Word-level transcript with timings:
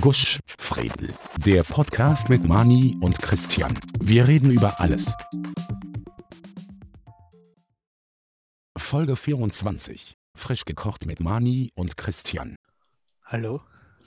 Gusch, 0.00 0.40
Fredel. 0.58 1.14
Der 1.44 1.62
Podcast 1.62 2.28
mit 2.28 2.44
Mani 2.44 2.98
und 3.00 3.18
Christian. 3.18 3.78
Wir 4.00 4.26
reden 4.26 4.50
über 4.50 4.80
alles. 4.80 5.14
Folge 8.76 9.16
24. 9.16 10.14
Frisch 10.34 10.64
gekocht 10.64 11.06
mit 11.06 11.20
Mani 11.20 11.70
und 11.74 11.96
Christian. 11.96 12.56
Hallo. 13.24 13.62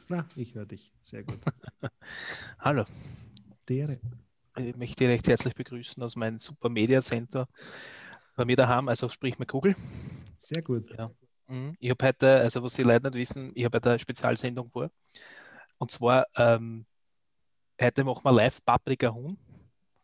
Na, 0.09 0.25
ich 0.35 0.53
höre 0.53 0.65
dich. 0.65 0.91
Sehr 1.01 1.23
gut. 1.23 1.39
Hallo. 2.59 2.85
Dere. 3.67 3.99
Ich 4.57 4.75
möchte 4.75 5.05
dich 5.05 5.07
recht 5.07 5.27
herzlich 5.27 5.55
begrüßen 5.55 6.03
aus 6.03 6.15
meinem 6.15 6.39
Super 6.39 6.69
Media 6.69 7.01
Center 7.01 7.47
bei 8.35 8.45
mir 8.45 8.55
daheim, 8.55 8.89
also 8.89 9.09
sprich 9.09 9.39
mit 9.39 9.49
Kugel. 9.49 9.75
Sehr 10.37 10.61
gut. 10.61 10.91
Ja. 10.97 11.09
Mhm. 11.47 11.75
Ich 11.79 11.89
habe 11.89 12.05
heute, 12.05 12.37
also 12.37 12.61
was 12.61 12.73
die 12.73 12.83
Leute 12.83 13.07
nicht 13.07 13.15
wissen, 13.15 13.51
ich 13.55 13.65
habe 13.65 13.77
heute 13.77 13.91
eine 13.91 13.99
Spezialsendung 13.99 14.69
vor. 14.69 14.91
Und 15.79 15.91
zwar, 15.91 16.27
ähm, 16.35 16.85
heute 17.81 18.03
machen 18.03 18.23
wir 18.23 18.31
live 18.31 18.63
Paprika 18.63 19.11
Huhn. 19.13 19.37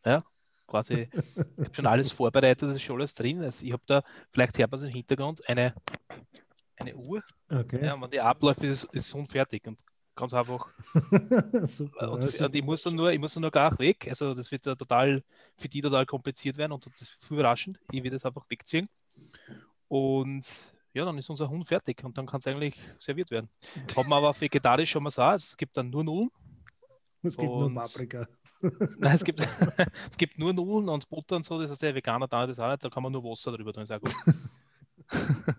Ja, 0.05 0.23
quasi, 0.65 1.09
ich 1.11 1.37
habe 1.37 1.75
schon 1.75 1.85
alles 1.85 2.11
vorbereitet, 2.13 2.63
das 2.63 2.75
ist 2.75 2.81
schon 2.81 2.95
alles 2.95 3.13
drin. 3.13 3.43
Also 3.43 3.65
ich 3.65 3.73
habe 3.73 3.83
da, 3.85 4.01
vielleicht 4.31 4.57
hört 4.57 4.71
man 4.71 4.79
es 4.79 4.85
im 4.85 4.91
Hintergrund, 4.91 5.47
eine, 5.47 5.75
eine 6.77 6.95
Uhr. 6.95 7.21
Okay. 7.51 7.85
Ja, 7.85 8.01
wenn 8.01 8.09
die 8.09 8.21
abläuft, 8.21 8.63
ist, 8.63 8.85
ist 8.85 9.13
Huhn 9.13 9.27
fertig. 9.27 9.67
Und 9.67 9.81
ganz 10.15 10.33
einfach. 10.33 10.69
Super. 11.65 12.11
Und, 12.11 12.23
Also, 12.23 12.45
und 12.45 12.55
ich 12.55 12.63
muss 12.63 12.81
dann 12.81 12.95
nur, 12.95 13.11
ich 13.11 13.19
muss 13.19 13.33
dann 13.33 13.41
nur 13.41 13.51
gar 13.51 13.77
weg. 13.77 14.07
Also 14.07 14.33
das 14.33 14.49
wird 14.51 14.65
ja 14.65 14.75
total 14.75 15.23
für 15.57 15.67
die 15.67 15.81
total 15.81 16.05
kompliziert 16.05 16.57
werden 16.57 16.71
und 16.71 16.85
das 16.85 17.01
ist 17.01 17.29
überraschend. 17.29 17.77
Ich 17.91 18.01
werde 18.01 18.15
das 18.15 18.25
einfach 18.25 18.49
wegziehen. 18.49 18.87
Und 19.89 20.74
ja, 20.95 21.03
dann 21.05 21.17
ist 21.17 21.29
unser 21.29 21.49
Hund 21.49 21.67
fertig 21.67 22.03
und 22.03 22.17
dann 22.17 22.25
kann 22.25 22.39
es 22.39 22.47
eigentlich 22.47 22.79
serviert 22.97 23.29
werden. 23.29 23.49
Haben 23.95 24.09
wir 24.09 24.15
aber 24.15 24.33
vegetarisch 24.39 24.89
schon 24.91 25.03
mal 25.03 25.09
so, 25.09 25.21
es 25.31 25.55
gibt 25.57 25.75
dann 25.77 25.89
nur 25.89 26.03
Nudeln. 26.03 26.31
es 27.21 27.37
gibt 27.37 27.49
nur 27.51 27.73
Paprika. 27.73 28.27
Nein, 28.97 29.15
es 29.15 29.23
gibt, 29.23 29.41
es 30.09 30.17
gibt 30.17 30.39
nur 30.39 30.53
Nudeln 30.53 30.87
und 30.89 31.07
Butter 31.09 31.35
und 31.35 31.43
so, 31.45 31.59
das 31.61 31.69
heißt, 31.69 31.81
der 31.81 31.93
Veganer 31.95 32.27
da 32.27 32.47
das 32.47 32.59
auch 32.59 32.71
nicht, 32.71 32.83
da 32.83 32.89
kann 32.89 33.03
man 33.03 33.11
nur 33.11 33.23
Wasser 33.23 33.51
drüber 33.51 33.73
tun, 33.73 33.83
ist 33.83 33.91
auch 33.91 33.99
gut. 33.99 34.15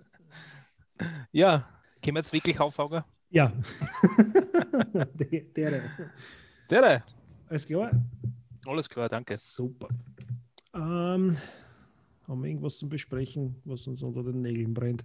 ja, 1.32 1.68
können 2.02 2.16
wir 2.16 2.20
jetzt 2.20 2.32
wirklich 2.32 2.58
aufhaugen? 2.58 3.04
Ja. 3.28 3.52
De- 5.14 5.44
Dere. 5.52 5.82
Dere, 6.70 7.04
Alles 7.48 7.66
klar? 7.66 7.90
alles 8.66 8.88
klar, 8.88 9.08
danke. 9.08 9.36
Super. 9.36 9.88
Ähm, 10.74 11.36
haben 12.26 12.42
wir 12.42 12.48
irgendwas 12.48 12.78
zum 12.78 12.88
Besprechen, 12.88 13.60
was 13.64 13.86
uns 13.86 14.02
unter 14.02 14.22
den 14.24 14.40
Nägeln 14.42 14.72
brennt? 14.74 15.04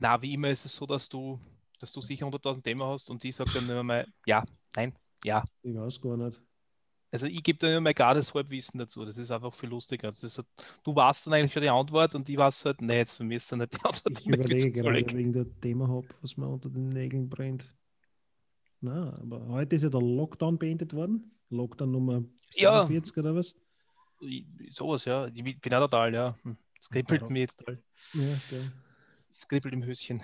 Na, 0.00 0.20
wie 0.22 0.34
immer 0.34 0.48
ist 0.50 0.64
es 0.64 0.74
so, 0.76 0.86
dass 0.86 1.08
du, 1.08 1.38
dass 1.80 1.92
du 1.92 2.00
sicher 2.00 2.26
100.000 2.26 2.62
Themen 2.62 2.82
hast 2.82 3.10
und 3.10 3.24
ich 3.24 3.34
sage 3.36 3.50
dann 3.54 3.68
immer 3.68 3.82
mal, 3.82 4.06
ja, 4.26 4.44
nein, 4.74 4.94
ja. 5.24 5.44
Ich 5.62 5.74
weiß 5.74 6.00
gar 6.00 6.16
nicht. 6.16 6.40
Also 7.12 7.26
ich 7.26 7.42
gebe 7.42 7.58
dann 7.58 7.70
immer 7.70 7.80
mal 7.80 7.94
gar 7.94 8.14
das 8.14 8.34
Halbwissen 8.34 8.78
dazu. 8.78 9.04
Das 9.04 9.16
ist 9.16 9.30
einfach 9.30 9.54
viel 9.54 9.68
lustiger. 9.70 10.08
Das 10.08 10.22
ist 10.22 10.38
halt, 10.38 10.46
du 10.84 10.94
weißt 10.94 11.26
dann 11.26 11.34
eigentlich 11.34 11.52
schon 11.52 11.62
die 11.62 11.70
Antwort 11.70 12.14
und 12.14 12.28
ich 12.28 12.36
weiß 12.36 12.64
halt, 12.66 12.80
nee, 12.82 12.96
jetzt 12.98 13.16
für 13.16 13.24
mich 13.24 13.36
ist 13.36 13.50
dann 13.52 13.60
nicht 13.60 13.72
die 13.74 13.84
Antwort. 13.84 14.18
Ich 14.18 14.24
geht's 14.24 14.36
überlege 14.36 14.72
gerade, 14.72 14.88
völlig. 14.88 15.06
ich 15.12 15.14
irgendein 15.18 15.60
Thema 15.60 15.88
habe, 15.88 16.06
was 16.20 16.36
mir 16.36 16.48
unter 16.48 16.68
den 16.68 16.88
Nägeln 16.90 17.28
brennt. 17.28 17.72
Na, 18.80 19.14
aber 19.20 19.46
heute 19.48 19.76
ist 19.76 19.82
ja 19.82 19.88
der 19.88 20.00
Lockdown 20.02 20.58
beendet 20.58 20.92
worden. 20.92 21.32
Lockdown 21.50 21.90
Nummer 21.90 22.22
Ja. 22.54 22.82
47 22.84 23.16
oder 23.18 23.34
was? 23.34 23.54
Ich- 24.20 24.46
Sowas, 24.70 25.04
ja. 25.04 25.26
Ich 25.28 25.60
bin 25.60 25.74
auch 25.74 25.80
total, 25.80 26.12
ja. 26.12 26.36
Hm. 26.42 26.56
Es 26.78 26.88
kribbelt 26.90 27.22
Ja. 27.22 27.28
mir 27.28 27.46
total. 27.48 27.82
Ja, 28.14 28.20
der. 28.50 28.72
Es 29.38 29.48
kribbelt 29.48 29.74
im 29.74 29.84
Höschen. 29.84 30.22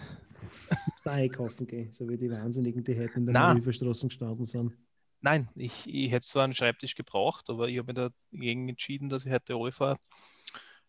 da 1.05 1.13
einkaufen 1.13 1.67
gehen, 1.67 1.93
so 1.93 2.09
wie 2.09 2.17
die 2.17 2.31
Wahnsinnigen, 2.31 2.83
die 2.83 2.99
heute 2.99 3.15
in 3.15 3.27
der 3.27 3.35
Na. 3.35 3.53
Hilfestraßen 3.53 4.09
gestanden 4.09 4.45
sind. 4.47 4.73
Nein, 5.21 5.49
ich, 5.55 5.87
ich 5.87 6.11
hätte 6.11 6.27
zwar 6.27 6.45
einen 6.45 6.55
Schreibtisch 6.55 6.95
gebraucht, 6.95 7.49
aber 7.49 7.69
ich 7.69 7.79
habe 7.79 7.93
mich 7.93 8.13
dagegen 8.33 8.69
entschieden, 8.69 9.09
dass 9.09 9.25
ich 9.25 9.33
heute 9.33 9.73
fahre. 9.73 9.99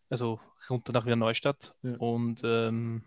Also 0.08 0.40
runter 0.68 0.92
nach 0.92 1.04
Wiener 1.04 1.16
Neustadt. 1.16 1.76
Ja. 1.82 1.96
Und 1.96 2.42
ähm, 2.44 3.04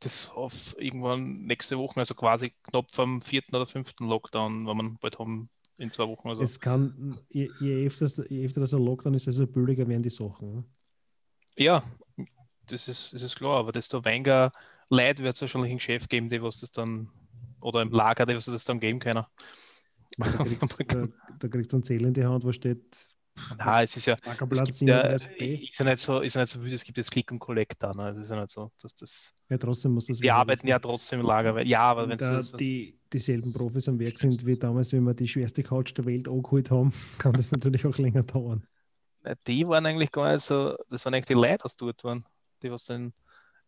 das 0.00 0.30
auf 0.30 0.74
irgendwann 0.78 1.44
nächste 1.44 1.78
Woche, 1.78 2.00
also 2.00 2.14
quasi 2.14 2.52
knapp 2.64 2.90
vom 2.90 3.22
vierten 3.22 3.54
oder 3.54 3.66
fünften 3.66 4.06
Lockdown, 4.06 4.66
wenn 4.66 4.76
man 4.76 4.98
bald 4.98 5.18
haben 5.18 5.48
in 5.78 5.90
zwei 5.90 6.08
Wochen. 6.08 6.28
Also. 6.28 6.42
Es 6.42 6.60
kann, 6.60 7.18
je, 7.28 7.50
je, 7.60 7.86
öfters, 7.86 8.22
je 8.28 8.44
öfter 8.44 8.60
das 8.60 8.74
ein 8.74 8.84
Lockdown 8.84 9.14
ist, 9.14 9.26
desto 9.26 9.46
billiger 9.46 9.86
werden 9.88 10.02
die 10.02 10.10
Sachen. 10.10 10.56
Ne? 10.56 10.64
Ja, 11.56 11.82
das 12.72 12.88
ist, 12.88 13.12
das 13.12 13.22
ist 13.22 13.36
klar, 13.36 13.58
aber 13.58 13.72
desto 13.72 14.04
weniger 14.04 14.52
Leid 14.88 15.20
wird 15.20 15.34
es 15.34 15.40
wahrscheinlich 15.40 15.70
im 15.70 15.78
Geschäft 15.78 16.08
geben, 16.08 16.28
die 16.28 16.42
was 16.42 16.60
das 16.60 16.72
dann, 16.72 17.08
oder 17.60 17.82
im 17.82 17.90
Lager, 17.90 18.26
die 18.26 18.34
was 18.34 18.46
das 18.46 18.64
dann 18.64 18.80
geben 18.80 18.98
können. 18.98 19.24
Da 20.18 20.30
kriegst, 20.44 20.84
da, 20.88 21.06
da 21.38 21.48
kriegst 21.48 21.72
du 21.72 21.76
einen 21.76 21.84
Zähler 21.84 22.08
in 22.08 22.14
die 22.14 22.24
Hand, 22.24 22.44
wo 22.44 22.52
steht 22.52 22.82
Na, 23.58 23.82
es 23.82 23.96
ist 23.96 24.06
ja, 24.06 24.16
es 24.50 24.64
gibt 24.64 24.80
ja, 24.82 25.02
37b. 25.04 25.70
ist 25.70 25.78
ja 25.78 25.84
nicht 25.84 26.00
so, 26.00 26.20
ist 26.20 26.34
ja 26.34 26.40
nicht 26.40 26.50
so 26.50 26.62
wild, 26.62 26.72
es 26.74 26.84
gibt 26.84 26.98
jetzt 26.98 27.10
Click 27.10 27.30
und 27.30 27.38
Collect 27.38 27.82
da, 27.82 27.92
ne? 27.92 28.08
Es 28.10 28.18
ist 28.18 28.30
ja 28.30 28.40
nicht 28.40 28.50
so, 28.50 28.72
dass 28.82 28.94
das, 28.94 29.34
Ja, 29.48 29.58
trotzdem 29.58 29.92
muss 29.92 30.06
das 30.06 30.20
wir 30.20 30.34
arbeiten 30.34 30.66
ja 30.66 30.78
trotzdem 30.78 31.20
im 31.20 31.26
Lager, 31.26 31.60
ja, 31.62 31.80
aber 31.82 32.08
wenn 32.08 32.18
es, 32.18 32.52
die, 32.52 32.98
dieselben 33.12 33.52
Profis 33.52 33.88
am 33.88 33.98
Werk 33.98 34.18
sind 34.18 34.44
wie 34.44 34.58
damals, 34.58 34.92
wenn 34.92 35.04
wir 35.04 35.14
die 35.14 35.28
schwerste 35.28 35.62
Couch 35.62 35.96
der 35.96 36.04
Welt 36.04 36.28
angeholt 36.28 36.70
haben, 36.70 36.92
kann 37.18 37.32
das 37.32 37.52
natürlich 37.52 37.86
auch 37.86 37.96
länger 37.96 38.24
dauern. 38.24 38.66
die 39.46 39.66
waren 39.66 39.86
eigentlich 39.86 40.10
gar 40.10 40.32
nicht 40.32 40.44
so, 40.44 40.76
das 40.90 41.04
waren 41.04 41.14
eigentlich 41.14 41.26
die 41.26 41.34
Leute, 41.34 41.64
was 41.64 41.76
dort 41.76 42.02
waren, 42.04 42.24
die 42.62 42.70
was 42.70 42.84
dann 42.84 43.12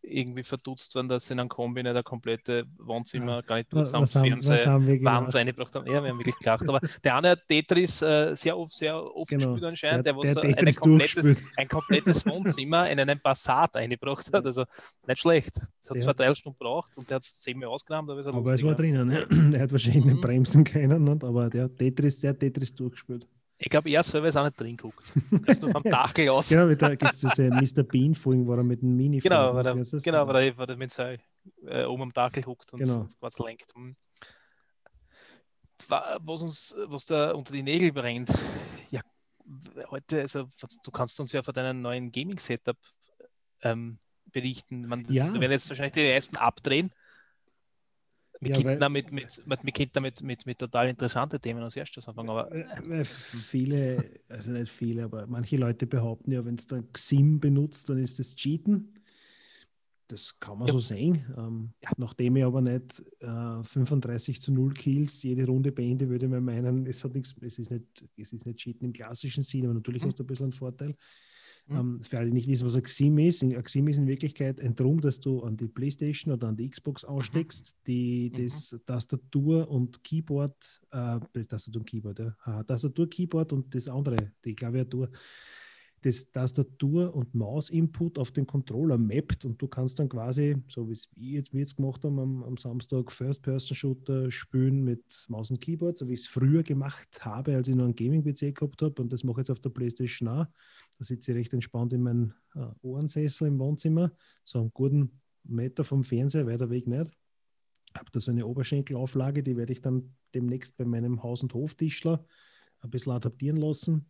irgendwie 0.05 0.43
verdutzt 0.43 0.93
waren, 0.95 1.07
dass 1.07 1.27
sie 1.27 1.33
in 1.33 1.39
einem 1.39 1.47
Kombi 1.47 1.81
nicht 1.81 1.95
ein 1.95 2.03
komplette 2.03 2.65
Wohnzimmer 2.77 3.41
gar 3.41 3.55
nicht 3.55 3.69
Was, 3.71 3.89
dort 3.93 4.03
was, 4.03 4.15
haben, 4.15 4.31
was 4.35 4.45
Fernseher, 4.47 5.01
warm 5.05 5.29
reingebracht 5.29 5.73
haben. 5.75 5.87
Ja, 5.87 6.03
wir 6.03 6.09
haben 6.09 6.19
wirklich 6.19 6.35
gelacht. 6.39 6.67
Aber 6.67 6.81
der 7.05 7.15
eine 7.15 7.29
hat 7.29 7.47
Tetris 7.47 8.01
äh, 8.01 8.35
sehr 8.35 8.57
oft, 8.57 8.73
sehr 8.75 9.01
oft 9.01 9.29
Genau, 9.29 9.53
gespielt 9.53 9.63
anscheinend, 9.63 10.05
der, 10.05 10.11
der, 10.11 10.21
was 10.21 10.33
der 10.33 10.43
eine 10.43 10.73
komplettes, 10.73 11.43
ein 11.55 11.67
komplettes 11.69 12.25
Wohnzimmer 12.25 12.89
in 12.89 12.99
einen 12.99 13.17
Passat 13.21 13.77
eingebracht 13.77 14.29
hat. 14.33 14.45
Also 14.45 14.65
nicht 15.07 15.21
schlecht. 15.21 15.55
Es 15.79 15.89
hat 15.89 15.95
Der- 15.95 16.03
zwei, 16.03 16.13
drei 16.13 16.35
Stunden 16.35 16.57
gebraucht 16.59 16.97
und 16.97 17.09
der 17.09 17.15
hat 17.15 17.23
es 17.23 17.39
zehnmal 17.39 17.69
ausgenommen, 17.69 18.09
aber, 18.11 18.19
er 18.25 18.33
Aber 18.33 18.53
es 18.53 18.61
war 18.63 18.75
drinnen. 18.75 19.07
ne? 19.07 19.25
Er 19.57 19.61
hat 19.61 19.71
wahrscheinlich 19.71 20.03
Mhm. 20.03 20.19
bremsen 20.19 20.65
können, 20.65 21.01
nicht? 21.05 21.23
aber 21.23 21.49
der 21.49 21.73
Tetris, 21.73 22.19
der 22.19 22.31
hat 22.31 22.41
Tetris 22.41 22.75
durchgespielt. 22.75 23.25
Ich 23.65 23.69
glaube, 23.69 23.89
er 23.89 24.03
selber 24.03 24.27
ist 24.27 24.35
auch 24.35 24.43
nicht 24.43 24.59
drin 24.59 24.75
geguckt. 24.75 25.03
Er 25.31 25.47
ist 25.47 25.61
nur 25.61 25.71
vom 25.71 25.83
Dachel 25.83 26.29
aus. 26.29 26.49
Genau, 26.49 26.73
da 26.75 26.95
gibt 26.95 27.13
es 27.13 27.21
diese 27.21 27.49
Mr. 27.49 27.83
Bean-Folgen, 27.83 28.45
wo 28.45 28.53
er 28.55 28.63
mit 28.63 28.81
einem 28.83 28.97
mini 28.97 29.19
Genau, 29.19 29.55
weil 29.55 29.65
er, 29.65 29.75
genau, 29.75 30.27
weil 30.27 30.47
er, 30.49 30.57
weil 30.57 30.69
er 30.69 30.75
mit 30.75 30.91
seinem 30.91 31.19
äh, 31.65 31.85
oben 31.85 32.03
am 32.03 32.13
Dachel 32.13 32.45
huckt 32.45 32.73
und 32.73 32.79
Genau. 32.81 32.99
uns 33.01 33.17
quasi 33.17 33.41
lenkt. 33.43 33.73
Hm. 33.73 33.95
Wa- 35.87 36.17
Was 36.21 36.41
uns, 36.41 36.75
was 36.87 37.05
da 37.05 37.31
unter 37.31 37.53
die 37.53 37.63
Nägel 37.63 37.91
brennt, 37.91 38.31
ja, 38.89 39.01
heute, 39.89 40.21
also 40.21 40.47
du 40.85 40.91
kannst 40.91 41.19
uns 41.19 41.31
ja 41.31 41.41
von 41.43 41.53
deinem 41.53 41.81
neuen 41.81 42.11
Gaming-Setup 42.11 42.77
ähm, 43.61 43.97
berichten. 44.31 44.87
Man, 44.87 45.03
das, 45.03 45.13
Ja. 45.15 45.27
Da 45.27 45.39
werden 45.39 45.51
jetzt 45.51 45.69
wahrscheinlich 45.69 45.93
die 45.93 46.01
ersten 46.07 46.37
abdrehen. 46.37 46.91
Wir 48.43 48.51
Ja, 48.51 48.61
könnten 48.61 48.79
damit 48.79 49.11
mit, 49.11 49.45
mit, 49.45 49.63
wir 49.63 49.71
könnten 49.73 49.93
damit 49.93 50.21
mit, 50.21 50.45
mit 50.45 50.59
total 50.59 50.89
interessanten 50.89 51.39
Themen 51.41 51.61
als 51.63 51.75
erstes 51.75 52.07
anfangen, 52.07 52.29
aber 52.29 52.49
weil 52.51 53.05
viele, 53.05 54.19
also 54.29 54.51
nicht 54.51 54.71
viele, 54.71 55.03
aber 55.05 55.27
manche 55.27 55.57
Leute 55.57 55.87
behaupten 55.87 56.31
ja, 56.31 56.43
wenn 56.45 56.55
es 56.55 56.67
dann 56.67 56.91
XIM 56.91 57.39
benutzt, 57.39 57.89
dann 57.89 57.97
ist 57.99 58.19
das 58.19 58.35
Cheaten. 58.35 58.99
Das 60.09 60.39
kann 60.39 60.59
man 60.59 60.67
Ja. 60.67 60.73
so 60.73 60.79
sehen. 60.79 61.25
Ähm, 61.37 61.73
Ja. 61.83 61.91
Nachdem 61.97 62.35
ich 62.35 62.43
aber 62.43 62.61
nicht 62.61 62.99
äh, 63.19 63.63
35 63.63 64.41
zu 64.41 64.51
0 64.51 64.73
Kills 64.73 65.23
jede 65.23 65.45
Runde 65.47 65.71
beende, 65.71 66.09
würde 66.09 66.27
man 66.27 66.43
meinen, 66.43 66.85
es, 66.85 67.03
hat 67.03 67.13
nichts, 67.15 67.33
es, 67.41 67.57
ist 67.57 67.71
nicht, 67.71 68.05
es 68.17 68.33
ist 68.33 68.45
nicht 68.45 68.59
Cheaten 68.59 68.85
im 68.85 68.93
klassischen 68.93 69.41
Sinn, 69.43 69.65
aber 69.65 69.73
natürlich 69.73 70.03
Mhm. 70.03 70.07
hast 70.07 70.19
du 70.19 70.23
ein 70.23 70.27
bisschen 70.27 70.45
einen 70.45 70.53
Vorteil. 70.53 70.95
Mhm. 71.67 71.77
Ähm, 71.77 72.03
für 72.03 72.17
alle, 72.17 72.27
die 72.27 72.33
nicht 72.33 72.47
wissen, 72.47 72.67
was 72.67 72.75
ein 72.75 72.83
XIM 72.83 73.17
ist, 73.19 73.41
ein 73.41 73.63
XIM 73.63 73.87
ist 73.87 73.97
in 73.97 74.07
Wirklichkeit 74.07 74.59
ein 74.59 74.75
Drum, 74.75 74.99
das 74.99 75.19
du 75.19 75.41
an 75.43 75.55
die 75.55 75.67
Playstation 75.67 76.33
oder 76.33 76.49
an 76.49 76.57
die 76.57 76.69
Xbox 76.69 77.05
aussteckst, 77.05 77.77
die 77.87 78.31
Mhm. 78.33 78.43
das 78.43 78.79
Tastatur 78.85 79.69
und 79.69 80.03
Keyboard, 80.03 80.81
äh, 80.91 81.19
Tastatur 81.45 81.81
und 81.81 81.85
Keyboard, 81.89 82.19
ja, 82.19 82.63
Tastatur, 82.63 83.09
Keyboard 83.09 83.53
und 83.53 83.73
das 83.73 83.87
andere, 83.87 84.33
die 84.43 84.55
Klaviatur, 84.55 85.09
das 86.05 86.31
Tastatur- 86.31 87.15
und 87.15 87.33
Maus-Input 87.33 88.19
auf 88.19 88.31
den 88.31 88.45
Controller 88.45 88.97
mappt 88.97 89.45
und 89.45 89.61
du 89.61 89.67
kannst 89.67 89.99
dann 89.99 90.09
quasi, 90.09 90.57
so 90.67 90.87
wie 90.87 90.93
es 90.93 91.09
jetzt, 91.15 91.53
jetzt 91.53 91.77
gemacht 91.77 92.03
haben 92.03 92.19
am, 92.19 92.43
am 92.43 92.57
Samstag, 92.57 93.11
First-Person-Shooter 93.11 94.29
spielen 94.29 94.83
mit 94.83 95.03
Maus 95.29 95.49
und 95.49 95.61
Keyboard, 95.61 95.97
so 95.97 96.07
wie 96.07 96.13
ich 96.13 96.21
es 96.21 96.27
früher 96.27 96.63
gemacht 96.63 97.25
habe, 97.25 97.55
als 97.55 97.67
ich 97.67 97.75
noch 97.75 97.85
einen 97.85 97.95
Gaming-PC 97.95 98.53
gehabt 98.53 98.81
habe 98.81 99.01
und 99.01 99.13
das 99.13 99.23
mache 99.23 99.35
ich 99.35 99.47
jetzt 99.47 99.51
auf 99.51 99.61
der 99.61 99.69
Playstation 99.69 100.27
auch. 100.27 100.45
Da 100.97 101.05
sitze 101.05 101.31
ich 101.31 101.37
recht 101.37 101.53
entspannt 101.53 101.93
in 101.93 102.03
meinem 102.03 102.33
äh, 102.55 102.67
Ohrensessel 102.81 103.47
im 103.47 103.59
Wohnzimmer, 103.59 104.11
so 104.43 104.59
einen 104.59 104.71
guten 104.73 105.21
Meter 105.43 105.83
vom 105.83 106.03
Fernseher, 106.03 106.45
weiter 106.45 106.69
Weg 106.69 106.87
nicht. 106.87 107.11
Habe 107.95 108.11
da 108.11 108.19
so 108.19 108.31
eine 108.31 108.45
Oberschenkelauflage, 108.45 109.43
die 109.43 109.55
werde 109.55 109.71
ich 109.71 109.81
dann 109.81 110.15
demnächst 110.33 110.75
bei 110.77 110.85
meinem 110.85 111.23
Haus- 111.23 111.43
und 111.43 111.53
Hoftischler 111.53 112.25
ein 112.81 112.89
bisschen 112.89 113.13
adaptieren 113.13 113.57
lassen. 113.57 114.09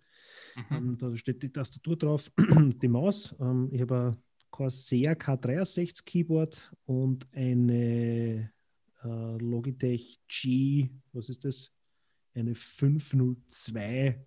Mhm. 0.56 0.76
Ähm, 0.78 0.98
da 0.98 1.16
steht 1.16 1.42
die 1.44 1.52
Tastatur 1.52 1.96
drauf, 1.98 2.32
die 2.38 2.88
Maus. 2.88 3.36
Ähm, 3.40 3.70
ich 3.72 3.82
habe 3.82 4.12
ein 4.12 4.18
Corsair 4.50 5.18
K63 5.18 6.04
Keyboard 6.06 6.74
und 6.86 7.28
eine 7.34 8.52
äh, 9.04 9.38
Logitech 9.38 10.20
G, 10.28 10.90
was 11.12 11.30
ist 11.30 11.44
das? 11.44 11.72
Eine 12.36 12.56
502. 12.56 14.26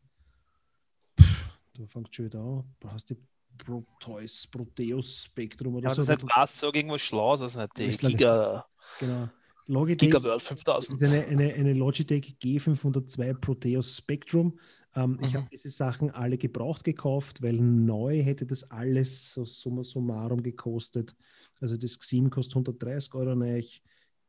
Pff, 1.20 1.58
da 1.74 1.86
fängt 1.86 2.14
schon 2.14 2.24
wieder 2.26 2.40
an. 2.40 2.64
Du 2.78 3.16
Proteus, 3.58 4.46
Proteus 4.48 5.24
Spectrum 5.24 5.76
oder 5.76 5.88
Ja, 5.88 5.94
so. 5.94 6.02
das 6.02 6.08
ist 6.10 6.22
nicht 6.24 6.36
was, 6.36 6.58
sag 6.58 6.74
irgendwas 6.74 7.00
Schlaues, 7.00 7.40
das 7.40 7.56
ist 7.56 7.78
nicht 7.78 8.02
die 8.02 8.06
Giga, 8.08 8.66
Genau. 9.00 9.28
Logitech 9.66 10.10
Giga 10.10 10.22
World 10.22 10.40
Das 10.40 10.48
5000. 10.48 11.00
ist 11.02 11.08
eine, 11.08 11.24
eine, 11.26 11.54
eine 11.54 11.72
Logitech 11.72 12.36
G502 12.42 13.34
Proteus 13.34 13.96
Spectrum. 13.96 14.58
Ähm, 14.96 15.18
Ich 15.22 15.32
Mhm. 15.32 15.36
habe 15.36 15.46
diese 15.50 15.70
Sachen 15.70 16.10
alle 16.10 16.38
gebraucht 16.38 16.84
gekauft, 16.84 17.42
weil 17.42 17.54
neu 17.60 18.22
hätte 18.22 18.46
das 18.46 18.64
alles 18.70 19.32
so 19.34 19.44
summa 19.44 19.82
summarum 19.84 20.42
gekostet. 20.42 21.14
Also 21.60 21.76
das 21.76 21.98
Xim 21.98 22.30
kostet 22.30 22.54
130 22.56 23.14
Euro 23.14 23.34
neu, 23.34 23.62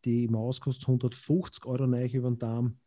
die 0.06 0.28
Maus 0.28 0.62
kostet 0.62 0.88
150 0.88 1.66
Euro 1.66 1.88
neu 1.88 2.06
über 2.08 2.30
den 2.30 2.38
Darm 2.40 2.78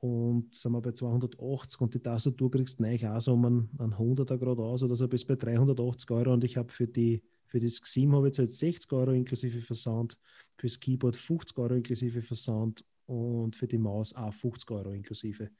und 0.00 0.54
sind 0.54 0.72
wir 0.72 0.80
bei 0.82 0.92
280 0.92 1.80
und 1.80 1.94
die 1.94 2.00
Tastatur 2.00 2.50
kriegst 2.50 2.80
du 2.80 2.82
neu 2.84 2.98
auch 3.08 3.20
so 3.20 3.34
um 3.34 3.44
einen, 3.46 3.70
einen 3.78 3.98
100er 3.98 4.38
gerade 4.38 4.62
aus 4.62 4.82
oder 4.82 4.96
so 4.96 5.08
bis 5.08 5.24
bei 5.24 5.36
380 5.36 6.10
Euro 6.10 6.32
und 6.32 6.44
ich 6.44 6.56
habe 6.56 6.72
für 6.72 6.86
die 6.88 7.22
für 7.46 7.60
das 7.60 7.82
Xim 7.82 8.14
habe 8.14 8.28
ich 8.30 8.36
jetzt 8.38 8.58
60 8.58 8.90
Euro 8.92 9.12
inklusive 9.12 9.60
Versand, 9.60 10.16
fürs 10.56 10.80
Keyboard 10.80 11.16
50 11.16 11.58
Euro 11.58 11.74
inklusive 11.74 12.22
Versand 12.22 12.84
und 13.12 13.56
für 13.56 13.66
die 13.66 13.78
Maus 13.78 14.14
auch 14.14 14.32
50 14.32 14.70
Euro 14.70 14.92
inklusive. 14.92 15.50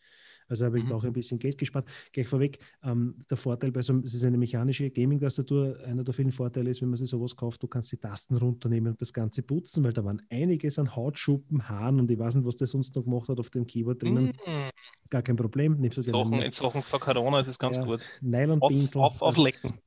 Also 0.48 0.64
habe 0.64 0.78
ich 0.78 0.84
Mhm. 0.84 0.88
da 0.88 0.94
auch 0.96 1.04
ein 1.04 1.12
bisschen 1.12 1.38
Geld 1.38 1.56
gespart. 1.58 1.88
Gleich 2.12 2.26
vorweg, 2.28 2.58
ähm, 2.82 3.24
der 3.30 3.36
Vorteil 3.36 3.70
bei 3.72 3.80
so 3.82 3.92
einem, 3.92 4.02
es 4.02 4.14
ist 4.14 4.24
eine 4.24 4.36
mechanische 4.38 4.90
Gaming-Tastatur, 4.90 5.78
einer 5.84 6.04
der 6.04 6.12
vielen 6.14 6.32
Vorteile 6.32 6.70
ist, 6.70 6.82
wenn 6.82 6.88
man 6.88 6.96
sich 6.96 7.08
sowas 7.08 7.36
kauft, 7.36 7.62
du 7.62 7.68
kannst 7.68 7.92
die 7.92 7.96
Tasten 7.96 8.36
runternehmen 8.36 8.92
und 8.92 9.00
das 9.00 9.12
Ganze 9.12 9.42
putzen, 9.42 9.84
weil 9.84 9.92
da 9.92 10.04
waren 10.04 10.20
einiges 10.30 10.78
an 10.78 10.94
Hautschuppen, 10.96 11.68
Haaren 11.68 12.00
und 12.00 12.10
ich 12.10 12.18
weiß 12.18 12.34
nicht, 12.34 12.46
was 12.46 12.56
der 12.56 12.66
sonst 12.66 12.94
noch 12.96 13.04
gemacht 13.04 13.28
hat 13.28 13.38
auf 13.38 13.50
dem 13.50 13.66
Keyboard 13.66 14.02
drinnen. 14.02 14.26
Mhm. 14.46 14.70
Gar 15.10 15.22
kein 15.22 15.36
Problem. 15.36 15.76
Nimmst 15.78 15.98
du 15.98 16.02
Sachen, 16.02 16.40
in 16.40 16.52
Sachen 16.52 16.82
von 16.82 17.00
Corona 17.00 17.40
ist 17.40 17.48
es 17.48 17.58
ganz 17.58 17.76
Ja. 17.76 17.84
gut. 17.84 18.00
Auf, 18.00 18.22
Nylonpinsel. 18.22 19.00
auf, 19.00 19.22
auflecken. 19.22 19.78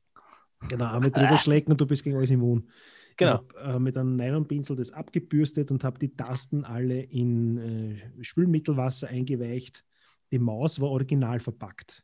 Genau, 0.70 0.86
einmal 0.86 1.12
drüber 1.12 1.38
schlecken 1.38 1.72
und 1.72 1.82
du 1.82 1.86
bist 1.86 2.04
gegen 2.04 2.16
alles 2.16 2.30
immun. 2.30 2.70
Genau. 3.18 3.46
Ich 3.50 3.56
habe 3.58 3.76
äh, 3.76 3.80
mit 3.80 3.98
einem 3.98 4.16
Nylonpinsel 4.16 4.76
das 4.76 4.92
abgebürstet 4.92 5.72
und 5.72 5.84
habe 5.84 6.00
die 6.00 6.16
Tasten 6.16 6.66
alle 6.66 7.02
in 7.02 7.58
äh, 7.58 8.24
Spülmittelwasser 8.24 9.08
eingeweicht. 9.08 9.86
Die 10.32 10.40
Maus 10.40 10.80
war 10.82 10.90
original 10.90 11.40
verpackt. 11.40 12.04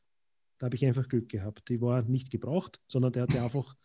Da 0.57 0.65
habe 0.65 0.75
ich 0.75 0.85
einfach 0.85 1.09
Glück 1.09 1.27
gehabt. 1.29 1.67
Die 1.69 1.81
war 1.81 2.03
nicht 2.03 2.31
gebraucht, 2.31 2.79
sondern 2.87 3.11
der 3.11 3.23
hat 3.23 3.33
die 3.33 3.39
einfach, 3.39 3.75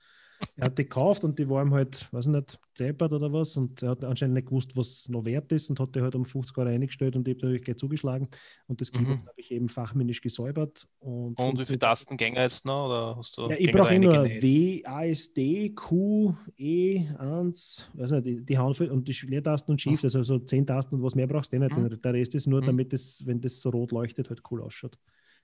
er 0.57 0.67
hat 0.67 0.79
die 0.79 0.85
gekauft 0.85 1.25
und 1.25 1.39
die 1.39 1.49
war 1.49 1.63
ihm 1.65 1.73
halt, 1.75 2.13
weiß 2.13 2.27
ich 2.27 2.33
nicht, 2.33 2.59
zeppert 2.75 3.13
oder 3.13 3.33
was. 3.33 3.57
Und 3.57 3.83
er 3.83 3.91
hat 3.91 4.05
anscheinend 4.05 4.35
nicht 4.35 4.47
gewusst, 4.49 4.77
was 4.77 5.09
noch 5.09 5.25
wert 5.25 5.51
ist 5.53 5.71
und 5.71 5.81
hat 5.81 5.95
die 5.95 6.01
halt 6.01 6.15
um 6.15 6.25
50 6.25 6.57
Euro 6.59 6.69
eingestellt 6.69 7.17
und 7.17 7.27
ich 7.29 7.35
habe 7.35 7.47
natürlich 7.47 7.63
gleich 7.65 7.77
zugeschlagen. 7.77 8.29
Und 8.67 8.81
das 8.81 8.91
Keyboard 8.93 9.21
Mhm. 9.23 9.27
habe 9.29 9.41
ich 9.41 9.51
eben 9.51 9.69
fachmännisch 9.69 10.21
gesäubert. 10.21 10.87
Und, 10.99 11.11
Und 11.11 11.37
wie 11.37 11.37
viele 11.37 11.55
funktioniert- 11.57 11.81
Tastengänge 11.83 12.41
jetzt 12.41 12.65
noch? 12.65 12.87
Oder 12.87 13.17
hast 13.17 13.37
du 13.39 13.43
ja, 13.43 13.51
ich 13.53 13.59
Gänge 13.67 13.73
brauche 13.73 13.95
eh 13.95 13.99
nur? 13.99 14.25
W, 14.25 14.83
A, 14.85 15.05
S, 15.05 15.33
D, 15.35 15.71
Q, 15.71 16.35
E, 16.57 17.07
1, 17.19 17.91
weiß 17.95 18.11
nicht, 18.13 18.27
die, 18.27 18.45
die 18.45 18.57
viel, 18.75 18.91
und 18.91 19.07
die 19.09 19.27
Leertasten 19.27 19.73
und 19.73 19.81
Shift, 19.81 20.05
also 20.05 20.23
so 20.23 20.39
10 20.39 20.67
Tasten 20.67 20.97
und 20.97 21.03
was 21.03 21.15
mehr 21.15 21.27
brauchst 21.27 21.53
du 21.53 21.59
nicht. 21.59 21.77
Mhm. 21.77 22.01
Der 22.03 22.13
Rest 22.15 22.35
ist 22.35 22.47
nur, 22.47 22.61
Mhm. 22.63 22.67
damit 22.67 22.93
es, 22.93 23.27
wenn 23.27 23.41
das 23.41 23.61
so 23.61 23.71
rot 23.71 23.93
leuchtet, 23.93 24.29
halt 24.31 24.43
cool 24.51 24.63
ausschaut. 24.63 24.99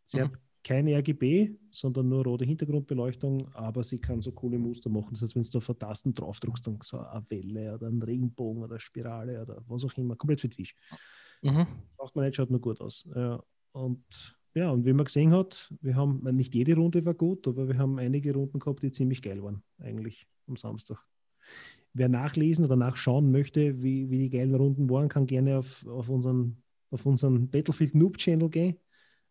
Sie 0.04 0.18
Mhm. 0.18 0.30
Hat 0.62 0.64
keine 0.64 0.96
RGB, 0.96 1.50
sondern 1.70 2.08
nur 2.08 2.24
rote 2.24 2.44
Hintergrundbeleuchtung, 2.44 3.52
aber 3.54 3.82
sie 3.82 3.98
kann 3.98 4.20
so 4.20 4.32
coole 4.32 4.58
Muster 4.58 4.90
machen. 4.90 5.08
Das 5.12 5.22
heißt, 5.22 5.36
wenn 5.36 5.42
du 5.42 5.58
auf 5.58 5.68
eine 5.68 5.78
Tasten 5.78 6.14
draufdrückst, 6.14 6.66
dann 6.66 6.78
so 6.82 6.98
eine 7.00 7.24
Welle 7.28 7.74
oder 7.74 7.88
ein 7.88 8.02
Regenbogen 8.02 8.62
oder 8.62 8.74
eine 8.74 8.80
Spirale 8.80 9.42
oder 9.42 9.62
was 9.66 9.84
auch 9.84 9.96
immer, 9.96 10.16
komplett 10.16 10.40
für 10.40 10.48
die 10.48 10.56
Fisch 10.56 10.74
Mhm. 11.42 11.66
braucht 11.96 12.14
man 12.14 12.24
nicht, 12.24 12.36
schaut 12.36 12.50
nur 12.50 12.60
gut 12.60 12.80
aus. 12.80 13.08
Ja, 13.14 13.42
und 13.72 14.36
ja, 14.54 14.70
und 14.70 14.84
wie 14.84 14.92
man 14.92 15.06
gesehen 15.06 15.32
hat, 15.32 15.72
wir 15.80 15.96
haben, 15.96 16.22
nicht 16.36 16.54
jede 16.54 16.76
Runde 16.76 17.04
war 17.04 17.14
gut, 17.14 17.48
aber 17.48 17.68
wir 17.68 17.78
haben 17.78 17.98
einige 17.98 18.34
Runden 18.34 18.58
gehabt, 18.58 18.82
die 18.82 18.90
ziemlich 18.90 19.22
geil 19.22 19.42
waren, 19.42 19.62
eigentlich 19.78 20.26
am 20.46 20.56
Samstag. 20.56 20.98
Wer 21.94 22.08
nachlesen 22.08 22.64
oder 22.64 22.76
nachschauen 22.76 23.32
möchte, 23.32 23.82
wie, 23.82 24.10
wie 24.10 24.18
die 24.18 24.30
geilen 24.30 24.54
Runden 24.54 24.90
waren, 24.90 25.08
kann 25.08 25.26
gerne 25.26 25.58
auf, 25.58 25.86
auf 25.86 26.08
unseren, 26.08 26.62
auf 26.90 27.06
unseren 27.06 27.50
Battlefield 27.50 27.94
Noob 27.94 28.18
Channel 28.18 28.50
gehen. 28.50 28.76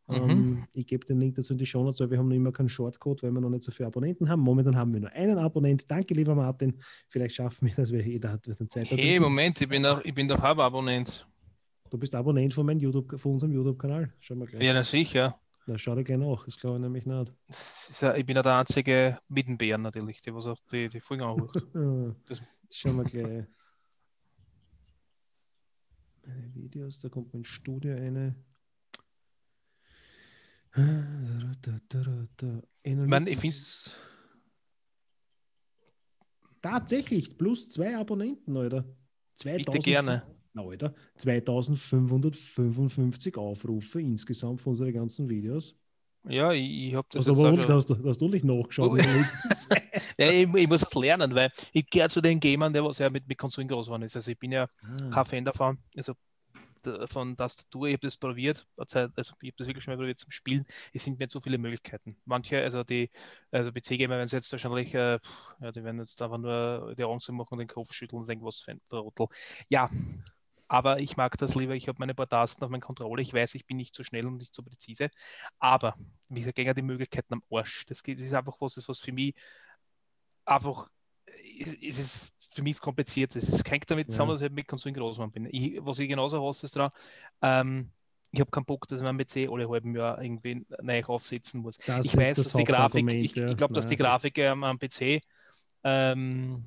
Mhm. 0.07 0.15
Ähm, 0.29 0.67
ich 0.73 0.87
gebe 0.87 1.05
den 1.05 1.19
Link 1.19 1.35
dazu 1.35 1.53
in 1.53 1.59
die 1.59 1.65
Show 1.65 1.83
Notes, 1.83 1.99
weil 2.01 2.09
wir 2.11 2.17
haben 2.17 2.27
noch 2.27 2.35
immer 2.35 2.51
keinen 2.51 2.69
Shortcode, 2.69 3.23
weil 3.23 3.31
wir 3.31 3.39
noch 3.39 3.49
nicht 3.49 3.63
so 3.63 3.71
viele 3.71 3.87
Abonnenten 3.87 4.27
haben. 4.29 4.41
Momentan 4.41 4.75
haben 4.75 4.91
wir 4.93 4.99
nur 4.99 5.11
einen 5.11 5.37
Abonnent. 5.37 5.89
Danke, 5.89 6.13
lieber 6.13 6.35
Martin. 6.35 6.77
Vielleicht 7.07 7.35
schaffen 7.35 7.67
wir 7.67 7.75
das, 7.75 7.91
weil 7.93 8.01
jeder 8.01 8.31
hat 8.31 8.47
was 8.47 8.59
eine 8.59 8.67
Zeit. 8.69 8.91
hat. 8.91 8.97
Hey, 8.97 9.19
Moment, 9.19 9.61
ich 9.61 9.69
bin 9.69 9.83
doch, 9.83 10.03
ich 10.03 10.13
bin 10.13 10.27
doch 10.27 10.41
Hauptabonnent. 10.41 11.25
Du 11.89 11.97
bist 11.97 12.13
Abonnent 12.15 12.53
von, 12.53 12.65
meinem 12.65 12.79
YouTube, 12.79 13.19
von 13.19 13.33
unserem 13.33 13.51
YouTube-Kanal. 13.53 14.13
Schau 14.19 14.35
mal 14.35 14.47
gleich. 14.47 14.63
Ja, 14.63 14.73
na 14.73 14.83
sicher. 14.83 15.39
Na, 15.67 15.77
schau 15.77 15.93
dir 15.95 16.03
gerne 16.03 16.25
nach, 16.27 16.43
das 16.45 16.57
glaube 16.57 16.77
ich 16.77 16.81
nämlich 16.81 17.05
nicht. 17.05 17.35
Ja, 18.01 18.15
ich 18.15 18.25
bin 18.25 18.35
ja 18.35 18.41
der 18.41 18.57
einzige 18.57 19.19
mit 19.29 19.47
dem 19.47 19.57
Bären 19.57 19.83
natürlich, 19.83 20.19
der 20.21 20.33
was 20.33 20.47
auf 20.47 20.59
die, 20.71 20.89
die 20.89 20.99
Folgen 20.99 21.23
Das- 22.27 22.41
Schau 22.73 22.93
mal 22.93 23.03
gleich. 23.03 23.45
Meine 26.25 26.53
Videos, 26.55 26.99
da 26.99 27.09
kommt 27.09 27.33
mein 27.33 27.43
Studio 27.43 27.95
eine. 27.95 28.35
Ich 32.83 32.95
meine, 32.95 33.29
ich 33.29 33.39
find's- 33.39 33.93
Tatsächlich, 36.61 37.37
plus 37.37 37.69
zwei 37.69 37.97
Abonnenten, 37.97 38.55
Alter. 38.55 38.85
2000, 39.35 39.83
gerne. 39.83 40.23
Na, 40.53 40.61
Alter, 40.63 40.93
2555 41.17 43.35
Aufrufe 43.37 43.99
insgesamt 44.01 44.61
für 44.61 44.69
unsere 44.69 44.93
ganzen 44.93 45.27
Videos. 45.29 45.75
Ja, 46.27 46.51
ich, 46.51 46.89
ich 46.89 46.93
habe 46.93 47.07
das 47.11 47.27
Also, 47.27 47.47
aber 47.47 47.67
hast, 47.67 47.89
du, 47.89 47.97
hast 48.07 48.21
du 48.21 48.27
nicht 48.27 48.45
nachgeschaut 48.45 48.95
in 48.99 49.03
der 49.03 49.15
letzten 49.21 49.49
Zeit? 49.55 49.81
Ja, 50.19 50.29
ich, 50.29 50.47
ich 50.53 50.67
muss 50.67 50.81
das 50.81 50.93
lernen, 50.93 51.33
weil 51.33 51.49
ich 51.73 51.89
gehöre 51.89 52.09
zu 52.09 52.21
den 52.21 52.39
Gamern, 52.39 52.71
der 52.73 52.83
was 52.85 52.99
ja 52.99 53.09
mit, 53.09 53.27
mit 53.27 53.39
Konsolen 53.39 53.67
groß 53.67 53.87
geworden 53.87 54.03
ist. 54.03 54.15
Also 54.15 54.29
ich 54.29 54.37
bin 54.37 54.51
ja 54.51 54.69
Ah. 54.83 55.09
kein 55.09 55.25
Fan 55.25 55.43
davon. 55.45 55.79
Also 55.95 56.13
von 57.05 57.37
Tastatur, 57.37 57.87
ich 57.87 57.93
habe 57.93 58.07
das 58.07 58.17
probiert, 58.17 58.67
Zeit- 58.87 59.11
also 59.15 59.33
ich 59.41 59.49
habe 59.49 59.57
das 59.57 59.67
wirklich 59.67 59.83
schon 59.83 59.93
mal 59.93 59.97
probiert 59.97 60.19
zum 60.19 60.31
Spielen. 60.31 60.65
Es 60.93 61.03
sind 61.03 61.19
mir 61.19 61.27
zu 61.29 61.41
viele 61.41 61.57
Möglichkeiten. 61.57 62.15
Manche, 62.25 62.61
also 62.63 62.83
die, 62.83 63.09
also 63.51 63.71
PC-Gamer 63.71 64.15
werden 64.17 64.29
jetzt 64.31 64.51
wahrscheinlich, 64.51 64.93
äh, 64.93 65.19
ja, 65.61 65.71
die 65.71 65.83
werden 65.83 65.99
jetzt 65.99 66.21
einfach 66.21 66.37
nur 66.37 66.95
die 66.97 67.03
Augen 67.03 67.19
zu 67.19 67.33
machen 67.33 67.53
und 67.53 67.59
den 67.59 67.67
Kopf 67.67 67.93
schütteln 67.93 68.19
und 68.21 68.27
denken, 68.29 68.45
was 68.45 68.61
für 68.61 68.71
ein 68.71 68.81
Trottel. 68.89 69.27
Ja, 69.69 69.89
aber 70.67 70.99
ich 70.99 71.17
mag 71.17 71.37
das 71.37 71.55
lieber. 71.55 71.75
Ich 71.75 71.87
habe 71.89 71.99
meine 71.99 72.15
paar 72.15 72.29
Tasten 72.29 72.63
auf 72.63 72.69
meinem 72.69 72.81
Controller. 72.81 73.21
Ich 73.21 73.33
weiß, 73.33 73.55
ich 73.55 73.65
bin 73.65 73.77
nicht 73.77 73.93
so 73.95 74.03
schnell 74.03 74.25
und 74.25 74.37
nicht 74.37 74.53
so 74.55 74.63
präzise. 74.63 75.09
Aber 75.59 75.95
mir 76.29 76.53
gehen 76.53 76.73
die 76.75 76.81
Möglichkeiten 76.81 77.33
am 77.35 77.43
Arsch. 77.51 77.85
Das, 77.87 78.01
ist 78.01 78.33
einfach 78.33 78.55
was, 78.61 78.87
was 78.87 78.99
für 78.99 79.11
mich 79.11 79.35
einfach 80.45 80.89
es 81.59 81.73
es 81.81 81.99
ist 81.99 82.40
für 82.53 82.61
mich 82.61 82.79
kompliziert. 82.79 83.35
Es 83.35 83.49
ist- 83.49 83.69
hängt 83.69 83.89
damit 83.89 84.07
Ja. 84.07 84.11
zusammen, 84.11 84.31
dass 84.31 84.41
ich 84.41 84.45
halt 84.45 84.53
mit 84.53 84.67
Konsolen 84.67 84.95
groß 84.95 85.15
geworden 85.17 85.31
bin. 85.31 85.47
Ich, 85.51 85.77
was 85.85 85.99
ich 85.99 86.09
genauso 86.09 86.45
hasse, 86.47 86.65
ist 86.65 86.75
dran, 86.75 86.91
ähm, 87.41 87.91
ich 88.31 88.39
habe 88.39 88.49
keinen 88.51 88.65
Bock, 88.65 88.87
dass 88.87 88.99
ich 88.99 89.05
mein 89.05 89.17
PC 89.17 89.47
alle 89.51 89.69
halben 89.69 89.95
Jahr 89.95 90.21
irgendwie 90.21 90.65
neu 90.81 91.03
aufsetzen 91.03 91.61
muss. 91.61 91.77
Das 91.77 92.05
ich 92.05 92.15
weiß, 92.17 92.37
das 92.37 92.47
dass 92.47 92.53
die 92.53 92.63
Grafik, 92.63 93.07
ich, 93.13 93.35
ja. 93.35 93.51
ich 93.51 93.57
glaube, 93.57 93.73
dass 93.73 93.87
die. 93.87 93.95
Grafik 93.97 94.37
ähm, 94.37 94.63
am 94.63 94.79
PC 94.79 95.21
ähm, 95.83 96.63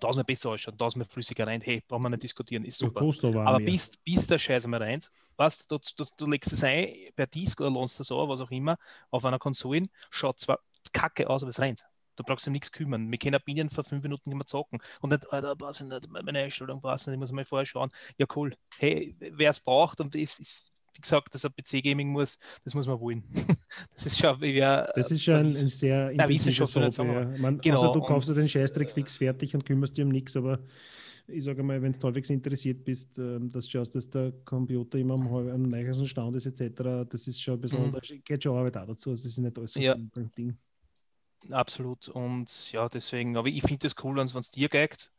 tausendmal 0.00 0.24
besser 0.24 0.50
ausschaut, 0.50 0.78
tausendmal 0.78 1.08
flüssiger 1.08 1.46
rein. 1.46 1.60
Hey, 1.60 1.82
brauchen 1.86 2.02
wir 2.02 2.10
nicht 2.10 2.22
diskutieren, 2.22 2.64
ist 2.64 2.80
Ja, 2.80 2.88
super. 2.88 3.00
aber, 3.00 3.46
Aber 3.46 3.60
bis, 3.60 3.96
bis 3.98 4.26
der 4.26 4.38
Scheiß 4.38 4.66
mal 4.66 4.82
rein, 4.82 5.00
weißt 5.36 5.70
du, 5.70 5.78
du, 5.78 6.04
du 6.16 6.26
legst 6.26 6.52
es 6.52 6.64
ein 6.64 6.92
per 7.14 7.26
Disk 7.26 7.60
oder 7.60 7.70
lohnst 7.70 8.00
das 8.00 8.10
an, 8.10 8.28
was 8.28 8.40
auch 8.40 8.50
immer, 8.50 8.76
auf 9.10 9.24
einer 9.24 9.38
Konsole, 9.38 9.86
schaut 10.10 10.40
zwar 10.40 10.58
kacke 10.92 11.28
aus, 11.28 11.42
aber 11.42 11.50
es 11.50 11.60
rennt. 11.60 11.84
Du 12.16 12.24
brauchst 12.24 12.46
um 12.46 12.52
nichts 12.52 12.72
kümmern. 12.72 13.10
Wir 13.10 13.18
können 13.18 13.38
Bienen 13.44 13.68
vor 13.70 13.84
fünf 13.84 14.02
Minuten 14.02 14.32
immer 14.32 14.46
zocken. 14.46 14.80
Und 15.00 15.10
nicht, 15.10 15.30
Alter, 15.32 15.54
passt 15.56 15.82
nicht, 15.82 16.08
meine 16.10 16.38
Einstellung 16.40 16.80
passt 16.80 17.06
nicht, 17.06 17.14
ich 17.14 17.18
muss 17.20 17.32
mal 17.32 17.44
vorher 17.44 17.66
schauen. 17.66 17.90
Ja, 18.18 18.26
cool. 18.34 18.54
Hey, 18.78 19.14
wer 19.18 19.50
es 19.50 19.60
braucht 19.60 20.00
und 20.00 20.14
ist, 20.14 20.40
ist, 20.40 20.72
wie 20.94 21.00
gesagt, 21.02 21.34
dass 21.34 21.44
er 21.44 21.50
PC-Gaming 21.50 22.08
muss, 22.10 22.38
das 22.64 22.74
muss 22.74 22.86
man 22.86 22.98
wollen. 23.00 23.22
das 23.94 24.06
ist 24.06 24.18
schon, 24.18 24.40
wie 24.40 24.54
wir, 24.54 24.90
Das 24.96 25.10
ist 25.10 25.22
schon 25.22 25.34
ein, 25.34 25.56
ein 25.56 25.68
sehr 25.68 26.10
intensives 26.10 26.74
Hobby. 26.74 26.86
oder 27.10 27.30
Ja. 27.32 27.38
Man, 27.38 27.58
Genau, 27.60 27.76
außer 27.76 27.92
du 27.92 28.00
kaufst 28.00 28.30
und- 28.30 28.36
den 28.36 28.48
Scheißdreck 28.48 28.90
fix 28.90 29.16
fertig 29.18 29.54
und 29.54 29.64
kümmerst 29.66 29.96
dich 29.96 30.04
um 30.04 30.10
nichts, 30.10 30.36
aber 30.36 30.58
ich 31.28 31.42
sage 31.44 31.62
mal, 31.62 31.82
wenn 31.82 31.92
du 31.92 32.00
halbwegs 32.02 32.30
interessiert 32.30 32.84
bist, 32.84 33.18
ähm, 33.18 33.50
dass 33.50 33.64
du 33.66 33.72
schaust, 33.72 33.94
dass 33.96 34.08
der 34.08 34.32
Computer 34.44 34.96
immer 34.96 35.14
am, 35.14 35.26
am 35.26 35.62
neuesten 35.62 36.06
Stand 36.06 36.36
ist, 36.36 36.46
etc., 36.46 37.04
das 37.08 37.26
ist 37.26 37.42
schon 37.42 37.54
ein 37.54 37.60
bisschen, 37.60 37.84
Mhm. 37.88 37.90
da 37.92 37.98
geht 38.24 38.42
schon 38.44 38.56
Arbeit 38.56 38.76
auch 38.76 38.86
dazu. 38.86 39.10
Also 39.10 39.20
es 39.26 39.32
ist 39.32 39.38
nicht 39.38 39.58
alles 39.58 39.72
so 39.72 39.80
Ja. 39.80 39.92
simpel 39.96 40.30
Ding. 40.38 40.56
Absolut. 41.50 42.08
Und 42.08 42.72
ja, 42.72 42.88
deswegen, 42.88 43.36
aber 43.36 43.48
ich 43.48 43.62
finde 43.62 43.88
das 43.88 43.94
cool, 44.04 44.16
wenn 44.16 44.26
es 44.26 44.50
dir 44.50 44.68
geigt 44.68 45.10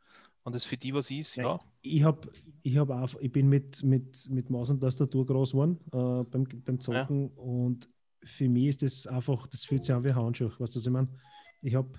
und 0.44 0.56
es 0.56 0.66
für 0.66 0.78
die 0.78 0.94
was 0.94 1.12
ist, 1.12 1.36
ja. 1.36 1.60
Ich, 1.82 2.04
hab, 2.04 2.28
ich, 2.64 2.78
hab 2.78 2.90
auch, 2.90 3.10
ich 3.20 3.32
bin 3.32 3.50
mit, 3.50 3.84
mit, 3.84 4.30
mit 4.30 4.50
Maus 4.50 4.70
und 4.70 4.80
Tastatur 4.80 5.26
groß 5.26 5.52
geworden 5.52 5.80
äh, 5.92 6.24
beim, 6.24 6.46
beim 6.66 6.80
Zocken 6.80 7.30
und 7.30 7.90
für 8.24 8.50
mich 8.50 8.68
ist 8.68 8.82
das 8.84 9.08
einfach, 9.08 9.48
das 9.48 9.66
fühlt 9.66 9.84
sich 9.84 9.94
an 9.94 10.04
wie 10.04 10.14
Handschuh, 10.14 10.50
weißt 10.58 10.76
du, 10.76 10.80
was 10.80 10.86
ich 10.86 10.92
meine? 10.92 11.08
Ich 11.62 11.76
habe 11.76 11.90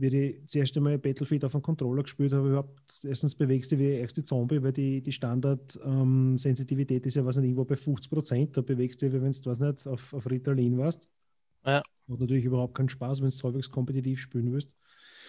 wie 0.00 0.16
ich 0.16 0.42
das 0.42 0.54
erste 0.54 0.80
Mal 0.80 0.98
Battlefield 0.98 1.44
auf 1.44 1.52
dem 1.52 1.62
Controller 1.62 2.02
gespielt 2.02 2.32
habe, 2.32 2.48
überhaupt 2.48 3.04
erstens 3.04 3.34
bewegst 3.34 3.70
du 3.70 3.78
wie 3.78 3.84
der 3.84 4.00
erste 4.00 4.24
Zombie, 4.24 4.62
weil 4.62 4.72
die, 4.72 5.02
die 5.02 5.12
Standard-Sensitivität 5.12 7.04
ähm, 7.04 7.08
ist 7.08 7.16
ja 7.16 7.24
was 7.24 7.36
nicht 7.36 7.44
irgendwo 7.44 7.64
bei 7.64 7.76
50 7.76 8.10
Prozent. 8.10 8.56
Da 8.56 8.62
bewegst 8.62 9.02
du 9.02 9.06
dich, 9.06 9.14
wie 9.14 9.22
wenn 9.22 9.32
du 9.32 9.50
was 9.50 9.60
nicht 9.60 9.86
auf, 9.86 10.14
auf 10.14 10.30
Ritalin 10.30 10.78
warst. 10.78 11.08
Ja. 11.64 11.82
Macht 12.06 12.20
natürlich 12.20 12.44
überhaupt 12.44 12.74
keinen 12.74 12.88
Spaß, 12.88 13.20
wenn 13.22 13.28
du 13.28 13.42
halbwegs 13.42 13.70
kompetitiv 13.70 14.20
spielen 14.20 14.52
willst. 14.52 14.74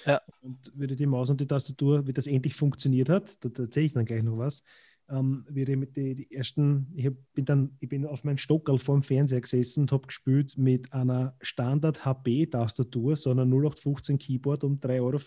Ja. 0.06 0.22
Und 0.42 0.72
wie 0.74 0.88
die 0.88 1.06
Maus 1.06 1.30
und 1.30 1.40
die 1.40 1.48
Tastatur, 1.48 2.08
wie 2.08 2.14
das 2.14 2.28
endlich 2.28 2.56
funktioniert 2.56 3.10
hat, 3.10 3.44
da, 3.44 3.50
da 3.50 3.64
erzähle 3.64 3.86
ich 3.86 3.94
dann 3.94 4.06
gleich 4.06 4.24
noch 4.24 4.38
was. 4.38 4.64
Ähm, 5.10 5.46
ich 5.54 5.68
mit 5.76 5.96
die, 5.96 6.16
die 6.16 6.32
ersten, 6.32 6.88
ich 6.96 7.06
hab, 7.06 7.14
bin 7.34 7.46
dann, 7.46 7.76
ich 7.80 7.90
bin 7.90 8.06
auf 8.06 8.24
meinen 8.24 8.38
Stockerl 8.38 8.80
vor 8.80 8.96
dem 8.96 9.04
Fernseher 9.04 9.42
gesessen 9.42 9.82
und 9.82 9.92
habe 9.92 10.08
gespielt 10.08 10.58
mit 10.58 10.92
einer 10.94 11.36
Standard-HP-Tastatur, 11.42 13.16
so 13.16 13.32
einer 13.32 13.46
0815 13.46 14.18
Keyboard 14.18 14.64
um 14.64 14.80
3,40 14.80 15.02
Euro, 15.02 15.18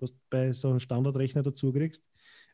was 0.00 0.12
du 0.12 0.18
bei 0.30 0.52
so 0.52 0.68
einem 0.68 0.80
Standardrechner 0.80 1.42
dazu 1.42 1.72
kriegst, 1.72 2.04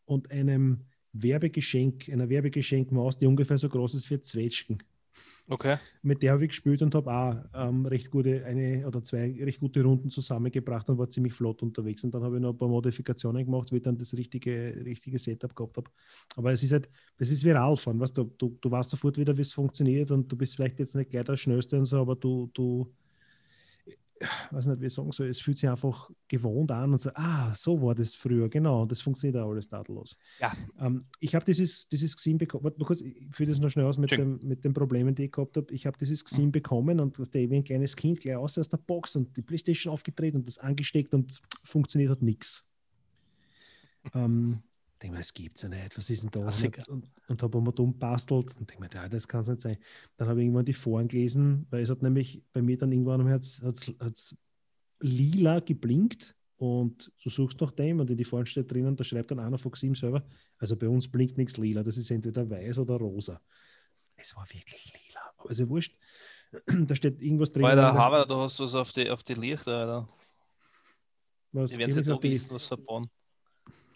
und 0.05 0.31
einem 0.31 0.85
Werbegeschenk, 1.13 2.09
einer 2.11 2.29
Werbegeschenkmaus, 2.29 3.19
die 3.19 3.27
ungefähr 3.27 3.59
so 3.59 3.69
groß 3.69 3.95
ist 3.95 4.11
wie 4.11 4.21
Zwetschgen. 4.21 4.83
Okay. 5.47 5.77
Mit 6.03 6.23
der 6.23 6.33
habe 6.33 6.45
ich 6.45 6.51
gespielt 6.51 6.81
und 6.81 6.95
habe 6.95 7.13
auch 7.13 7.37
ähm, 7.55 7.85
recht 7.85 8.11
gute, 8.11 8.45
eine 8.47 8.87
oder 8.87 9.03
zwei 9.03 9.31
recht 9.43 9.61
gute 9.61 9.83
Runden 9.83 10.09
zusammengebracht 10.09 10.89
und 10.89 10.97
war 10.97 11.11
ziemlich 11.11 11.35
flott 11.35 11.63
unterwegs. 11.63 12.03
Und 12.03 12.15
dann 12.15 12.23
habe 12.23 12.37
ich 12.37 12.43
noch 12.43 12.53
ein 12.53 12.59
paar 12.59 12.69
Modifikationen 12.69 13.45
gemacht, 13.45 13.71
wie 13.71 13.77
ich 13.77 13.83
dann 13.83 13.99
das 13.99 14.15
richtige, 14.15 14.75
richtige 14.85 15.19
Setup 15.19 15.55
gehabt 15.55 15.77
habe. 15.77 15.91
Aber 16.37 16.53
es 16.53 16.63
ist 16.63 16.73
halt, 16.73 16.89
das 17.19 17.31
ist 17.31 17.45
wie 17.45 17.51
Radfahren, 17.51 18.01
weißt 18.01 18.17
du, 18.17 18.25
du, 18.39 18.57
du 18.61 18.71
weißt 18.71 18.89
sofort 18.89 19.19
wieder, 19.19 19.37
wie 19.37 19.43
es 19.43 19.53
funktioniert 19.53 20.11
und 20.11 20.33
du 20.33 20.37
bist 20.37 20.57
vielleicht 20.57 20.79
jetzt 20.79 20.97
nicht 20.97 21.11
gleich 21.11 21.25
der 21.25 21.37
Schnellste 21.37 21.79
und 21.79 21.85
so, 21.85 22.01
aber 22.01 22.17
du, 22.17 22.51
du, 22.55 22.91
weiß 24.51 24.67
nicht, 24.67 24.81
wie 24.81 24.87
ich 24.87 24.95
sagen 24.95 25.11
soll, 25.13 25.29
es 25.29 25.41
fühlt 25.41 25.59
sich 25.59 25.69
einfach 25.69 26.11
gewohnt 26.29 26.71
an 26.71 26.93
und 26.93 27.01
so, 27.01 27.11
ah, 27.15 27.55
so 27.55 27.81
war 27.83 27.95
das 27.95 28.15
früher, 28.15 28.49
genau, 28.49 28.87
das 28.87 29.01
funktioniert 29.01 29.43
auch 29.43 29.51
alles 29.51 29.69
tadellos. 29.69 30.19
Ja. 30.41 30.53
Ähm, 30.79 31.05
ich 31.21 31.35
habe 31.35 31.45
dieses, 31.45 31.89
dieses 31.89 32.15
gesehen 32.17 32.39
bekommen, 32.39 32.65
warte, 32.65 32.85
kurz, 32.85 33.01
ich 33.01 33.17
führe 33.31 33.51
das 33.51 33.61
noch 33.61 33.71
schnell 33.71 33.87
aus 33.87 33.99
mit, 33.99 34.11
dem, 34.13 34.39
mit 34.43 34.65
den 34.65 34.73
Problemen, 34.73 35.15
die 35.15 35.25
ich 35.25 35.33
gehabt 35.33 35.57
habe. 35.57 35.73
Ich 35.75 35.87
habe 35.87 35.99
dieses 35.99 36.25
gesehen 36.25 36.47
mhm. 36.47 36.53
bekommen 36.53 37.01
und 37.01 37.19
was 37.19 37.31
der 37.31 37.49
wie 37.51 37.57
ein 37.57 37.65
kleines 37.65 37.97
Kind 37.97 38.21
gleich 38.21 38.37
aus 38.37 38.59
aus 38.59 38.69
der 38.69 38.79
Box 38.79 39.17
und 39.17 39.37
die 39.37 39.43
Playstation 39.43 39.93
aufgedreht 39.93 40.35
und 40.35 40.47
das 40.47 40.59
angesteckt 40.59 41.13
und 41.15 41.41
funktioniert 41.65 42.11
hat 42.11 42.23
nichts. 42.23 42.69
Ähm, 44.15 44.63
denke 45.05 45.17
mir, 45.17 45.21
es 45.21 45.35
gibt 45.35 45.57
es 45.57 45.63
ja 45.63 45.69
nicht, 45.69 45.97
was 45.99 46.09
ist 46.09 46.23
denn 46.23 46.31
da? 46.31 46.41
Und, 46.41 46.89
und, 46.89 47.09
und 47.29 47.43
habe 47.43 47.59
einmal 47.59 47.75
dumm 47.75 47.97
bastelt 47.99 48.57
und 48.57 48.71
denke 48.71 48.83
mir, 48.83 48.91
ja, 48.93 49.09
das 49.09 49.29
kann 49.29 49.43
es 49.43 49.49
nicht 49.49 49.61
sein. 49.61 49.77
Dann 50.17 50.29
habe 50.29 50.41
ich 50.41 50.47
irgendwann 50.47 50.65
die 50.65 50.73
Foren 50.73 51.09
gelesen, 51.09 51.67
weil 51.71 51.83
es 51.83 51.91
hat 51.91 52.03
nämlich 52.03 52.43
bei 52.53 52.63
mir 52.63 52.79
dann 52.79 52.91
irgendwann 52.91 53.21
am 53.21 53.27
Herz 53.27 53.63
hat's, 53.63 54.35
lila 55.01 55.61
geblinkt 55.61 56.35
und 56.57 57.13
du 57.23 57.29
suchst 57.29 57.61
nach 57.61 57.73
dem 57.73 58.01
und 58.01 58.09
in 58.09 58.17
die 58.17 58.25
Foren 58.25 58.47
steht 58.47 58.73
drinnen, 58.73 58.97
da 58.97 59.05
schreibt 59.05 59.31
dann 59.31 59.41
einer 59.41 59.59
von 59.59 59.73
Xim 59.73 59.95
selber, 59.95 60.25
also 60.57 60.75
bei 60.75 60.89
uns 60.89 61.07
blinkt 61.07 61.37
nichts 61.37 61.59
lila, 61.59 61.83
das 61.83 61.99
ist 61.99 62.11
entweder 62.11 62.49
weiß 62.49 62.79
oder 62.79 62.97
rosa. 62.97 63.41
Es 64.17 64.35
war 64.35 64.47
wirklich 64.51 64.91
lila, 64.95 65.21
aber 65.37 65.51
ist 65.51 65.61
ja 65.61 65.69
wurscht. 65.69 65.99
da 66.67 66.95
steht 66.95 67.21
irgendwas 67.21 67.53
drin. 67.53 67.63
Bei 67.63 67.75
der 67.75 67.93
Haver, 67.93 68.25
du 68.25 68.37
hast 68.37 68.59
was 68.59 68.75
auf 68.75 68.93
die, 68.93 69.11
auf 69.11 69.23
die 69.23 69.35
Lichter, 69.35 69.85
oder? 69.85 70.09
Was? 71.53 71.73
Die 71.73 71.79
werden 71.79 71.91
sich 71.93 72.07
da 72.07 72.23
wissen, 72.23 72.55
was 72.55 72.69
verbauen. 72.69 73.11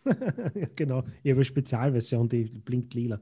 genau, 0.76 1.00
ich 1.22 1.30
habe 1.30 1.38
eine 1.38 1.44
Spezialversion, 1.44 2.28
die 2.28 2.44
blinkt 2.44 2.94
lila. 2.94 3.20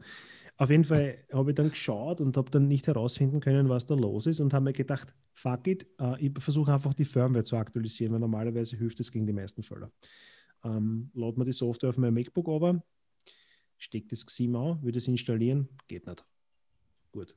Auf 0.59 0.71
jeden 0.71 0.85
Fall 0.85 1.19
habe 1.33 1.51
ich 1.51 1.55
dann 1.55 1.69
geschaut 1.69 2.21
und 2.21 2.37
habe 2.37 2.51
dann 2.51 2.67
nicht 2.67 2.87
herausfinden 2.87 3.41
können, 3.41 3.69
was 3.69 3.85
da 3.87 3.95
los 3.95 4.27
ist 4.27 4.41
und 4.41 4.55
habe 4.55 4.65
mir 4.65 4.73
gedacht, 4.73 5.15
fuck 5.35 5.67
it, 5.67 5.87
uh, 6.01 6.17
ich 6.19 6.33
versuche 6.39 6.73
einfach 6.73 6.95
die 6.95 7.05
Firmware 7.05 7.45
zu 7.45 7.57
aktualisieren, 7.57 8.15
weil 8.15 8.21
normalerweise 8.21 8.77
hilft 8.77 8.99
es 9.01 9.13
gegen 9.13 9.27
die 9.27 9.35
meisten 9.35 9.63
Fälle. 9.63 9.93
Ähm, 10.65 11.11
lad 11.13 11.37
mir 11.37 11.45
die 11.45 11.53
Software 11.53 11.91
auf 11.91 11.99
mein 11.99 12.15
MacBook 12.15 12.49
aber, 12.49 12.83
steckt 13.77 14.13
das 14.13 14.25
XIM 14.25 14.57
an, 14.57 14.83
würde 14.83 14.97
es 14.97 15.09
installieren, 15.09 15.69
geht 15.89 16.07
nicht. 16.07 16.25
Gut. 17.13 17.35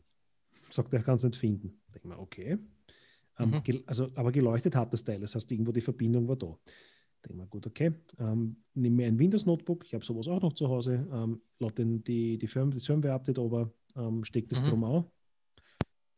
Sagt 0.69 0.93
er, 0.93 1.03
kann 1.03 1.15
es 1.15 1.23
nicht 1.23 1.35
finden. 1.35 1.81
Denke 1.93 2.07
mir, 2.07 2.19
okay. 2.19 2.57
Ähm, 3.37 3.49
mhm. 3.49 3.83
also, 3.85 4.09
aber 4.15 4.31
geleuchtet 4.31 4.75
hat 4.75 4.93
das 4.93 5.03
Teil, 5.03 5.19
das 5.19 5.35
heißt, 5.35 5.51
irgendwo 5.51 5.71
die 5.71 5.81
Verbindung 5.81 6.27
war 6.27 6.37
da. 6.37 6.57
Denke 7.25 7.37
mal, 7.37 7.47
gut, 7.47 7.67
okay. 7.67 7.93
Ähm, 8.17 8.63
nehme 8.73 8.95
mir 8.95 9.07
ein 9.07 9.19
Windows-Notebook, 9.19 9.85
ich 9.85 9.93
habe 9.93 10.05
sowas 10.05 10.27
auch 10.27 10.41
noch 10.41 10.53
zu 10.53 10.69
Hause, 10.69 11.07
ähm, 11.11 11.41
lade 11.59 11.85
die, 11.85 12.37
die 12.37 12.47
Firm, 12.47 12.71
das 12.71 12.85
Firmware-Update 12.85 13.39
aber, 13.39 13.73
ähm, 13.95 14.23
stecke 14.23 14.47
das 14.47 14.63
mhm. 14.63 14.67
drum 14.67 14.83
an, 14.85 15.05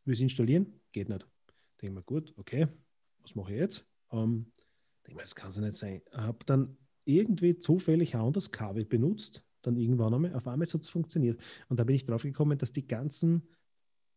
will 0.05 0.13
es 0.13 0.20
installieren, 0.20 0.79
geht 0.91 1.10
nicht. 1.10 1.27
Denke 1.81 1.96
mal, 1.96 2.03
gut, 2.03 2.34
okay, 2.38 2.67
was 3.22 3.36
mache 3.36 3.53
ich 3.53 3.60
jetzt? 3.60 3.86
Ähm, 4.12 4.51
denke 5.05 5.15
mal, 5.15 5.24
das 5.24 5.36
kann 5.36 5.50
es 5.50 5.55
ja 5.55 5.62
nicht 5.63 5.75
sein. 5.75 6.01
Habe 6.12 6.46
dann 6.46 6.77
irgendwie 7.05 7.58
zufällig 7.58 8.15
ein 8.15 8.22
anderes 8.22 8.51
Kabel 8.51 8.86
benutzt, 8.86 9.43
dann 9.63 9.77
irgendwann 9.77 10.13
einmal, 10.13 10.36
auf 10.36 10.48
einmal 10.48 10.67
hat 10.67 10.81
es 10.81 10.89
funktioniert. 10.89 11.41
Und 11.67 11.79
da 11.79 11.84
bin 11.84 11.96
ich 11.96 12.05
drauf 12.05 12.24
gekommen, 12.24 12.58
dass 12.58 12.74
die 12.74 12.88
ganzen 12.88 13.48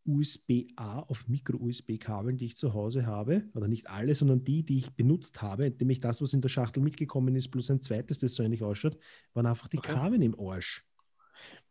USB-A 0.07 1.01
auf 1.01 1.29
Micro-USB-Kabeln, 1.29 2.37
die 2.37 2.47
ich 2.47 2.57
zu 2.57 2.75
Hause 2.75 3.07
habe, 3.07 3.45
oder 3.55 3.69
nicht 3.69 3.89
alle, 3.89 4.15
sondern 4.15 4.45
die, 4.45 4.65
die 4.65 4.79
ich 4.79 4.95
benutzt 4.95 5.43
habe, 5.43 5.71
nämlich 5.79 6.01
das, 6.01 6.21
was 6.21 6.35
in 6.35 6.41
der 6.41 6.49
Schachtel 6.49 6.83
mitgekommen 6.83 7.35
ist, 7.37 7.49
plus 7.49 7.71
ein 7.71 7.81
zweites, 7.81 8.19
das 8.19 8.35
so 8.35 8.43
ähnlich 8.43 8.63
ausschaut, 8.63 8.99
waren 9.33 9.47
einfach 9.47 9.69
die 9.69 9.79
okay. 9.79 9.93
Kabel 9.93 10.23
im 10.23 10.39
Arsch. 10.39 10.87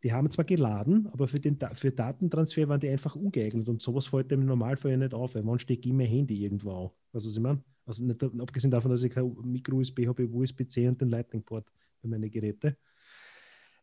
Die 0.02 0.12
haben 0.12 0.30
zwar 0.30 0.44
geladen, 0.44 1.08
aber 1.08 1.26
für, 1.26 1.40
den, 1.40 1.58
für 1.74 1.90
Datentransfer 1.90 2.68
waren 2.68 2.80
die 2.80 2.88
einfach 2.88 3.16
ungeeignet 3.16 3.68
und 3.68 3.80
sowas 3.80 4.06
fällt 4.06 4.30
im 4.32 4.44
Normalfall 4.44 4.92
ja 4.92 4.96
nicht 4.98 5.14
auf, 5.14 5.34
weil 5.34 5.42
man 5.42 5.58
steckt 5.58 5.86
immer 5.86 6.04
Handy 6.04 6.44
irgendwo 6.44 6.70
auf. 6.70 6.92
Also, 7.12 7.28
was 7.28 7.36
ich 7.36 7.42
meine? 7.42 7.64
Also, 7.86 8.04
nicht, 8.04 8.22
abgesehen 8.22 8.70
davon, 8.70 8.90
dass 8.90 9.02
ich 9.02 9.12
kein 9.12 9.34
Micro-USB 9.42 10.06
habe, 10.06 10.28
USB-C 10.28 10.88
und 10.88 11.00
den 11.00 11.08
Lightning-Port 11.08 11.66
für 12.00 12.08
meine 12.08 12.28
Geräte. 12.28 12.76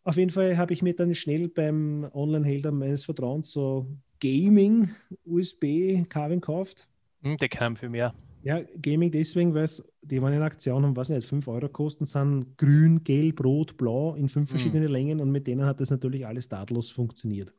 Auf 0.04 0.18
jeden 0.18 0.32
Fall 0.32 0.58
habe 0.58 0.74
ich 0.74 0.82
mir 0.82 0.96
dann 0.96 1.14
schnell 1.14 1.48
beim 1.48 2.08
Online-Händler 2.14 2.72
meines 2.72 3.06
Vertrauens 3.06 3.52
so 3.52 3.88
Gaming-USB-Kabel 4.22 6.38
gekauft. 6.38 6.88
Hm, 7.22 7.38
der 7.38 7.50
kam 7.50 7.76
für 7.76 7.90
mehr. 7.90 8.14
Ja, 8.44 8.60
Gaming 8.82 9.12
deswegen, 9.12 9.54
weil 9.54 9.70
die 10.02 10.22
waren 10.22 10.34
in 10.34 10.42
Aktion 10.42 10.84
haben, 10.84 10.96
weiß 10.96 11.10
nicht, 11.10 11.28
5 11.28 11.48
Euro 11.48 11.70
kosten, 11.70 12.06
sind 12.06 12.58
grün, 12.58 13.04
gelb, 13.04 13.44
rot, 13.44 13.78
blau 13.78 14.16
in 14.16 14.30
fünf 14.30 14.50
hm. 14.50 14.58
verschiedene 14.58 14.88
mhm. 14.88 14.92
Längen 14.92 15.20
und 15.20 15.32
mit 15.32 15.46
denen 15.46 15.66
hat 15.66 15.80
das 15.80 15.92
natürlich 15.92 16.26
alles 16.26 16.50
tadellos 16.50 16.90
funktioniert. 16.90 17.54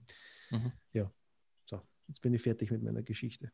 Mhm. 0.51 0.73
Ja, 0.93 1.11
so, 1.65 1.81
jetzt 2.09 2.21
bin 2.21 2.35
ich 2.35 2.43
fertig 2.43 2.71
mit 2.73 2.83
meiner 2.83 3.03
Geschichte. 3.03 3.53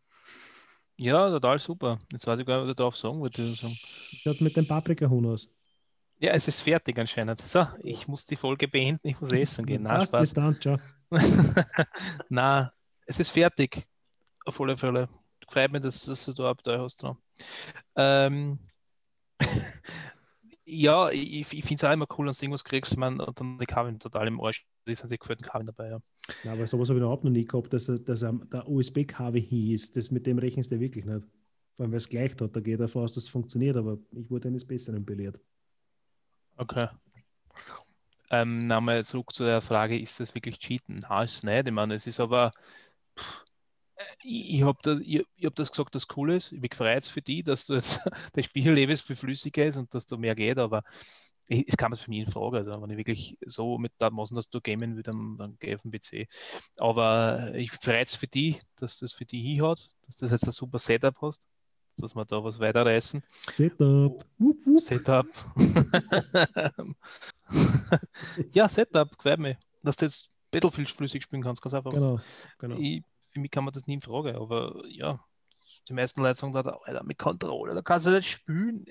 Ja, 0.97 1.31
total 1.31 1.59
super. 1.59 1.99
Jetzt 2.11 2.27
weiß 2.27 2.41
ich 2.41 2.47
gar 2.47 2.57
nicht, 2.57 2.65
was 2.65 2.71
ich 2.71 2.77
darauf 2.77 2.97
sagen 2.97 3.21
wollte. 3.21 3.43
Wie 3.43 4.17
schaut 4.17 4.35
es 4.35 4.41
mit 4.41 4.57
dem 4.57 4.67
Paprika-Huhn 4.67 5.27
aus? 5.27 5.49
Ja, 6.19 6.33
es 6.33 6.49
ist 6.49 6.63
fertig 6.63 6.99
anscheinend. 6.99 7.41
So, 7.43 7.65
ich 7.83 8.09
muss 8.09 8.27
die 8.27 8.35
Folge 8.35 8.67
beenden, 8.67 9.07
ich 9.07 9.21
muss 9.21 9.31
essen 9.31 9.65
gehen. 9.65 9.85
Na, 9.85 10.05
Spaß. 10.05 10.21
Bis 10.21 10.33
dann, 10.33 10.61
ciao. 10.61 10.79
Na, 12.29 12.73
es 13.09 13.19
ist 13.19 13.31
fertig. 13.31 13.87
Auf 14.45 14.61
alle 14.61 14.77
Fälle. 14.77 15.09
Freut 15.49 15.73
mich, 15.73 15.83
dass, 15.83 16.05
dass 16.05 16.25
du 16.27 16.33
da 16.33 16.45
Abenteuer 16.45 16.83
hast. 16.83 17.03
Ähm, 17.97 18.59
ja, 20.65 21.11
ich, 21.11 21.53
ich 21.53 21.65
finde 21.65 21.75
es 21.75 21.85
auch 21.85 21.93
immer 21.93 22.07
cool, 22.17 22.27
wenn 22.27 22.33
du 22.33 22.43
irgendwas 22.43 22.65
kriegst, 22.65 22.97
man, 22.97 23.19
und 23.19 23.41
dann 23.41 23.59
die 23.59 23.67
Kabel 23.67 23.99
total 23.99 24.29
im 24.29 24.41
Arsch. 24.41 24.67
Die 24.87 24.95
sind 24.95 25.11
die 25.11 25.19
geführten 25.19 25.43
Kabel 25.43 25.67
dabei, 25.67 25.89
ja. 25.89 25.99
ja 26.45 26.53
aber 26.53 26.67
sowas 26.67 26.89
habe 26.91 26.99
ich 26.99 27.03
überhaupt 27.03 27.25
noch 27.25 27.31
nie 27.31 27.47
gehabt, 27.47 27.73
dass, 27.73 27.87
dass 27.87 28.21
der 28.21 28.69
USB-Kabel 28.69 29.41
hieß. 29.41 29.93
Das 29.93 30.11
mit 30.11 30.27
dem 30.27 30.39
rechnest 30.39 30.71
du 30.71 30.79
wirklich 30.79 31.05
nicht. 31.05 31.27
Vor 31.77 31.85
allem, 31.85 31.93
weil 31.93 31.99
es 31.99 32.09
gleich 32.09 32.33
hat, 32.39 32.55
da 32.55 32.61
geht 32.61 32.81
davon 32.81 33.05
aus, 33.05 33.13
dass 33.13 33.25
es 33.25 33.31
funktioniert, 33.31 33.77
aber 33.77 33.99
ich 34.13 34.29
wurde 34.31 34.49
eines 34.49 34.67
Besseren 34.67 35.05
belehrt. 35.05 35.39
Okay. 36.57 36.89
Ähm, 38.31 38.67
nochmal 38.67 39.05
zurück 39.05 39.33
zu 39.33 39.45
der 39.45 39.63
Frage, 39.63 39.99
ist 39.99 40.21
das 40.21 40.35
wirklich 40.35 40.59
Cheaten? 40.59 40.97
Nein, 40.97 41.25
ist 41.25 41.45
nicht. 41.45 41.67
Ich 41.67 41.73
meine, 41.73 41.95
es 41.95 42.07
ist 42.07 42.21
aber, 42.21 42.53
ich, 44.23 44.55
ich 44.55 44.63
habe 44.63 44.79
das, 44.83 45.01
ich, 45.01 45.25
ich 45.37 45.47
hab 45.47 45.55
das 45.57 45.71
gesagt, 45.71 45.95
dass 45.95 46.07
cool 46.17 46.33
ist. 46.33 46.53
Ich 46.53 46.61
bin 46.61 46.71
gefreut 46.71 47.05
für 47.05 47.23
die, 47.23 47.43
dass 47.43 47.67
du 47.67 47.75
jetzt 47.75 48.01
das 48.33 48.45
Spiellebens 48.45 49.01
viel 49.01 49.17
flüssiger 49.17 49.67
ist 49.67 49.77
und 49.77 49.93
dass 49.95 50.07
da 50.07 50.17
mehr 50.17 50.35
geht, 50.35 50.59
aber 50.59 50.83
es 51.51 51.79
kam 51.79 51.97
für 51.97 52.11
mich 52.11 52.27
in 52.27 52.31
Frage. 52.31 52.59
Also, 52.59 52.83
wenn 52.83 52.91
ich 52.91 52.99
wirklich 52.99 53.39
so 53.47 53.79
mit 53.79 53.93
da 53.97 54.11
machen, 54.11 54.35
dass 54.35 54.51
du 54.51 54.61
gamen 54.61 54.97
will, 54.97 55.03
dann, 55.03 55.39
dann 55.39 55.57
gehe 55.59 55.71
ich 55.71 55.77
auf 55.77 55.83
den 55.83 55.93
PC. 55.93 56.29
Aber 56.79 57.55
ich 57.55 57.71
freue 57.71 58.03
es 58.03 58.15
für 58.15 58.27
die, 58.27 58.59
dass 58.77 58.99
das 58.99 59.15
für 59.15 59.25
die 59.25 59.41
hier 59.41 59.67
hat, 59.67 59.89
dass 60.07 60.17
du 60.17 60.27
jetzt 60.27 60.45
ein 60.45 60.53
super 60.53 60.79
Setup 60.79 61.17
hast 61.23 61.49
dass 62.01 62.15
wir 62.15 62.25
da 62.25 62.43
was 62.43 62.59
weiterreißen. 62.59 63.23
Setup. 63.51 64.25
Wupp, 64.39 64.67
wupp. 64.67 64.81
Setup. 64.81 65.27
ja, 68.53 68.69
Setup, 68.69 69.17
gefällt 69.17 69.41
mir. 69.41 69.59
Dass 69.83 69.97
du 69.97 70.07
jetzt 70.07 70.31
Battlefield 70.51 70.91
flüssig 70.91 71.23
spielen 71.23 71.43
kannst, 71.43 71.63
ganz 71.63 71.75
einfach. 71.75 71.91
Genau, 71.91 72.21
genau. 72.59 72.77
Ich, 72.79 73.03
für 73.31 73.41
mich 73.41 73.51
kann 73.51 73.65
man 73.65 73.75
das 73.75 73.87
nie 73.87 73.95
in 73.95 74.03
Frage, 74.03 74.35
aber 74.37 74.83
ja, 74.89 75.21
die 75.89 75.93
meisten 75.93 76.21
Leute 76.23 76.39
sagen 76.39 76.53
da, 76.53 76.61
Alter, 76.61 77.05
mit 77.05 77.19
Controller, 77.19 77.75
da 77.75 77.83
kannst 77.83 78.07
du 78.07 78.11
nicht 78.11 78.31
spielen. 78.31 78.85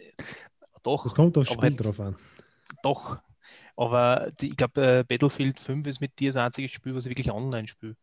Doch. 0.84 1.04
Das 1.04 1.16
kommt 1.16 1.38
aufs 1.38 1.50
Spiel 1.50 1.62
halt, 1.62 1.84
drauf 1.84 2.00
an. 2.00 2.16
Doch. 2.84 3.20
Aber 3.76 4.32
die, 4.40 4.50
ich 4.50 4.58
glaube, 4.58 5.00
äh, 5.00 5.04
Battlefield 5.04 5.60
5 5.60 5.88
ist 5.88 6.00
mit 6.00 6.18
dir 6.20 6.30
das 6.30 6.38
einzige 6.38 6.70
Spiel, 6.70 6.96
was 6.96 7.06
ich 7.06 7.12
wirklich 7.12 7.32
online 7.32 7.68
spiele. 7.68 7.96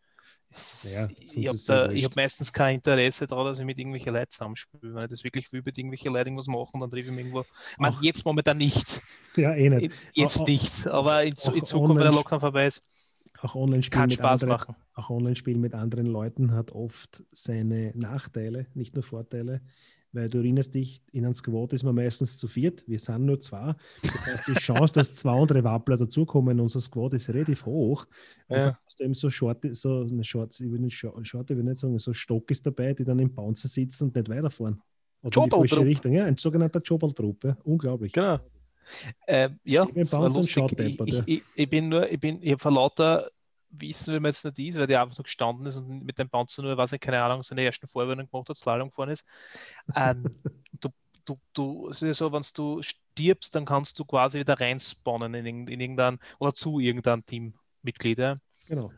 Ja, 0.84 1.08
ich 1.18 1.48
habe 1.48 1.56
es 1.56 1.66
ja 1.66 1.88
hab 1.88 2.16
meistens 2.16 2.52
kein 2.52 2.76
Interesse 2.76 3.26
daran, 3.26 3.46
dass 3.46 3.58
ich 3.58 3.64
mit 3.64 3.76
irgendwelchen 3.78 4.12
Leuten 4.12 4.30
zusammenspiele. 4.30 4.94
Wenn 4.94 5.02
ich 5.04 5.10
das 5.10 5.24
wirklich 5.24 5.52
will, 5.52 5.62
mit 5.64 5.76
irgendwelchen 5.76 6.12
Leuten 6.12 6.28
irgendwas 6.28 6.46
machen, 6.46 6.80
dann 6.80 6.90
treffe 6.90 7.08
ich 7.08 7.14
mich 7.14 7.24
irgendwo. 7.24 7.40
Ich 7.40 7.78
meine, 7.78 7.96
jetzt 8.02 8.24
momentan 8.24 8.58
nicht. 8.58 9.02
Ja, 9.34 9.52
eh 9.54 9.68
nicht. 9.68 9.92
Jetzt 10.12 10.38
Auch- 10.38 10.46
nicht. 10.46 10.86
Aber 10.86 11.24
in, 11.24 11.34
in 11.54 11.64
Zukunft, 11.64 11.96
wenn 11.96 12.04
der 12.04 12.12
Lockdown 12.12 12.38
vorbei 12.38 12.66
ist, 12.66 12.82
Auch 13.44 13.54
Online-Spielen 13.56 14.00
kann 14.00 14.08
mit, 14.08 14.20
anderen- 14.20 14.74
auch 14.94 15.10
Online-Spielen 15.10 15.60
mit 15.60 15.74
anderen 15.74 16.06
Leuten 16.06 16.52
hat 16.52 16.72
oft 16.72 17.22
seine 17.30 17.92
Nachteile, 17.94 18.66
nicht 18.74 18.94
nur 18.94 19.02
Vorteile. 19.02 19.60
Weil 20.12 20.28
du 20.28 20.38
erinnerst 20.38 20.74
dich, 20.74 21.02
in 21.10 21.24
einem 21.24 21.34
Squad 21.34 21.72
ist 21.72 21.82
man 21.82 21.94
meistens 21.96 22.36
zu 22.38 22.46
viert, 22.46 22.84
wir 22.86 23.00
sind 23.00 23.26
nur 23.26 23.40
zwei. 23.40 23.74
Das 24.02 24.26
heißt, 24.26 24.46
die 24.46 24.54
Chance, 24.54 24.94
dass 24.94 25.14
zwei 25.16 25.32
andere 25.32 25.64
Wappler 25.64 25.96
dazukommen 25.96 26.56
in 26.56 26.60
unser 26.60 26.80
Squad 26.80 27.14
ist 27.14 27.28
relativ 27.30 27.66
hoch. 27.66 28.06
Und 28.46 28.56
Ja. 28.56 28.64
dann 28.66 28.76
hast 28.86 29.00
du 29.00 29.04
eben 29.04 29.14
so 29.14 29.28
Short, 29.28 29.66
so 29.72 30.02
eine 30.08 30.22
Short, 30.24 30.58
ich 30.60 30.70
will 30.70 30.78
nicht 30.78 30.96
Short, 30.96 31.50
ich 31.50 31.56
will 31.56 31.64
nicht 31.64 31.78
sagen, 31.80 31.98
so 31.98 32.12
Stock 32.12 32.48
ist 32.50 32.64
dabei, 32.64 32.94
die 32.94 33.02
dann 33.04 33.18
im 33.18 33.34
Bouncer 33.34 33.66
sitzen 33.68 34.04
und 34.04 34.14
nicht 34.14 34.28
weiterfahren. 34.28 34.80
Oder 35.22 35.42
in 35.42 35.50
die 35.50 35.56
falsche. 35.56 35.80
Richtung. 35.84 36.12
Ja, 36.12 36.24
ein 36.26 36.36
sogenannter 36.36 36.80
Jobaltrupp. 36.80 37.44
Ja. 37.44 37.56
Unglaublich. 37.64 38.12
Genau. 38.12 38.38
Äh, 39.26 39.50
ja. 39.64 39.86
ich, 39.94 41.26
ich, 41.26 41.42
ich 41.54 41.70
bin 41.70 41.88
nur, 41.88 42.10
ich 42.10 42.20
bin, 42.20 42.42
ich 42.42 42.52
habe 42.52 42.60
vor 42.60 42.72
lauter 42.72 43.30
Wissen, 43.80 44.14
wie 44.14 44.20
man 44.20 44.30
jetzt 44.30 44.44
nicht 44.44 44.58
ist, 44.58 44.78
weil 44.78 44.86
der 44.86 45.02
einfach 45.02 45.16
nur 45.16 45.24
gestanden 45.24 45.66
ist 45.66 45.76
und 45.76 46.04
mit 46.04 46.18
dem 46.18 46.28
Bouncer 46.28 46.62
nur, 46.62 46.76
weiß 46.76 46.92
ich, 46.92 47.00
keine 47.00 47.22
Ahnung, 47.22 47.42
seine 47.42 47.64
ersten 47.64 47.86
Vorwürfe 47.86 48.26
gemacht 48.26 48.48
hat, 48.48 48.56
Slalom 48.56 48.88
gefahren 48.88 49.10
ist. 49.10 49.26
Ähm, 49.94 50.24
du, 50.80 50.88
du, 51.24 51.38
du, 51.52 51.88
es 51.88 52.02
ist 52.02 52.18
so, 52.18 52.32
wenn 52.32 52.42
du 52.54 52.82
stirbst, 52.82 53.54
dann 53.54 53.64
kannst 53.64 53.98
du 53.98 54.04
quasi 54.04 54.38
wieder 54.38 54.60
reinspawnen 54.60 55.34
in, 55.34 55.68
in 55.68 55.80
irgendein 55.80 56.18
oder 56.38 56.54
zu 56.54 56.80
irgendeinem 56.80 57.24
Teammitglied. 57.26 58.18
Ja. 58.18 58.36
Genau. 58.66 58.92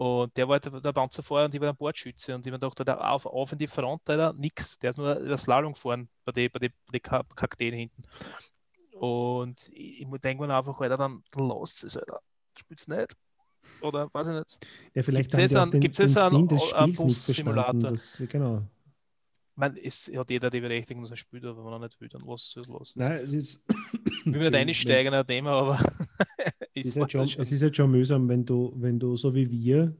Und 0.00 0.34
der 0.38 0.48
war 0.48 0.58
halt 0.58 0.84
der 0.84 0.92
Bouncer 0.94 1.22
vorher 1.22 1.44
und 1.44 1.54
ich 1.54 1.60
war 1.60 1.68
der 1.68 1.74
Bordschütze 1.74 2.34
und 2.34 2.46
ich 2.46 2.50
mir 2.50 2.58
dachte, 2.58 2.86
da 2.86 2.96
auf, 2.96 3.26
auf 3.26 3.52
in 3.52 3.58
die 3.58 3.66
Front, 3.66 4.08
Alter, 4.08 4.32
nix. 4.32 4.78
Der 4.78 4.90
ist 4.90 4.96
nur 4.96 5.14
der 5.14 5.36
Slalom 5.36 5.74
gefahren 5.74 6.08
bei 6.24 6.32
den 6.32 6.50
bei 6.50 6.58
die, 6.58 6.70
bei 6.70 6.92
die 6.94 7.00
Kakteen 7.00 7.74
hinten. 7.74 8.04
Und 8.92 9.68
ich, 9.68 10.00
ich 10.00 10.08
denke 10.22 10.46
mir 10.46 10.56
einfach, 10.56 10.80
Alter, 10.80 10.96
dann, 10.96 11.22
dann 11.32 11.48
lasst 11.48 11.84
es, 11.84 11.98
Alter. 11.98 12.22
Spielt's 12.58 12.88
nicht. 12.88 13.14
Oder 13.82 14.08
weiß 14.12 14.28
ich 14.28 14.34
nicht. 14.34 14.66
Ja, 14.94 15.02
vielleicht 15.02 15.32
jetzt 15.34 15.52
die 15.52 15.56
auch 15.56 15.64
den, 15.64 15.72
einen- 15.72 15.80
gibt's 15.80 15.96
den 15.98 16.06
jetzt 16.08 16.16
einen- 16.18 16.48
einen. 16.74 16.92
Bus-Simulator? 16.94 17.92
Genau. 18.28 18.58
Ich 19.52 19.56
meine, 19.56 19.84
es 19.84 20.10
hat 20.14 20.30
jeder 20.30 20.48
die 20.50 20.60
Berechtigung, 20.60 21.02
dass 21.02 21.10
er 21.10 21.16
spielt, 21.18 21.44
aber 21.44 21.64
wenn 21.64 21.72
er 21.72 21.78
nicht 21.80 22.00
will, 22.00 22.08
dann 22.08 22.22
lass 22.26 22.54
es 22.56 22.66
lassen. 22.68 22.98
Nein, 22.98 23.20
es 23.22 23.32
ist. 23.34 23.62
Ich 24.24 24.24
will 24.26 24.50
nicht 24.50 24.54
einsteigen 24.54 25.08
in 25.08 25.14
ein 25.14 25.26
Thema, 25.26 25.50
aber 25.52 25.78
Es 26.74 26.86
ist, 26.86 26.96
halt 26.96 27.12
schon, 27.12 27.28
schon- 27.28 27.40
es 27.42 27.52
ist 27.52 27.62
halt 27.62 27.76
schon 27.76 27.90
mühsam, 27.90 28.28
wenn 28.28 28.44
du, 28.44 28.72
wenn 28.76 28.98
du 28.98 29.16
so 29.16 29.34
wie 29.34 29.50
wir 29.50 29.94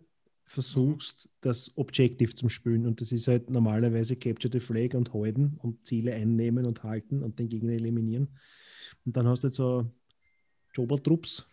versuchst, 0.45 1.29
das 1.43 1.71
Objective 1.77 2.35
zum 2.35 2.49
Spielen. 2.49 2.87
Und 2.87 3.01
das 3.01 3.13
ist 3.13 3.29
halt 3.29 3.51
normalerweise 3.51 4.17
Capture 4.17 4.51
the 4.53 4.61
Flag 4.61 4.95
und 4.95 5.13
halten 5.13 5.59
und 5.63 5.85
Ziele 5.87 6.13
einnehmen 6.15 6.65
und 6.65 6.83
halten 6.83 7.23
und 7.23 7.39
den 7.39 7.49
Gegner 7.49 7.73
eliminieren. 7.73 8.29
Und 9.05 9.17
dann 9.17 9.29
hast 9.29 9.43
du 9.45 9.47
halt 9.49 9.55
so 9.55 9.87
Jobaltrupps, 10.75 11.47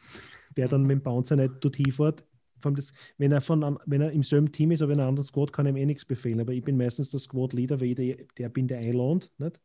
der 0.57 0.67
dann 0.67 0.83
mit 0.83 0.99
dem 0.99 1.03
Bouncer 1.03 1.35
nicht 1.35 1.53
dort 1.61 1.75
hinfährt. 1.75 2.25
Vor 2.59 2.71
Das, 2.71 2.91
wenn, 3.17 3.31
er 3.31 3.41
von, 3.41 3.77
wenn 3.85 4.01
er 4.01 4.11
im 4.11 4.23
selben 4.23 4.51
Team 4.51 4.71
ist, 4.71 4.81
aber 4.81 4.93
in 4.93 4.99
einem 4.99 5.09
anderen 5.09 5.27
Squad, 5.27 5.53
kann 5.53 5.67
ihm 5.67 5.77
eh 5.77 5.85
nichts 5.85 6.05
befehlen. 6.05 6.39
Aber 6.39 6.53
ich 6.53 6.63
bin 6.63 6.75
meistens 6.75 7.11
der 7.11 7.19
Squad-Leader, 7.19 7.79
weil 7.79 7.89
ich 7.89 7.95
der, 7.95 8.17
der 8.37 8.49
bin, 8.49 8.67
der 8.67 8.79
einlohnt. 8.79 9.31
Nicht? 9.37 9.61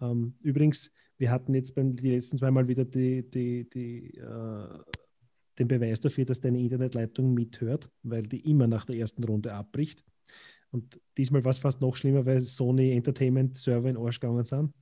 Ähm, 0.00 0.34
übrigens, 0.40 0.92
wir 1.18 1.30
hatten 1.30 1.52
jetzt 1.54 1.74
beim 1.74 1.92
die 1.92 2.10
letzten 2.10 2.38
zweimal 2.38 2.68
wieder 2.68 2.84
die, 2.84 3.28
die, 3.28 3.68
die, 3.68 4.16
äh, 4.16 4.78
den 5.58 5.68
Beweis 5.68 6.00
dafür, 6.00 6.24
dass 6.24 6.40
deine 6.40 6.60
Internetleitung 6.60 7.34
mithört, 7.34 7.90
weil 8.04 8.22
die 8.22 8.48
immer 8.48 8.68
nach 8.68 8.84
der 8.84 8.96
ersten 8.96 9.24
Runde 9.24 9.52
abbricht. 9.52 10.04
Und 10.70 11.00
diesmal 11.16 11.44
war 11.44 11.50
es 11.50 11.58
fast 11.58 11.80
noch 11.80 11.96
schlimmer, 11.96 12.24
weil 12.26 12.40
Sony 12.40 12.92
Entertainment 12.92 13.56
Server 13.56 13.88
in 13.88 13.96
Arsch 13.96 14.20
gegangen 14.20 14.44
sind. 14.44 14.72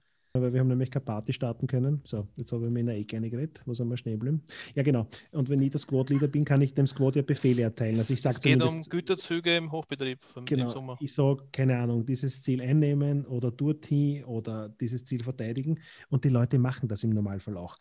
Weil 0.40 0.52
wir 0.52 0.60
haben 0.60 0.68
nämlich 0.68 0.90
keine 0.90 1.04
Party 1.04 1.32
starten 1.32 1.66
können. 1.66 2.00
So, 2.04 2.28
jetzt 2.36 2.52
habe 2.52 2.66
ich 2.66 2.70
mir 2.70 2.80
in 2.80 2.86
der 2.86 2.96
Ecke 2.96 3.16
eingeredet. 3.16 3.62
Muss 3.66 3.80
einmal 3.80 3.96
schnell 3.96 4.16
bleiben. 4.16 4.42
Ja, 4.74 4.82
genau. 4.82 5.06
Und 5.32 5.48
wenn 5.48 5.60
ich 5.62 5.70
der 5.70 5.80
Squad-Leader 5.80 6.28
bin, 6.28 6.44
kann 6.44 6.60
ich 6.62 6.74
dem 6.74 6.86
Squad 6.86 7.16
ja 7.16 7.22
Befehle 7.22 7.62
erteilen. 7.62 7.98
Also 7.98 8.14
ich 8.14 8.22
sage 8.22 8.36
es 8.36 8.42
geht 8.42 8.62
um 8.62 8.82
Güterzüge 8.82 9.56
im 9.56 9.72
Hochbetrieb 9.72 10.24
vom, 10.24 10.42
im 10.42 10.46
Genau. 10.46 10.68
Sommer. 10.68 10.96
Ich 11.00 11.12
sage, 11.12 11.44
keine 11.52 11.78
Ahnung, 11.78 12.04
dieses 12.06 12.40
Ziel 12.40 12.60
einnehmen 12.60 13.24
oder 13.26 13.50
dort 13.50 13.86
hin 13.86 14.24
oder 14.24 14.68
dieses 14.68 15.04
Ziel 15.04 15.22
verteidigen. 15.22 15.80
Und 16.08 16.24
die 16.24 16.28
Leute 16.28 16.58
machen 16.58 16.88
das 16.88 17.04
im 17.04 17.10
Normalfall 17.10 17.56
auch. 17.56 17.76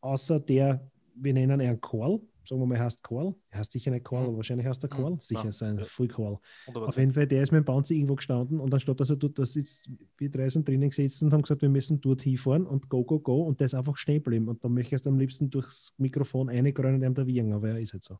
Außer 0.00 0.40
der, 0.40 0.90
wir 1.14 1.32
nennen 1.32 1.60
ihn 1.60 1.80
Call, 1.80 2.20
sagen 2.46 2.60
wir 2.60 2.66
mal, 2.66 2.78
heißt 2.78 3.02
Call. 3.02 3.34
Er 3.50 3.58
heißt 3.60 3.72
sicher 3.72 3.90
nicht 3.90 4.04
Call, 4.04 4.20
Mhm. 4.22 4.26
aber 4.28 4.36
wahrscheinlich 4.38 4.66
heißt 4.66 4.82
er 4.84 4.88
Call. 4.88 5.10
Mhm. 5.12 5.20
Sicher 5.20 5.42
Ja. 5.44 5.48
ist 5.48 5.62
ein 5.62 5.78
Ja. 5.78 5.84
Full 5.84 6.08
Call. 6.08 6.38
Wunderbar. 6.66 6.88
Auf 6.88 6.96
jeden 6.96 7.12
Fall, 7.12 7.26
der 7.26 7.42
ist 7.42 7.52
mit 7.52 7.58
dem 7.60 7.64
Bouncer 7.64 7.94
irgendwo 7.94 8.14
gestanden 8.16 8.60
und 8.60 8.72
anstatt 8.72 9.00
dass 9.00 9.10
er 9.10 9.16
dort 9.16 9.38
da 9.38 9.44
sitzt, 9.46 9.88
wir 10.18 10.30
drei 10.30 10.48
sind 10.48 10.66
drinnen 10.68 10.88
gesessen 10.90 11.26
und 11.26 11.32
haben 11.32 11.42
gesagt, 11.42 11.62
wir 11.62 11.68
müssen 11.68 12.00
dort 12.00 12.22
hinfahren 12.22 12.66
und 12.66 12.88
go, 12.88 13.04
go, 13.04 13.18
go 13.20 13.42
und 13.42 13.60
der 13.60 13.66
ist 13.66 13.74
einfach 13.74 13.96
stehen 13.96 14.16
geblieben. 14.22 14.48
Und 14.48 14.62
dann 14.64 14.72
möchte 14.72 14.94
ich 14.94 15.00
es 15.00 15.06
am 15.06 15.18
liebsten 15.18 15.50
durchs 15.50 15.94
Mikrofon 15.98 16.48
reingrennen 16.48 16.96
und 16.96 17.02
ihm 17.02 17.14
da 17.14 17.26
wiegen, 17.26 17.52
aber 17.52 17.70
er 17.70 17.80
ist 17.80 17.92
halt 17.92 18.04
so. 18.04 18.18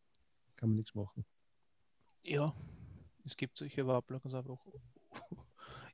Kann 0.56 0.70
man 0.70 0.76
nichts 0.76 0.94
machen. 0.94 1.24
Ja, 2.22 2.54
es 3.24 3.36
gibt 3.36 3.58
solche 3.58 3.86
Wappler 3.86 4.20
ganz 4.20 4.34
einfach. 4.34 4.58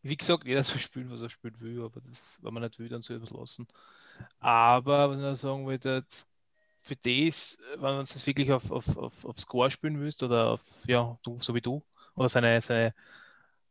Wie 0.03 0.17
gesagt, 0.17 0.47
jeder 0.47 0.63
soll 0.63 0.79
spielen, 0.79 1.11
was 1.11 1.21
er 1.21 1.29
spielen 1.29 1.61
will, 1.61 1.83
aber 1.83 2.01
das, 2.01 2.39
wenn 2.43 2.55
man 2.55 2.63
nicht 2.63 2.79
will, 2.79 2.89
dann 2.89 3.03
soll 3.03 3.19
er 3.19 3.23
es 3.23 3.31
lassen. 3.31 3.67
Aber 4.39 5.11
was 5.11 5.17
ich 5.17 5.23
noch 5.23 5.35
sagen 5.37 5.67
wollte, 5.67 5.91
jetzt, 5.91 6.27
für 6.83 6.97
das, 6.97 7.59
wenn 7.75 7.81
man 7.81 8.01
es 8.01 8.27
wirklich 8.27 8.53
auf, 8.53 8.71
auf, 8.71 8.97
auf, 8.97 9.25
auf 9.25 9.39
Score 9.39 9.71
spielen 9.71 10.01
willst 10.01 10.23
oder 10.23 10.51
auf, 10.51 10.65
ja, 10.87 11.19
du, 11.23 11.39
so 11.41 11.55
wie 11.55 11.61
du, 11.61 11.83
oder 12.15 12.29
seine, 12.29 12.61
seine, 12.61 12.95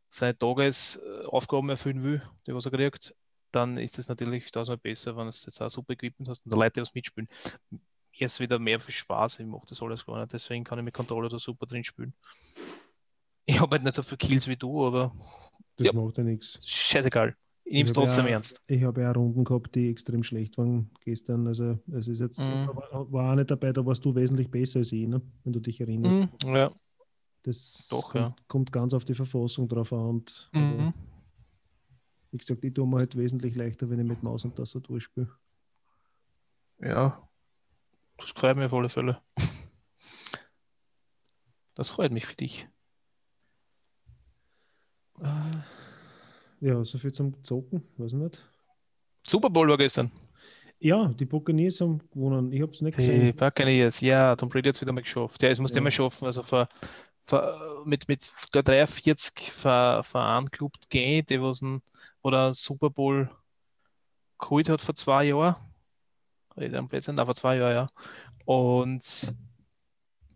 seine 0.08 0.36
Tagesaufgaben 0.36 1.70
erfüllen 1.70 2.02
will, 2.02 2.22
die 2.46 2.54
was 2.54 2.66
er 2.66 2.72
kriegt, 2.72 3.14
dann 3.52 3.78
ist 3.78 3.98
es 3.98 4.08
natürlich 4.08 4.50
tausendmal 4.50 4.78
besser, 4.78 5.16
wenn 5.16 5.26
du 5.26 5.30
jetzt 5.30 5.60
auch 5.60 5.70
super 5.70 5.92
Equipment 5.94 6.28
hast 6.28 6.44
und 6.44 6.52
da 6.52 6.56
Leute 6.56 6.80
was 6.80 6.94
mitspielen. 6.94 7.28
Mir 7.70 8.26
ist 8.26 8.38
wieder 8.40 8.58
mehr 8.58 8.78
für 8.80 8.92
Spaß, 8.92 9.40
ich 9.40 9.46
mache 9.46 9.66
das 9.68 9.82
alles 9.82 10.06
gar 10.06 10.20
nicht, 10.20 10.32
deswegen 10.32 10.64
kann 10.64 10.78
ich 10.78 10.84
mit 10.84 10.94
Controller 10.94 11.28
da 11.28 11.38
super 11.38 11.66
drin 11.66 11.84
spielen. 11.84 12.14
Ich 13.46 13.60
habe 13.60 13.72
halt 13.72 13.84
nicht 13.84 13.96
so 13.96 14.02
viele 14.02 14.18
Kills 14.18 14.46
wie 14.46 14.56
du, 14.56 14.86
aber 14.86 15.12
Das 15.76 15.86
Ja. 15.86 15.92
macht 15.94 16.18
ja 16.18 16.24
nichts. 16.24 16.58
scheißegal. 16.64 17.34
Ich 17.70 17.74
nehme 17.74 17.86
es 17.86 17.92
trotzdem 17.92 18.24
ja- 18.26 18.32
ernst. 18.32 18.60
Ich 18.66 18.82
habe 18.82 19.02
ja 19.02 19.12
Runden 19.12 19.44
gehabt, 19.44 19.76
die 19.76 19.88
extrem 19.90 20.24
schlecht 20.24 20.58
waren 20.58 20.90
gestern. 21.04 21.46
Also 21.46 21.78
es 21.92 22.08
ist 22.08 22.18
jetzt, 22.18 22.40
Mhm. 22.50 22.66
war, 22.66 23.30
auch 23.30 23.34
nicht 23.36 23.48
dabei, 23.48 23.72
da 23.72 23.86
warst 23.86 24.04
du 24.04 24.12
wesentlich 24.12 24.50
besser 24.50 24.80
als 24.80 24.90
ich, 24.90 25.06
ne? 25.06 25.22
wenn 25.44 25.52
du 25.52 25.60
dich 25.60 25.80
erinnerst. 25.80 26.18
Mhm, 26.18 26.56
ja. 26.56 26.72
Das 27.44 27.86
Doch, 27.88 28.10
kommt, 28.10 28.48
kommt 28.48 28.72
ganz 28.72 28.92
auf 28.92 29.04
die 29.04 29.14
Verfassung 29.14 29.68
drauf 29.68 29.92
an. 29.92 30.00
Und, 30.08 30.50
Mhm. 30.52 30.92
wie 32.32 32.38
gesagt, 32.38 32.64
ich 32.64 32.74
tue 32.74 32.88
mir 32.88 32.96
halt 32.96 33.16
wesentlich 33.16 33.54
leichter, 33.54 33.88
wenn 33.88 34.00
ich 34.00 34.06
mit 34.06 34.20
Maus 34.20 34.44
und 34.44 34.56
Tastatur 34.56 35.00
spiele. 35.00 35.28
ja. 36.80 37.22
Das 38.16 38.30
freut 38.30 38.56
mich 38.56 38.66
auf 38.66 38.74
alle 38.74 38.88
Fälle. 38.88 39.22
Das 41.76 41.90
freut 41.90 42.10
mich 42.12 42.26
für 42.26 42.34
dich. 42.34 42.68
Ah, 45.22 45.62
Ja, 46.60 46.84
so 46.84 46.98
viel 46.98 47.12
zum 47.12 47.42
Zocken, 47.42 47.82
weiß 47.96 48.12
ich 48.12 48.18
nicht. 48.18 48.38
Super 49.26 49.50
Bowl 49.50 49.68
war 49.68 49.78
gestern. 49.78 50.10
Ja, 50.78 51.08
die 51.08 51.26
Buccaneers 51.26 51.80
haben 51.80 51.98
gewonnen. 52.10 52.52
Ich 52.52 52.62
habe 52.62 52.72
es 52.72 52.80
nicht 52.80 52.96
Die 52.98 53.02
gesehen. 53.02 53.36
Buccaneers, 53.36 54.00
ja, 54.00 54.34
Tom 54.36 54.48
Brady 54.48 54.68
hat 54.68 54.76
es 54.76 54.80
wieder 54.80 54.92
mal 54.92 55.02
geschafft. 55.02 55.42
Ja, 55.42 55.50
es 55.50 55.58
musste 55.58 55.76
Ja. 55.78 55.80
immer 55.82 55.90
schaffen. 55.90 56.24
Also 56.24 56.42
vor, 56.42 56.68
vor, 57.26 57.82
mit, 57.84 58.08
mit 58.08 58.32
der 58.54 58.62
43 58.62 59.52
ver, 59.52 60.02
veranklubbt 60.04 60.88
gehen, 60.88 61.24
die 61.28 61.40
was 61.40 61.60
ein, 61.60 61.82
oder 62.22 62.52
Super 62.52 62.88
Bowl 62.90 63.30
geholt 64.38 64.68
hat 64.70 64.80
vor 64.80 64.94
zwei 64.94 65.24
Jahren. 65.24 65.56
Blödsinn, 66.56 67.14
nein, 67.14 67.26
vor 67.26 67.34
zwei 67.36 67.56
Jahren, 67.56 67.72
ja. 67.74 67.86
Und 68.46 69.34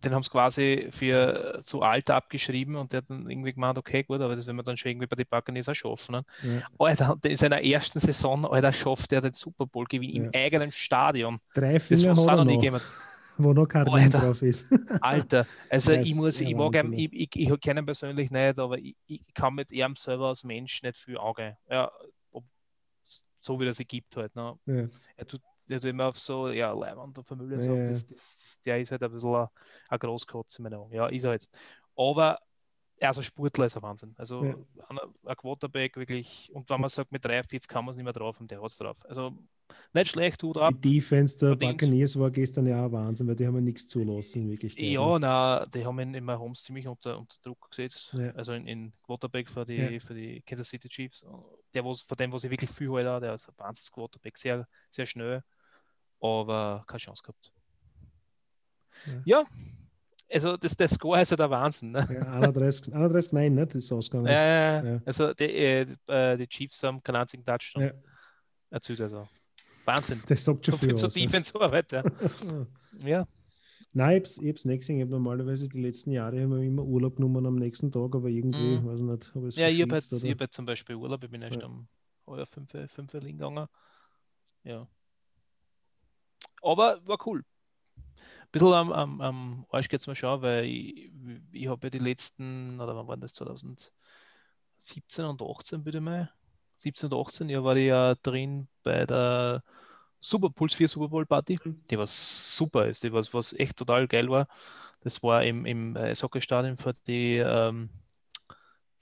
den 0.05 0.15
haben 0.15 0.23
sie 0.23 0.31
quasi 0.31 0.89
für 0.91 1.61
zu 1.65 1.83
alt 1.83 2.11
abgeschrieben 2.11 2.77
und 2.77 2.93
der 2.93 2.99
hat 2.99 3.11
dann 3.11 3.29
irgendwie 3.29 3.53
gemeint, 3.53 3.79
okay, 3.79 4.03
gut, 4.03 4.21
aber 4.21 4.37
das 4.37 4.47
werden 4.47 4.57
wir 4.57 4.63
dann 4.63 4.77
schon 4.77 4.91
irgendwie 4.93 5.07
bei 5.07 5.17
den 5.17 5.27
Buccaneers 5.29 5.69
auch 5.69 5.75
schaffen. 5.75 6.13
Ne? 6.13 6.25
Ja. 6.43 6.63
Alter, 6.79 7.19
in 7.25 7.37
seiner 7.37 7.63
ersten 7.63 8.01
Saison, 8.01 8.47
Alter, 8.47 8.73
schafft 8.73 9.13
er 9.13 9.21
den 9.21 9.33
Super 9.33 9.67
Bowl 9.67 9.85
Gewinn 9.87 10.11
im 10.11 10.25
Ja. 10.25 10.31
eigenen 10.35 10.71
Stadion. 10.73 11.41
Drei 11.55 11.75
Das 11.75 11.87
Finger 11.87 12.11
muss 12.11 12.21
es 12.21 12.29
auch 12.29 12.37
noch 12.37 12.45
nie 12.45 12.57
gegeben. 12.57 12.81
wo 13.37 13.53
noch 13.53 13.67
kein 13.67 13.89
Ring 13.89 14.11
drauf 14.11 14.43
ist. 14.43 14.69
Alter, 15.01 15.45
also 15.69 15.93
Das 15.93 16.07
ich 16.07 16.15
muss, 16.15 16.41
ich 16.41 16.55
mag 16.55 16.75
ihn, 16.85 16.93
ich, 16.93 17.13
ich, 17.13 17.37
ich 17.51 17.61
kenne 17.61 17.81
ihn 17.81 17.87
persönlich 17.87 18.31
nicht, 18.31 18.59
aber 18.61 18.79
ich, 18.79 18.95
ich 19.07 19.35
kann 19.35 19.55
mit 19.55 19.73
ihm 19.73 19.97
selber 19.97 20.29
als 20.29 20.45
Mensch 20.45 20.83
nicht 20.83 20.97
viel 20.97 21.19
Auge. 21.19 21.57
Ja, 21.69 21.91
so 23.41 23.61
wie 23.61 23.67
er 23.67 23.75
sich 23.75 23.87
gibt 23.89 24.17
halt. 24.17 24.35
Ne? 24.37 24.57
Ja. 24.67 24.87
Er 25.17 25.27
tut, 25.27 25.41
tut 25.67 25.85
immer 25.85 26.07
auf 26.07 26.19
so, 26.19 26.49
ja, 26.49 26.73
Leibwand 26.73 27.19
und 27.19 27.25
Familie 27.27 27.61
so. 27.61 27.75
Ja. 27.75 27.85
Das, 27.87 28.07
das, 28.07 28.61
der 28.65 28.81
ist 28.81 28.91
halt 28.91 29.03
ein 29.03 29.11
bisschen 29.13 29.35
ein, 29.35 29.49
ein 29.89 29.99
Großkotz 29.99 30.59
in 30.59 30.63
meinen 30.65 30.75
Augen. 30.75 30.95
Ja, 30.95 31.07
ist 31.09 31.25
er 31.25 31.31
halt. 31.31 31.49
Aber 31.97 32.39
also 33.01 33.23
Sportler 33.23 33.67
ist 33.67 33.77
ein 33.77 33.83
Wahnsinn. 33.83 34.15
Also 34.17 34.45
Ja. 34.45 34.55
ein, 34.89 34.99
ein 35.25 35.37
Quarterback 35.37 35.97
wirklich, 35.97 36.51
und 36.55 36.71
wenn 36.71 36.81
man 36.81 36.89
sagt, 36.91 37.13
mit 37.13 37.25
43 37.25 37.69
kann 37.69 37.85
man 37.85 37.91
es 37.91 37.97
nicht 37.97 38.05
mehr 38.05 38.13
drauf 38.13 38.41
und 38.41 38.51
der 38.51 38.63
hat 38.63 38.71
es 38.71 38.79
drauf. 38.79 38.97
Also 39.07 39.33
nicht 39.93 40.09
schlecht, 40.11 40.43
Hut 40.43 40.57
ab. 40.59 40.75
Die 40.79 40.97
Defense 40.97 41.37
der. 41.39 41.57
Buccaneers 41.57 42.19
war 42.19 42.31
gestern 42.31 42.67
ja 42.67 42.85
auch 42.87 42.93
Wahnsinn, 42.93 43.27
weil 43.27 43.35
die 43.37 43.47
haben 43.47 43.55
ja 43.57 43.61
nichts 43.63 43.89
zulassen, 43.89 44.51
wirklich. 44.51 44.77
Ja, 44.79 45.19
na, 45.19 45.65
die 45.67 45.85
haben 45.85 45.99
ihn 46.01 46.15
immer 46.15 46.39
Holmes 46.39 46.63
ziemlich 46.63 46.87
unter, 46.87 47.19
unter 47.19 47.37
Druck 47.43 47.71
gesetzt. 47.71 48.15
Ja. 48.15 48.31
Also 48.33 48.53
in, 48.53 48.67
in 48.67 48.93
Quarterback 49.03 49.49
für 49.51 49.65
die, 49.65 49.77
Ja. 49.77 50.01
für 50.01 50.15
die 50.15 50.43
Kansas 50.43 50.69
City 50.69 50.89
Chiefs. 50.89 51.27
Der, 51.75 51.85
was, 51.85 52.03
von 52.03 52.17
dem, 52.17 52.33
was 52.33 52.45
ich 52.45 52.51
wirklich 52.51 52.71
viel 52.71 52.91
halte, 52.91 53.21
der 53.21 53.35
ist 53.35 53.49
ein 53.49 53.55
Wahnsinns 53.57 53.91
Quarterback, 53.91 54.37
sehr, 54.37 54.69
sehr 54.91 55.07
schnell, 55.07 55.43
aber 56.25 56.85
keine 56.87 56.99
Chance 56.99 57.23
gehabt. 57.23 57.53
Ja, 59.25 59.45
also 60.33 60.57
das, 60.57 60.75
der 60.77 60.89
Score 60.89 61.21
ist 61.21 61.31
ja 61.31 61.37
der 61.37 61.51
Wahnsinn. 61.51 61.91
Ne? 61.93 62.09
Ja, 62.11 62.33
31, 62.41 62.95
31 62.95 63.33
nein, 63.33 63.55
ne? 63.55 63.67
Das 63.67 63.75
ist 63.77 63.93
ausgegangen. 63.93 64.27
Ja, 64.33 64.83
Ja. 64.85 65.01
Also 65.05 65.35
die, 65.35 65.45
äh, 65.45 65.85
die, 65.85 66.13
äh, 66.13 66.37
die 66.37 66.47
Chiefs 66.49 66.83
haben 66.83 67.03
keinen 67.03 67.17
einzigen 67.17 67.45
Touchdown 67.45 67.83
Ja. 67.85 67.93
erzielt. 68.71 69.01
Also 69.03 69.29
Wahnsinn. 69.85 70.23
Das 70.27 70.43
sagt 70.45 70.65
schon 70.65 70.73
So 70.73 70.79
viel 70.79 70.89
viel 70.91 70.97
zur 70.97 71.07
aus. 71.09 71.15
ne? 71.17 71.23
Defense-Arbeit. 71.23 71.93
Ja. 71.93 72.03
ja. 73.05 73.29
Nein, 73.93 74.23
ich 74.25 74.49
hab's 74.49 74.65
nicht 74.65 74.81
gesehen. 74.81 75.01
Ich 75.01 75.09
normalerweise 75.09 75.69
die 75.69 75.81
letzten 75.81 76.11
Jahre 76.11 76.41
haben 76.41 76.51
wir 76.51 76.63
immer 76.63 76.83
Urlaub 76.83 77.17
genommen 77.17 77.45
am 77.47 77.57
nächsten 77.57 77.93
Tag, 77.93 78.15
aber 78.15 78.29
irgendwie, 78.29 78.79
Mhm. 78.79 78.87
weiß 78.87 79.01
ich 79.01 79.07
nicht, 79.07 79.35
habe 79.35 79.41
ich 79.49 79.55
es 79.55 79.57
Ja, 79.57 79.69
ich 79.69 79.83
habe 79.83 79.95
jetzt, 79.95 80.11
hab 80.13 80.41
jetzt 80.41 80.55
zum 80.55 80.65
Beispiel 80.65 80.97
Urlaub, 80.97 81.23
ich 81.23 81.31
bin 81.31 81.43
erst 81.43 81.61
Ja. 81.61 81.67
am 81.67 81.87
heuer 82.27 82.47
fünf, 82.47 82.71
fünf 82.91 83.13
liegen 83.13 83.39
gegangen. 83.39 83.69
Ja. 84.65 84.89
Aber 86.63 87.01
war 87.07 87.19
cool. 87.27 87.45
Ein 87.97 88.51
bisschen 88.53 88.73
am, 88.73 88.93
am, 88.93 89.21
am 89.21 89.67
Arsch 89.71 89.89
geht's 89.89 90.07
mir 90.07 90.17
schon, 90.17 90.43
weil 90.43 90.65
ich, 90.65 91.11
ich 91.53 91.67
habe 91.69 91.87
ja 91.87 91.91
die 91.91 91.99
letzten, 91.99 92.81
oder 92.81 92.95
wann 92.97 93.09
waren 93.09 93.21
das, 93.21 93.35
2017 93.35 95.25
und 95.25 95.43
18 95.43 95.83
bitte 95.83 96.01
mal. 96.01 96.33
17 96.79 97.13
und 97.13 97.27
18, 97.27 97.49
ja, 97.49 97.65
war 97.65 97.77
ich 97.77 97.87
ja 97.87 98.15
drin 98.23 98.69
bei 98.83 99.07
der 99.07 99.63
Super 100.21 100.51
Puls 100.51 100.75
4 100.75 100.89
Super 100.89 101.09
Bowl 101.09 101.27
Party, 101.27 101.59
die 101.91 101.99
was 101.99 102.57
super 102.57 102.87
ist, 102.87 103.03
die 103.05 103.13
was, 103.13 103.35
was 103.35 103.53
echt 103.53 103.77
total 103.77 104.09
geil 104.09 104.29
war. 104.31 104.49
Das 105.01 105.23
war 105.23 105.45
im, 105.45 105.67
im 105.67 105.97
äh, 105.97 106.11
Eishockeystadion 106.11 106.79
für 106.79 106.95
die, 107.07 107.37
ähm, 107.37 107.91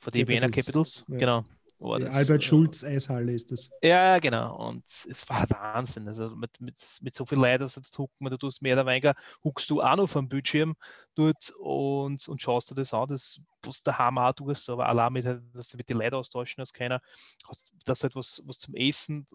für 0.01 0.11
die 0.11 0.27
Vienna 0.27 0.49
Capitals, 0.49 0.67
Capitals, 0.67 1.05
ja. 1.09 1.19
genau. 1.19 1.45
War 1.83 1.99
das, 2.01 2.15
Albert 2.15 2.43
äh, 2.43 2.47
Schulz 2.47 2.85
Eishalle 2.85 3.33
ist 3.33 3.51
das. 3.51 3.71
ja, 3.83 4.19
genau. 4.19 4.69
Und 4.69 4.85
es 5.09 5.29
war 5.29 5.49
Wahnsinn. 5.51 6.07
Also 6.07 6.29
mit, 6.37 6.61
mit, 6.61 6.77
mit 7.03 7.15
so 7.15 7.27
viel 7.27 7.39
Leuten, 7.39 7.63
dass 7.65 7.75
du 7.75 7.81
dort 7.81 7.99
hucken, 7.99 8.31
du 8.31 8.37
tust 8.39 8.63
mehr 8.63 8.75
oder 8.75 8.87
weniger, 8.87 9.15
huckst 9.43 9.69
du 9.71 9.83
auch 9.83 9.97
noch 9.97 10.07
vom 10.09 10.29
Bildschirm 10.29 10.77
dort 11.15 11.51
und, 11.59 12.29
und 12.29 12.41
schaust 12.43 12.71
dir 12.71 12.75
das 12.77 12.95
an, 12.95 13.09
das, 13.09 13.41
was 13.63 13.83
der 13.83 13.99
Hammer 13.99 14.29
auch 14.29 14.33
tust, 14.35 14.69
aber 14.71 14.87
allein 14.87 15.13
mit, 15.13 15.27
dass 15.55 15.69
du 15.69 15.77
mit 15.77 15.89
den 15.89 15.99
Leuten 15.99 16.15
austauschen 16.17 16.61
als 16.61 16.73
keiner, 16.73 17.01
hast- 17.49 17.73
dass 17.85 18.01
du 18.01 18.07
etwas 18.07 18.43
was 18.47 18.59
zum 18.61 18.75
Essen 18.75 19.27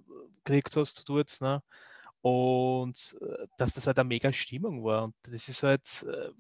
gekriegt 0.46 0.76
hast 0.76 1.08
dort, 1.10 1.40
ne? 1.42 1.62
Und 2.22 3.18
äh, 3.22 3.48
dass 3.58 3.74
das 3.74 3.88
halt 3.88 4.00
eine 4.00 4.08
mega 4.08 4.34
Stimmung 4.34 4.84
war. 4.84 5.06
Und 5.06 5.16
das 5.24 5.48
ist 5.48 5.64
halt 5.64 6.04
äh, 6.04 6.32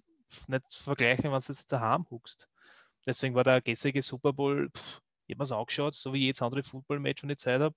nicht 0.48 0.70
zu 0.70 0.84
vergleichen, 0.84 1.26
wenn 1.26 1.40
du 1.40 1.46
jetzt 1.48 1.72
daheim 1.72 2.06
huckst. 2.10 2.50
Deswegen 3.06 3.36
war 3.36 3.44
der 3.44 3.62
gestrige 3.62 4.02
Super 4.02 4.34
Bowl, 4.34 4.70
pff, 4.72 5.02
ich 5.28 5.36
habe 5.36 5.40
mir 5.40 5.44
es 5.44 5.52
angeschaut, 5.52 5.96
so 5.96 6.14
wie 6.14 6.20
jedes 6.20 6.42
andere 6.42 6.64
Football-Match, 6.64 7.24
wenn 7.24 7.30
ich 7.30 7.38
Zeit 7.38 7.62
habe. 7.62 7.76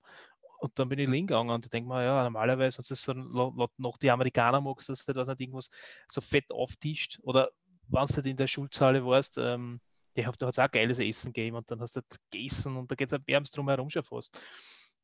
Und 0.59 0.77
dann 0.77 0.89
bin 0.89 0.99
ich 0.99 1.09
liegen 1.09 1.27
gegangen 1.27 1.49
und 1.49 1.65
ich 1.65 1.71
denke 1.71 1.89
mir, 1.89 2.03
ja, 2.03 2.23
normalerweise, 2.23 2.77
wenn 2.77 2.83
du 2.83 2.89
das 2.89 3.01
so 3.03 3.69
noch 3.77 3.97
die 3.97 4.11
Amerikaner 4.11 4.61
magst, 4.61 4.89
dass 4.89 4.99
du 5.03 5.07
halt, 5.07 5.17
was 5.17 5.27
nicht 5.27 5.41
irgendwas 5.41 5.71
so 6.07 6.21
fett 6.21 6.51
auftischt. 6.51 7.19
Oder 7.23 7.49
wenn 7.87 8.05
du 8.05 8.15
halt 8.15 8.27
in 8.27 8.37
der 8.37 8.47
Schulzahle 8.47 9.03
warst, 9.05 9.37
ähm, 9.39 9.81
die 10.17 10.25
hat, 10.25 10.39
da 10.41 10.47
hat 10.47 10.53
es 10.53 10.59
auch 10.59 10.71
geiles 10.71 10.99
Essen 10.99 11.33
gegeben 11.33 11.57
und 11.57 11.69
dann 11.71 11.81
hast 11.81 11.95
du 11.95 12.01
halt 12.01 12.19
gegessen 12.29 12.77
und 12.77 12.91
da 12.91 12.95
geht 12.95 13.07
es 13.07 13.13
halt 13.13 13.27
wärmst 13.27 13.55
drum 13.55 13.69
herum 13.69 13.89
schon 13.89 14.03
fast. 14.03 14.37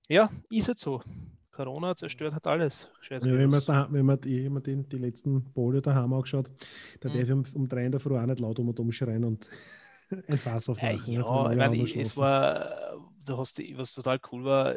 Ja, 0.10 0.30
ist 0.50 0.68
halt 0.68 0.80
so. 0.80 1.02
Corona 1.52 1.96
zerstört 1.96 2.36
hat 2.36 2.46
alles. 2.46 2.88
Ja, 3.10 3.20
wenn, 3.22 3.50
man's 3.50 3.66
daheim, 3.66 3.92
wenn 3.92 4.06
man 4.06 4.22
die, 4.22 4.46
immer 4.46 4.62
den, 4.62 4.88
die 4.88 5.00
letzten 5.00 5.44
Bowle 5.54 5.82
daheim 5.82 6.14
angeschaut, 6.14 6.52
da 7.00 7.10
Mhm. 7.10 7.14
darf 7.14 7.24
ich 7.24 7.32
um, 7.32 7.44
um 7.54 7.68
drei 7.68 7.86
in 7.86 7.92
der 7.92 8.00
Früh 8.00 8.16
auch 8.16 8.26
nicht 8.26 8.40
laut 8.40 8.60
um 8.60 8.70
und 8.70 8.80
um 8.80 8.92
schreien 8.92 9.24
und 9.24 9.50
ein 10.28 10.38
Fass 10.38 10.70
Äh, 10.70 10.96
ja, 11.06 11.52
ich 11.52 11.58
meine, 11.58 11.84
es 11.84 12.17
war, 12.17 12.93
äh, 12.93 12.98
du 13.26 13.38
hast, 13.38 13.60
was 13.78 13.93
total 13.93 14.20
cool 14.32 14.46
war, 14.46 14.74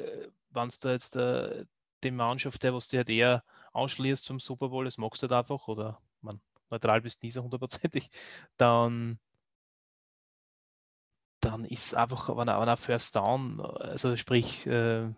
wenn 0.51 0.69
du 0.69 0.77
da 0.81 0.90
jetzt 0.90 1.16
äh, 1.16 1.64
die 2.03 2.11
Mannschaft, 2.11 2.62
der 2.62 2.75
was 2.75 2.88
dir 2.88 2.99
halt 2.99 3.11
eher 3.11 3.45
ausschließt 3.73 4.27
vom 4.27 4.40
Super 4.40 4.69
Bowl, 4.69 4.85
das 4.85 4.99
magst 4.99 5.23
du 5.23 5.29
halt 5.29 5.45
einfach, 5.45 5.69
oder? 5.69 6.01
Man, 6.21 6.40
neutral 6.71 7.01
bist 7.01 7.23
nie 7.23 7.31
so 7.31 7.43
hundertprozentig, 7.43 8.11
dann, 8.57 9.19
dann 11.40 11.64
ist 11.64 11.95
einfach, 11.95 12.29
wenn 12.37 12.49
er, 12.49 12.61
wenn 12.61 12.69
er 12.69 12.77
First 12.77 13.16
Down, 13.16 13.61
also 13.61 14.16
sprich, 14.16 14.66
äh, 14.66 15.09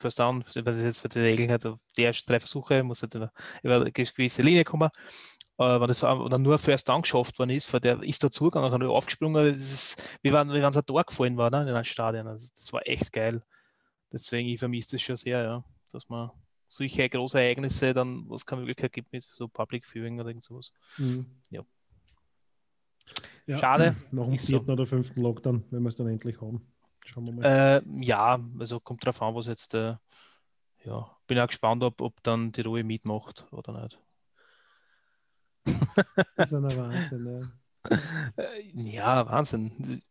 First 0.00 0.18
Down, 0.18 0.44
was 0.44 0.76
ist 0.76 0.82
jetzt 0.84 1.00
für 1.00 1.08
die 1.08 1.20
Regeln 1.20 1.50
hat, 1.50 1.64
die 1.96 2.04
ersten 2.04 2.28
drei 2.28 2.40
Versuche, 2.40 2.82
muss 2.82 3.02
halt 3.02 3.14
über, 3.14 3.32
über 3.62 3.76
eine 3.76 3.92
gewisse 3.92 4.42
Linie 4.42 4.64
kommen. 4.64 4.90
Äh, 5.58 5.80
wenn 5.80 5.86
das 5.86 6.02
wenn 6.02 6.42
nur 6.42 6.58
First 6.58 6.88
Down 6.88 7.02
geschafft 7.02 7.38
worden 7.38 7.50
ist, 7.50 7.72
weil 7.72 7.80
der 7.80 8.02
ist 8.02 8.24
da 8.24 8.30
zugegangen, 8.30 8.72
also 8.72 8.92
aufgesprungen, 8.92 9.52
das 9.52 9.60
ist, 9.60 10.18
wie 10.22 10.32
wenn, 10.32 10.52
wie 10.52 10.58
es 10.58 10.76
ein 10.76 10.86
Tor 10.86 11.04
gefallen 11.04 11.36
war 11.36 11.50
ne, 11.50 11.62
in 11.62 11.68
einem 11.68 11.84
Stadion. 11.84 12.26
Also 12.26 12.48
das 12.56 12.72
war 12.72 12.86
echt 12.86 13.12
geil. 13.12 13.42
Deswegen, 14.12 14.48
ich 14.48 14.58
vermisse 14.58 14.92
das 14.92 15.02
schon 15.02 15.16
sehr, 15.16 15.42
ja, 15.42 15.64
dass 15.92 16.08
man 16.08 16.30
solche 16.66 17.08
große 17.08 17.38
Ereignisse 17.38 17.92
dann, 17.92 18.28
was 18.28 18.44
keine 18.44 18.62
Möglichkeit 18.62 18.92
gibt 18.92 19.12
mit 19.12 19.22
so 19.22 19.46
Public 19.46 19.86
Viewing 19.86 20.18
oder 20.18 20.30
irgend 20.30 20.42
sowas. 20.44 20.72
Mhm. 20.98 21.26
Ja. 21.50 21.62
Ja, 23.46 23.58
Schade. 23.58 23.96
Nach 24.10 24.24
dem 24.24 24.34
Ist 24.34 24.46
so. 24.46 24.52
vierten 24.54 24.70
oder 24.70 24.86
fünften 24.86 25.20
Lockdown, 25.20 25.64
wenn 25.70 25.82
wir 25.82 25.88
es 25.88 25.96
dann 25.96 26.08
endlich 26.08 26.40
haben. 26.40 26.66
Schauen 27.04 27.26
wir 27.26 27.34
mal. 27.34 27.44
Äh, 27.44 27.82
ja, 28.04 28.40
also 28.58 28.80
kommt 28.80 29.04
drauf 29.04 29.20
an, 29.22 29.34
was 29.34 29.46
jetzt, 29.46 29.74
äh, 29.74 29.94
ja, 30.84 31.16
bin 31.26 31.38
auch 31.38 31.46
gespannt, 31.46 31.82
ob, 31.84 32.00
ob 32.00 32.22
dann 32.22 32.50
die 32.52 32.62
Ruhe 32.62 32.82
mitmacht 32.82 33.46
oder 33.52 33.82
nicht. 33.82 33.98
Das 36.36 36.52
ist 36.52 36.54
ein 36.54 36.62
Wahnsinn. 36.64 37.26
Ja. 37.26 37.94
Äh, 38.36 38.62
Ja, 38.74 39.26
Wahnsinn. 39.30 40.02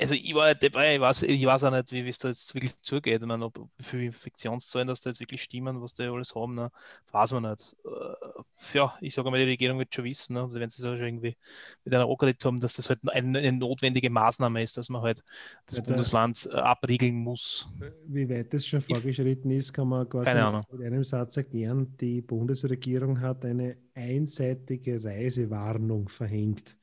Also 0.00 0.14
ich 0.14 0.34
war 0.34 0.54
dabei, 0.54 0.96
ich 0.96 1.00
weiß, 1.00 1.22
ich 1.22 1.44
weiß 1.46 1.64
auch 1.64 1.70
nicht, 1.70 1.92
wie 1.92 2.08
es 2.08 2.18
da 2.18 2.28
jetzt 2.28 2.54
wirklich 2.54 2.80
zugeht. 2.82 3.20
Ich 3.22 3.26
meine, 3.26 3.44
ob, 3.44 3.58
wie 3.76 3.82
viele 3.84 4.04
Infektionszahlen 4.06 4.88
das 4.88 5.00
da 5.00 5.10
jetzt 5.10 5.20
wirklich 5.20 5.42
stimmen, 5.42 5.80
was 5.80 5.94
die 5.94 6.02
alles 6.04 6.34
haben, 6.34 6.54
ne? 6.54 6.70
das 7.04 7.14
weiß 7.14 7.32
man 7.32 7.44
nicht. 7.50 7.76
Äh, 7.84 8.42
Ja, 8.74 8.96
ich 9.00 9.14
sage 9.14 9.30
mal, 9.30 9.38
die 9.38 9.44
Regierung 9.44 9.78
wird 9.78 9.94
schon 9.94 10.04
wissen, 10.04 10.34
ne? 10.34 10.48
wenn 10.52 10.68
sie 10.70 10.82
das 10.82 10.98
schon 10.98 11.06
irgendwie 11.08 11.36
mit 11.84 11.94
einer 11.94 12.08
angeredet 12.08 12.44
haben, 12.44 12.60
dass 12.60 12.74
das 12.74 12.88
halt 12.88 13.00
eine, 13.08 13.38
eine 13.38 13.52
notwendige 13.52 14.10
Maßnahme 14.10 14.62
ist, 14.62 14.76
dass 14.76 14.88
man 14.88 15.02
halt 15.02 15.22
das 15.66 15.78
Ja, 15.78 15.82
Bundesland 15.82 16.48
äh, 16.52 16.56
abriegeln 16.56 17.14
muss. 17.16 17.68
Wie 18.06 18.28
weit 18.28 18.52
das 18.54 18.66
schon 18.66 18.80
vorgeschritten 18.80 19.50
ist, 19.50 19.72
kann 19.72 19.88
man 19.88 20.08
quasi 20.08 20.36
mit 20.40 20.82
einem 20.82 21.04
Satz 21.04 21.36
erklären. 21.36 21.96
Die 22.00 22.20
Bundesregierung 22.22 23.20
hat 23.20 23.44
eine 23.44 23.76
einseitige 23.94 25.02
Reisewarnung 25.04 26.08
verhängt. 26.08 26.76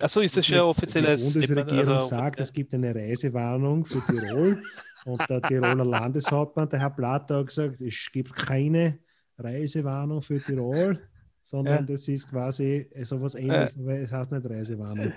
Achso, 0.00 0.20
ist 0.20 0.36
das 0.36 0.46
schon 0.46 0.58
ein 0.58 0.62
offizielles 0.64 1.20
Die 1.20 1.32
Bundesregierung? 1.46 1.94
Also, 1.94 2.06
sagt, 2.06 2.40
es 2.40 2.52
gibt 2.52 2.74
eine 2.74 2.94
Reisewarnung 2.94 3.84
für 3.86 4.04
Tirol 4.04 4.62
und 5.04 5.28
der 5.30 5.42
Tiroler 5.42 5.84
Landeshauptmann, 5.84 6.68
der 6.68 6.80
Herr 6.80 6.90
Blatt, 6.90 7.30
hat 7.30 7.46
gesagt, 7.46 7.80
es 7.80 8.08
gibt 8.12 8.34
keine 8.34 8.98
Reisewarnung 9.38 10.20
für 10.20 10.42
Tirol, 10.42 10.98
sondern 11.42 11.86
Ja. 11.86 11.92
das 11.94 12.08
ist 12.08 12.28
quasi 12.28 12.90
so 13.02 13.20
was 13.22 13.34
ähnliches, 13.36 13.78
aber 13.78 13.98
es 13.98 14.12
heißt 14.12 14.32
nicht 14.32 14.44
Reisewarnung. 14.48 15.12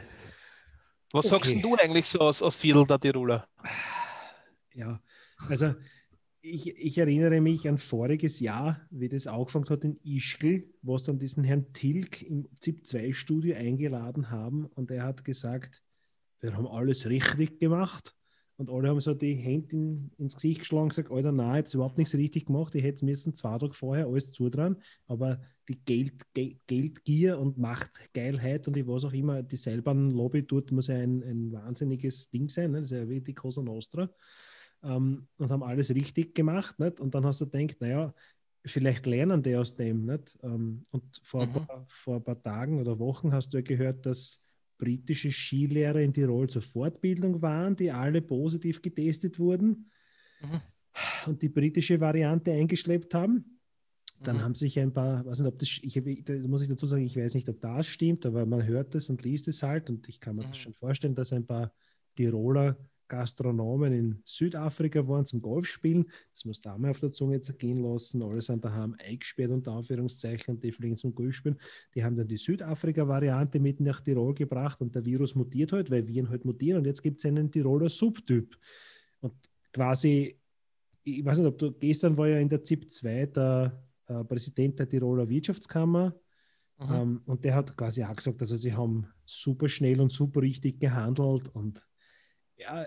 Was 1.11 1.27
sagst 1.27 1.51
Okay. 1.51 1.61
denn 1.61 1.71
du 1.71 1.75
eigentlich 1.75 2.05
so 2.07 2.19
aus, 2.19 2.41
aus 2.41 2.55
Viertel 2.55 2.85
der 2.85 2.99
Tiroler? 2.99 3.47
Ja, 4.73 5.01
also 5.49 5.73
ich, 6.41 6.67
ich 6.67 6.97
erinnere 6.97 7.41
mich 7.41 7.67
an 7.67 7.77
voriges 7.77 8.39
Jahr, 8.39 8.81
wie 8.89 9.09
das 9.09 9.27
angefangen 9.27 9.69
hat 9.69 9.83
in 9.83 9.99
Ischgl, 10.03 10.63
wo 10.81 10.95
es 10.95 11.03
dann 11.03 11.19
diesen 11.19 11.43
Herrn 11.43 11.73
Tilg 11.73 12.21
im 12.21 12.47
ZIP-2-Studio 12.59 13.55
eingeladen 13.55 14.29
haben 14.29 14.65
und 14.75 14.91
er 14.91 15.03
hat 15.03 15.25
gesagt, 15.25 15.83
wir 16.39 16.55
haben 16.55 16.67
alles 16.67 17.09
richtig 17.09 17.59
gemacht. 17.59 18.15
Und 18.55 18.69
alle 18.69 18.89
haben 18.89 18.99
so 18.99 19.13
die 19.13 19.35
Hände 19.35 19.73
in, 19.73 20.11
ins 20.17 20.35
Gesicht 20.35 20.59
geschlagen 20.59 20.83
und 20.83 20.89
gesagt, 20.89 21.11
Alter, 21.11 21.31
nein, 21.31 21.63
ich 21.63 21.67
habe 21.67 21.77
überhaupt 21.77 21.97
nichts 21.97 22.13
richtig 22.15 22.47
gemacht. 22.47 22.75
Ich 22.75 22.83
hätte 22.83 22.95
es 22.95 23.03
müssen 23.03 23.33
zwei 23.33 23.57
Tage 23.57 23.71
vorher 23.71 24.07
alles 24.07 24.33
zutrauen. 24.33 24.75
Aber 25.07 25.39
die 25.69 25.79
Geld, 25.85 26.33
Ge 26.33 26.57
Geldgier 26.67 27.39
und 27.39 27.57
Machtgeilheit 27.57 28.67
und 28.67 28.75
ich 28.75 28.85
was 28.85 29.05
auch 29.05 29.13
immer, 29.13 29.43
die 29.43 29.55
Seilbahn 29.55 30.11
Lobby 30.11 30.45
dort 30.45 30.73
muss 30.73 30.87
ja 30.87 30.95
ein, 30.95 31.23
ein 31.23 31.53
wahnsinniges 31.53 32.31
Ding 32.31 32.49
sein. 32.49 32.71
Ne? 32.71 32.81
Das 32.81 32.91
ist 32.91 32.97
ja 32.97 33.07
wie 33.07 33.21
die 33.21 33.33
Cosa 33.33 33.61
Nostra 33.61 34.09
ähm, 34.83 35.27
und 35.37 35.51
haben 35.51 35.63
alles 35.63 35.93
richtig 35.93 36.35
gemacht. 36.35 36.79
Nicht? 36.79 36.99
Und 36.99 37.13
dann 37.15 37.25
hast 37.25 37.41
du 37.41 37.49
gedacht, 37.49 37.81
naja, 37.81 38.13
vielleicht 38.65 39.05
lernen 39.05 39.41
die 39.43 39.55
aus 39.55 39.75
dem. 39.75 40.05
Nicht? 40.05 40.37
Ähm, 40.43 40.83
und 40.91 41.21
vor, 41.23 41.43
ein 41.43 41.51
Mhm. 41.53 41.65
paar, 41.65 41.85
vor 41.87 42.15
ein 42.17 42.23
paar 42.23 42.41
Tagen 42.41 42.79
oder 42.79 42.99
Wochen 42.99 43.31
hast 43.33 43.49
du 43.53 43.57
ja 43.57 43.63
gehört, 43.63 44.05
dass 44.05 44.41
britische 44.77 45.31
Skilehrer 45.31 45.99
in 45.99 46.13
Tirol 46.13 46.49
zur 46.49 46.61
Fortbildung 46.61 47.41
waren, 47.41 47.75
die 47.75 47.91
alle 47.91 48.21
positiv 48.21 48.81
getestet 48.81 49.37
wurden 49.39 49.91
Mhm. 50.41 50.59
und 51.27 51.41
die 51.41 51.49
britische 51.49 51.99
Variante 51.99 52.51
eingeschleppt 52.51 53.13
haben. 53.13 53.55
dann 54.23 54.37
Mhm. 54.37 54.43
haben 54.43 54.55
sich 54.55 54.79
ein 54.79 54.93
paar, 54.93 55.25
weiß 55.25 55.39
nicht, 55.39 55.47
ob 55.47 55.59
das, 55.59 55.79
ich, 55.81 55.93
da 56.25 56.33
muss 56.47 56.61
ich 56.61 56.67
dazu 56.69 56.85
sagen, 56.85 57.05
ich 57.05 57.17
weiß 57.17 57.35
nicht, 57.35 57.49
ob 57.49 57.61
das 57.61 57.87
stimmt, 57.87 58.25
aber 58.25 58.45
man 58.45 58.65
hört 58.65 58.95
es 58.95 59.09
und 59.09 59.23
liest 59.23 59.47
es 59.47 59.63
halt 59.63 59.89
und 59.89 60.09
ich 60.09 60.19
kann 60.19 60.35
mir 60.35 60.43
das 60.45 60.57
Mhm. 60.57 60.61
schon 60.61 60.73
vorstellen, 60.73 61.15
dass 61.15 61.33
ein 61.33 61.45
paar 61.47 61.73
Tiroler 62.15 62.77
Gastronomen 63.09 63.91
in 63.91 64.21
Südafrika 64.23 65.05
waren 65.07 65.25
zum 65.25 65.41
Golfspielen. 65.41 66.09
Das 66.31 66.45
muss 66.45 66.61
da 66.61 66.77
mal 66.77 66.91
auf 66.91 67.01
der 67.01 67.11
Zunge 67.11 67.41
zergehen 67.41 67.83
lassen. 67.83 68.21
Alle 68.21 68.41
sind 68.41 68.63
daheim 68.63 68.95
eingesperrt 68.97 69.51
unter 69.51 69.73
Anführungszeichen 69.73 70.55
und 70.55 70.63
die 70.63 70.71
fliegen 70.71 70.95
zum 70.95 71.13
Golfspielen. 71.13 71.59
Die 71.93 72.03
haben 72.03 72.15
dann 72.15 72.27
die 72.27 72.37
Südafrika-Variante 72.37 73.59
mit 73.59 73.81
nach 73.81 73.99
Tirol 73.99 74.33
gebracht 74.33 74.79
und 74.79 74.95
der 74.95 75.03
Virus 75.03 75.35
mutiert 75.35 75.73
halt, 75.73 75.91
weil 75.91 76.07
Viren 76.07 76.29
halt 76.29 76.45
mutieren 76.45 76.77
und 76.77 76.85
jetzt 76.85 77.01
gibt 77.01 77.19
es 77.19 77.25
einen 77.25 77.51
Tiroler 77.51 77.89
Subtyp. 77.89 78.57
Und 79.19 79.33
quasi, 79.73 80.39
ich 81.03 81.25
weiß 81.25 81.39
nicht, 81.39 81.47
ob 81.47 81.57
du, 81.57 81.73
gestern 81.73 82.17
war 82.17 82.27
ja 82.29 82.37
in 82.37 82.47
der 82.47 82.63
ZIP 82.63 82.89
2 82.89 83.25
der 83.25 83.83
äh, 84.07 84.23
Präsident 84.23 84.79
der 84.79 84.87
Tiroler 84.87 85.27
Wirtschaftskammer 85.27 86.15
Mhm. 86.79 86.93
ähm, 86.93 87.21
und 87.25 87.43
der 87.43 87.55
hat 87.55 87.75
quasi 87.75 88.03
auch 88.03 88.15
gesagt, 88.15 88.41
dass 88.41 88.49
sie 88.49 88.73
haben 88.73 89.07
super 89.25 89.67
schnell 89.67 89.99
und 89.99 90.11
super 90.11 90.41
richtig 90.41 90.79
gehandelt 90.79 91.49
und 91.49 91.85
ja, 92.55 92.85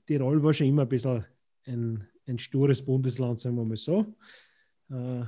Tirol 0.00 0.42
war 0.42 0.52
schon 0.52 0.66
immer 0.66 0.82
ein 0.82 0.88
bisschen 0.88 1.24
ein, 1.66 2.08
ein 2.26 2.38
stures 2.38 2.84
Bundesland, 2.84 3.40
sagen 3.40 3.56
wir 3.56 3.64
mal 3.64 3.76
so. 3.76 4.14
Äh, 4.90 5.24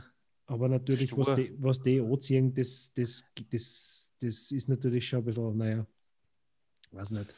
aber 0.46 0.68
natürlich, 0.68 1.16
was 1.16 1.34
die, 1.34 1.54
was 1.58 1.80
die 1.80 2.00
anziehen, 2.00 2.52
das, 2.52 2.92
das, 2.94 3.32
das, 3.50 4.12
das 4.20 4.50
ist 4.50 4.68
natürlich 4.68 5.08
schon 5.08 5.20
ein 5.20 5.24
bisschen, 5.24 5.56
naja, 5.56 5.86
weiß 6.90 7.12
nicht. 7.12 7.34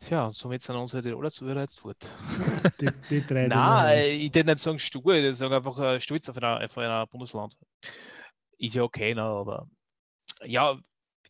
Tja, 0.00 0.26
und 0.26 0.34
somit 0.34 0.62
sind 0.62 0.76
unsere 0.76 1.02
Tiroler 1.02 1.30
Zuhörer 1.30 1.62
jetzt 1.62 1.80
fort. 1.80 2.14
Die, 2.80 2.90
die 3.08 3.26
drei, 3.26 3.46
Nein, 3.48 4.20
ich 4.20 4.34
würde 4.34 4.50
nicht 4.50 4.58
sagen 4.58 4.78
stur, 4.78 5.14
ich 5.14 5.22
würde 5.22 5.34
sagen 5.34 5.54
einfach 5.54 5.78
äh, 5.78 6.00
stolz 6.00 6.28
auf 6.28 6.36
ein 6.36 7.08
Bundesland. 7.10 7.56
Ist 8.58 8.74
ja 8.74 8.82
okay, 8.82 9.14
ne, 9.14 9.22
aber 9.22 9.68
ja, 10.44 10.78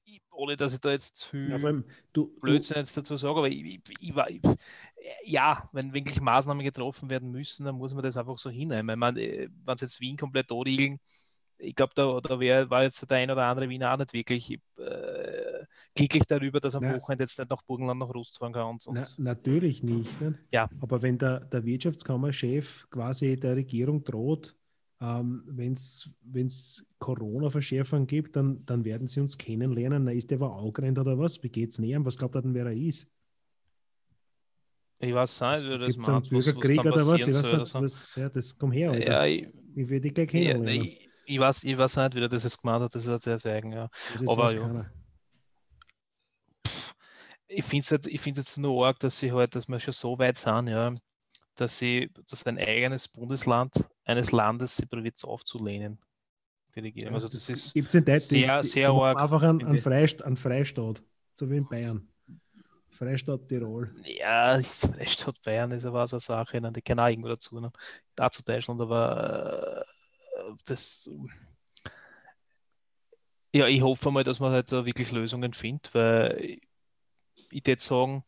ich, 0.05 0.21
ohne 0.31 0.57
dass 0.57 0.75
ich 0.75 0.81
da 0.81 0.91
jetzt 0.91 1.27
viel 1.27 1.51
Ja, 1.51 1.57
allem, 1.57 1.85
du, 2.13 2.27
du, 2.27 2.41
Blödsinn 2.41 2.77
jetzt 2.79 2.97
dazu 2.97 3.17
sage, 3.17 3.39
aber 3.39 3.49
ich, 3.49 3.81
ich, 4.01 4.15
war- 4.15 4.29
ja, 5.25 5.69
wenn 5.73 5.93
wirklich 5.93 6.21
Maßnahmen 6.21 6.65
getroffen 6.65 7.11
werden 7.11 7.31
müssen, 7.31 7.65
dann 7.65 7.77
muss 7.77 7.95
man 7.95 8.03
das 8.03 8.17
einfach 8.17 8.39
so 8.39 8.51
hinnehmen. 8.51 8.91
Ich 8.91 8.97
meine, 8.97 9.21
äh, 9.21 9.49
wenn 9.65 9.77
sie 9.77 9.85
jetzt 9.85 10.01
Wien 10.01 10.17
komplett 10.17 10.51
anriegeln, 10.53 10.99
ich 11.59 11.75
glaube, 11.75 11.93
da, 11.95 12.21
da 12.21 12.41
wär, 12.41 12.69
war 12.71 12.83
jetzt 12.83 13.09
der 13.11 13.19
ein 13.19 13.31
oder 13.31 13.45
andere 13.45 13.69
Wiener 13.69 13.93
auch 13.95 13.99
nicht 13.99 14.13
wirklich 14.13 14.59
äh, 14.79 15.65
glücklich 15.95 16.25
darüber, 16.27 16.61
dass 16.61 16.75
am 16.75 16.83
Na. 16.83 16.95
Wochenende 16.95 17.25
jetzt 17.25 17.39
nicht 17.39 17.51
nach 17.51 17.63
Burgenland 17.63 18.01
nach 18.01 18.13
Rust 18.15 18.39
fahren 18.39 18.53
kann. 18.53 18.67
Und, 18.67 18.87
und 18.87 18.97
Na, 18.97 19.07
natürlich 19.19 19.83
nicht. 19.83 20.21
Ne? 20.21 20.35
Ja. 20.53 20.69
Aber 20.81 21.03
wenn 21.03 21.19
der, 21.19 21.41
der 21.41 21.65
Wirtschaftskammerchef 21.65 22.89
quasi 22.91 23.39
der 23.39 23.57
Regierung 23.57 24.05
droht, 24.05 24.57
ähm, 25.01 25.45
wenn 25.47 25.73
es 25.73 26.87
Corona-Verschärfungen 26.99 28.07
gibt, 28.07 28.37
dann, 28.37 28.65
dann 28.67 28.85
werden 28.85 29.09
sie 29.09 29.21
uns 29.21 29.37
kennenlernen. 29.39 30.05
Na, 30.05 30.13
ist 30.13 30.31
der 30.31 30.41
war 30.41 30.57
angerannt 30.59 30.99
oder 30.99 31.19
was? 31.19 31.43
Wie 31.43 31.49
geht's 31.49 31.79
näher? 31.79 32.05
Was 32.05 32.17
glaubt 32.17 32.35
er 32.35 32.43
denn, 32.43 32.55
wer 32.55 32.67
er 32.67 32.73
ist? 32.73 33.11
ich 34.99 35.15
weiß 35.15 35.41
nicht, 35.41 35.71
wie 35.71 35.79
das 35.79 35.89
Gibt 35.89 36.03
es 36.03 36.09
einen 36.09 36.23
was, 36.23 36.33
was 36.33 36.45
Bürgerkrieg 36.45 36.77
dann 36.83 36.93
oder 36.93 37.07
was? 37.07 37.27
Ich 37.27 37.35
weiß 37.35 37.53
nicht, 37.53 37.75
was 37.75 38.15
ja, 38.15 38.29
das 38.29 38.57
komm 38.57 38.73
her. 38.73 38.93
Alter. 38.93 39.07
Ja, 39.07 39.25
ich, 39.27 39.49
Ich 39.75 39.89
will 39.89 40.01
dich 40.01 40.15
gleich 40.15 40.33
ja, 40.33 40.55
kennenlernen. 40.55 40.85
ich, 40.85 41.11
ich, 41.27 41.39
weiß, 41.39 41.65
ich 41.65 41.77
weiß 41.77 41.97
nicht, 41.97 42.15
wie 42.15 42.21
er 42.21 42.29
das 42.29 42.45
jetzt 42.45 42.61
gemeint 42.61 42.83
hat, 42.83 42.95
das 42.95 43.03
ist 43.05 43.09
halt 43.09 43.23
sehr, 43.23 43.39
sehr 43.39 43.55
eigen, 43.55 43.73
ja. 43.73 43.89
das 44.19 44.29
aber 44.29 44.53
ja. 44.53 44.61
keiner. 44.61 44.93
ich 47.49 47.65
finde 47.65 47.83
es 47.83 47.91
halt, 47.91 48.07
ich 48.07 48.25
jetzt 48.25 48.59
nur 48.59 48.87
arg, 48.87 48.99
dass 49.01 49.19
sie 49.19 49.33
halt, 49.33 49.55
dass 49.55 49.69
wir 49.69 49.81
schon 49.81 49.93
so 49.93 50.19
weit 50.19 50.37
sind, 50.37 50.69
ja, 50.69 50.95
dass 51.55 51.79
sie, 51.79 52.11
dass 52.29 52.47
ein 52.47 52.59
eigenes 52.59 53.09
Bundesland 53.09 53.73
eines 54.05 54.33
Landes 54.33 54.77
sie 54.77 54.87
probiert 54.87 55.23
aufzulehnen. 55.25 55.99
Die 56.75 56.81
Regierung. 56.81 57.15
Also 57.15 57.29
das 57.29 57.49
ist 57.49 57.73
gibt 57.73 57.89
es 57.89 57.95
in 57.95 58.05
Deutschland 58.05 58.29
sehr, 58.29 58.61
die- 58.63 58.67
sehr 58.67 58.89
arg. 58.91 59.19
einfach 59.19 59.43
einen, 59.43 59.61
in 59.61 59.67
einen, 59.69 59.79
Freist, 59.79 60.23
einen 60.23 60.37
Freistaat, 60.37 61.03
so 61.35 61.49
wie 61.51 61.57
in 61.59 61.69
Bayern. 61.69 62.09
Freistaat 62.91 63.49
Tirol. 63.49 63.95
ja, 64.05 64.61
Freistaat 64.63 65.41
Bayern 65.43 65.71
ist 65.73 65.85
aber 65.85 66.07
so 66.07 66.17
eine 66.17 66.21
Sache, 66.21 66.61
ne, 66.61 66.73
die 66.73 66.83
kann 66.83 66.99
auch 67.01 67.09
irgendwo 67.09 67.29
dazu, 67.29 67.61
ne? 67.61 67.73
Da 68.15 68.31
zu 68.31 68.43
Deutschland, 68.45 68.81
aber 68.81 69.85
äh, 70.37 70.53
das 70.65 71.11
ja, 73.53 73.69
ich 73.69 73.83
hoffe 73.83 74.11
mal, 74.11 74.25
dass 74.25 74.41
man 74.41 74.51
halt 74.53 74.73
da 74.73 74.85
wirklich 74.85 75.13
Lösungen 75.13 75.53
findet, 75.53 75.95
weil 75.95 76.37
ich, 76.41 76.63
ich 77.51 77.67
würde 77.67 77.81
sagen, 77.83 78.25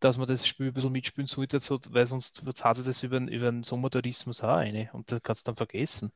dass 0.00 0.16
man 0.18 0.26
das 0.26 0.46
Spiel 0.46 0.66
ein 0.68 0.74
bisschen 0.74 0.92
mitspielen 0.92 1.26
sollte, 1.26 1.58
so, 1.60 1.78
weil 1.90 2.06
sonst 2.06 2.42
zahlt 2.54 2.76
sich 2.76 2.86
das 2.86 3.02
über, 3.02 3.18
den- 3.18 3.28
über 3.28 3.50
den 3.50 3.62
Sommertourismus 3.62 4.42
auch 4.42 4.48
rein 4.48 4.90
und 4.92 5.10
das 5.10 5.22
kannst 5.22 5.46
du 5.46 5.50
dann 5.50 5.56
vergessen. 5.56 6.12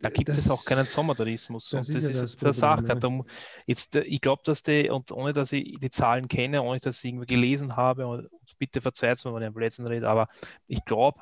Da 0.00 0.10
gibt 0.10 0.28
es 0.28 0.44
Das- 0.44 0.50
auch 0.50 0.64
keinen 0.64 0.86
Sommertourismus. 0.86 1.70
das 1.70 1.88
und 1.88 1.94
ist 1.94 2.04
das 2.04 2.16
ja 2.16 2.22
ist 2.22 2.42
das 2.42 2.62
eine 2.62 2.86
Sache. 2.92 3.10
ne? 3.10 3.24
Jetzt, 3.64 3.96
äh, 3.96 4.02
ich 4.02 4.20
glaube, 4.20 4.42
dass 4.44 4.62
die, 4.62 4.90
und 4.90 5.10
ohne 5.10 5.32
dass 5.32 5.52
ich 5.52 5.78
die 5.80 5.90
Zahlen 5.90 6.28
kenne, 6.28 6.62
ohne 6.62 6.78
dass 6.80 7.02
ich 7.02 7.08
irgendwie 7.10 7.26
gelesen 7.26 7.76
habe, 7.76 8.06
und 8.06 8.28
bitte 8.58 8.80
verzeiht 8.82 9.24
mir, 9.24 9.34
wenn 9.34 9.42
ich 9.42 9.48
am 9.48 9.54
Blödsinn 9.54 9.86
rede, 9.86 10.08
aber 10.08 10.28
ich 10.66 10.84
glaube, 10.84 11.20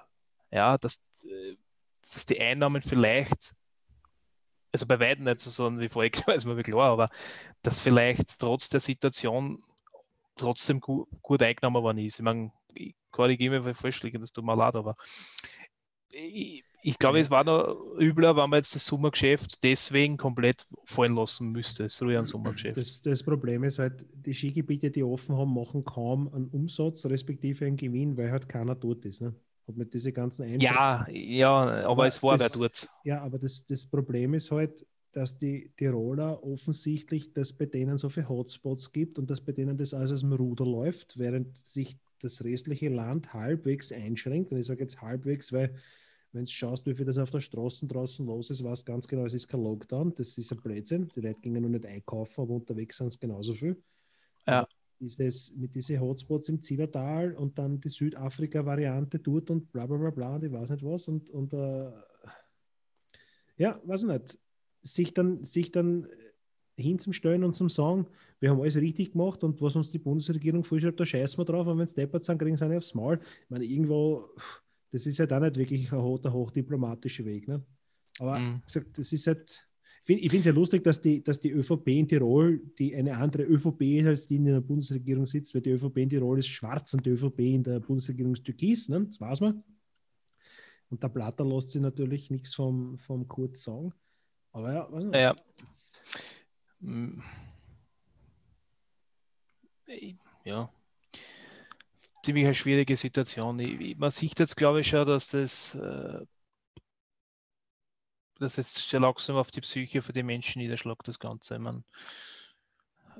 ja, 0.51 0.77
dass, 0.77 1.03
äh, 1.25 1.57
dass 2.13 2.27
die 2.27 2.41
Einnahmen 2.41 2.83
vielleicht, 2.83 3.55
also 4.73 4.87
bei 4.87 4.99
weitem 4.99 5.25
nicht 5.25 5.39
so 5.39 5.51
sind 5.51 5.79
wie 5.79 5.89
vorher, 5.89 6.11
ist 6.37 6.45
mir 6.45 6.61
klar, 6.63 6.91
aber 6.91 7.11
dass 7.63 7.81
vielleicht 7.81 8.39
trotz 8.41 8.69
der 8.69 8.81
Situation 8.81 9.63
trotzdem 10.37 10.81
gut, 10.81 11.09
gut 11.23 11.43
eingenommen 11.43 11.83
worden 11.83 11.99
ist. 11.99 12.19
Ich 12.19 12.25
meine, 12.25 12.53
ich 12.75 12.95
wenn 13.17 13.31
ich 13.71 13.77
falsch 13.77 14.03
liege, 14.03 14.19
das 14.19 14.33
tut 14.33 14.45
mir 14.45 14.57
leid, 14.57 14.75
aber 14.75 14.97
ich, 16.11 16.65
ich 16.83 16.99
glaube, 16.99 17.19
es 17.19 17.31
war 17.31 17.45
noch 17.45 17.97
übler, 17.99 18.37
wenn 18.37 18.51
man 18.51 18.59
jetzt 18.59 18.75
das 18.75 18.85
Sommergeschäft 18.85 19.63
deswegen 19.63 20.17
komplett 20.17 20.67
fallen 20.85 21.15
lassen 21.15 21.51
müsste. 21.51 21.87
Ruhig 22.03 22.19
ein 22.19 22.27
Sommergeschäft. 22.27 22.77
Das, 22.77 23.01
das 23.01 23.23
Problem 23.23 23.65
ist 23.65 23.79
halt, 23.79 24.05
die 24.13 24.35
Skigebiete, 24.35 24.91
die 24.91 25.03
offen 25.03 25.37
haben, 25.37 25.55
machen 25.55 25.83
kaum 25.85 26.33
einen 26.35 26.49
Umsatz, 26.49 27.07
respektive 27.07 27.65
einen 27.65 27.77
Gewinn, 27.77 28.17
weil 28.17 28.31
halt 28.31 28.49
keiner 28.49 28.75
dort 28.75 29.05
ist. 29.07 29.23
Ne? 29.23 29.35
Und 29.67 29.79
mit 29.79 29.95
diese 29.95 30.13
ganzen 30.13 30.43
Einschränkungen. 30.43 30.77
ja, 30.77 31.07
ja, 31.09 31.53
aber, 31.55 31.87
Aber 31.89 32.07
es 32.07 32.23
war 32.23 32.39
wer 32.39 32.49
das- 32.49 32.53
dort. 32.53 32.89
Ja, 33.05 33.23
aber 33.23 33.39
das, 33.39 33.65
das 33.65 33.87
Problem 33.87 34.35
ist 34.35 34.51
halt, 34.51 34.85
dass 35.17 35.39
die 35.39 35.71
Tiroler 35.77 36.43
offensichtlich, 36.43 37.33
dass 37.33 37.53
bei 37.53 37.67
denen 37.67 37.99
so 37.99 38.09
viele 38.09 38.29
Hotspots 38.29 38.93
gibt 38.93 39.19
und 39.19 39.31
dass 39.31 39.41
bei 39.41 39.53
denen 39.53 39.77
das 39.77 39.95
alles 39.95 40.11
aus 40.11 40.21
dem 40.21 40.33
Ruder 40.33 40.67
läuft, 40.67 41.19
während 41.19 41.57
sich 41.57 41.97
das 42.21 42.43
restliche 42.45 42.89
Land 42.89 43.33
halbwegs 43.33 43.93
einschränkt. 43.93 44.53
Und 44.53 44.59
ich 44.59 44.67
sage 44.67 44.81
jetzt 44.81 45.01
halbwegs, 45.01 45.53
weil 45.53 45.75
wenn 46.33 46.45
du 46.45 46.51
schaust, 46.51 46.85
wie 46.87 46.95
viel 46.95 47.07
das 47.07 47.19
auf 47.19 47.31
der 47.31 47.41
Straße 47.41 47.87
draußen 47.87 48.27
los 48.27 48.51
ist, 48.51 48.65
weißt 48.65 48.85
ganz 48.85 49.07
genau, 49.07 49.25
es 49.25 49.35
ist 49.35 49.47
kein 49.47 49.63
Lockdown, 49.63 50.15
das 50.15 50.37
ist 50.37 50.51
ein 50.51 50.61
Blödsinn. 50.61 51.09
Die 51.15 51.21
Leute 51.21 51.41
gingen 51.41 51.63
noch 51.63 51.69
nicht 51.69 51.87
einkaufen, 51.87 52.41
aber 52.41 52.55
unterwegs 52.55 52.97
sind 52.97 53.07
es 53.07 53.21
genauso 53.21 53.55
viel. 53.55 53.81
Ja. 54.47 54.67
Dieses, 54.99 55.55
mit 55.55 55.75
diesen 55.75 56.01
Hotspots 56.01 56.49
im 56.49 56.63
Zillertal 56.63 57.35
und 57.35 57.59
dann 57.59 57.81
die 57.81 57.89
Südafrika-Variante 57.89 59.19
dort 59.21 59.51
und 59.51 59.71
bla 59.71 59.87
bla 59.87 59.97
bla 59.97 60.11
bla 60.11 60.35
und 60.37 60.45
ich 60.45 60.53
weiß 60.53 60.71
nicht 60.71 60.85
was 60.85 61.09
und, 61.09 61.31
und 61.31 61.53
äh, 61.53 61.91
ja, 63.57 63.81
weiß 63.85 64.03
ich 64.03 64.09
nicht, 64.09 64.39
sich 64.85 65.13
dann, 65.15 65.45
sich 65.45 65.73
dann 65.73 66.07
hinzustellen 66.77 67.45
und 67.45 67.55
zum 67.55 67.69
sagen, 67.69 68.07
wir 68.41 68.51
haben 68.51 68.61
alles 68.61 68.77
richtig 68.77 69.13
gemacht 69.13 69.43
und 69.45 69.61
was 69.63 69.77
uns 69.77 69.91
die 69.91 69.99
Bundesregierung 69.99 70.65
vorschreibt, 70.65 70.99
da 71.01 71.07
scheißen 71.07 71.39
wir 71.39 71.45
drauf 71.45 71.67
und 71.67 71.79
wenn 71.79 71.85
es 71.85 71.95
deppert 71.95 72.25
sind, 72.25 72.39
kriegen 72.39 72.57
sie 72.57 72.65
eine 72.65 72.79
aufs 72.79 72.95
Maul. 72.95 73.19
Ich 73.45 73.51
meine, 73.51 73.65
irgendwo, 73.65 74.29
das 74.91 75.07
ist 75.07 75.19
halt 75.21 75.33
auch 75.33 75.41
nicht 75.41 75.57
wirklich 75.57 75.91
ein 75.93 75.99
ho- 76.03 76.19
der 76.19 76.33
hochdiplomatische 76.33 77.25
Weg. 77.25 77.47
Ne? 77.49 77.65
Aber 78.19 78.39
Mhm. 78.39 78.63
gesagt, 78.65 78.99
das 78.99 79.13
ist 79.13 79.27
halt, 79.29 79.69
ich 80.07 80.21
finde 80.31 80.39
es 80.41 80.45
ja 80.47 80.53
lustig, 80.53 80.83
dass 80.85 81.01
die, 81.01 81.23
dass 81.23 81.39
die 81.41 81.51
ÖVP 81.53 81.89
in 82.01 82.09
Tirol, 82.09 82.59
die 82.79 82.95
eine 82.95 83.17
andere 83.17 83.45
ÖVP 83.45 83.99
ist, 84.01 84.07
als 84.07 84.27
die 84.27 84.37
in 84.37 84.45
der 84.47 84.61
Bundesregierung 84.61 85.27
sitzt, 85.27 85.55
weil 85.55 85.63
die 85.63 85.71
ÖVP 85.71 85.97
in 85.99 86.09
Tirol 86.11 86.41
ist 86.41 86.49
schwarz 86.49 86.93
und 86.93 87.07
die 87.07 87.11
ÖVP 87.11 87.39
in 87.55 87.63
der 87.63 87.79
Bundesregierung 87.81 88.33
ist 88.35 88.45
türkis, 88.45 88.89
ne? 88.89 89.05
das 89.07 89.21
weiß 89.21 89.41
man. 89.43 89.63
Und 90.91 91.03
der 91.03 91.09
Platter 91.09 91.45
lässt 91.45 91.71
sich 91.71 91.81
natürlich 91.81 92.31
nichts 92.31 92.53
vom, 92.55 92.99
vom 92.99 93.27
Kurz 93.27 93.63
sagen. 93.63 93.93
Aber 94.55 94.73
ja, 94.73 94.91
weiß 94.91 95.05
nicht. 95.05 95.15
Ja. 95.17 95.37
Mm. 96.79 97.23
Ja. 100.45 100.71
Ziemlich 102.23 102.45
eine 102.45 102.55
schwierige 102.55 102.97
Situation. 102.97 103.59
Ich, 103.59 103.99
man 103.99 104.11
sieht 104.11 104.39
jetzt, 104.39 104.57
glaube 104.57 104.81
ich, 104.81 104.89
schon, 104.89 105.07
dass 105.07 105.27
das, 105.29 105.75
äh, 105.75 106.25
dass 108.39 108.57
es 108.59 108.85
schon 108.85 109.03
langsam 109.03 109.37
auf 109.37 109.51
die 109.51 109.61
Psyche 109.61 110.03
für 110.03 110.13
die 110.13 110.23
Menschen 110.23 110.63
niederschlägt, 110.63 111.09
das 111.09 111.19
Ganze. 111.19 111.55
Ich 111.55 111.61
mein, 111.61 111.85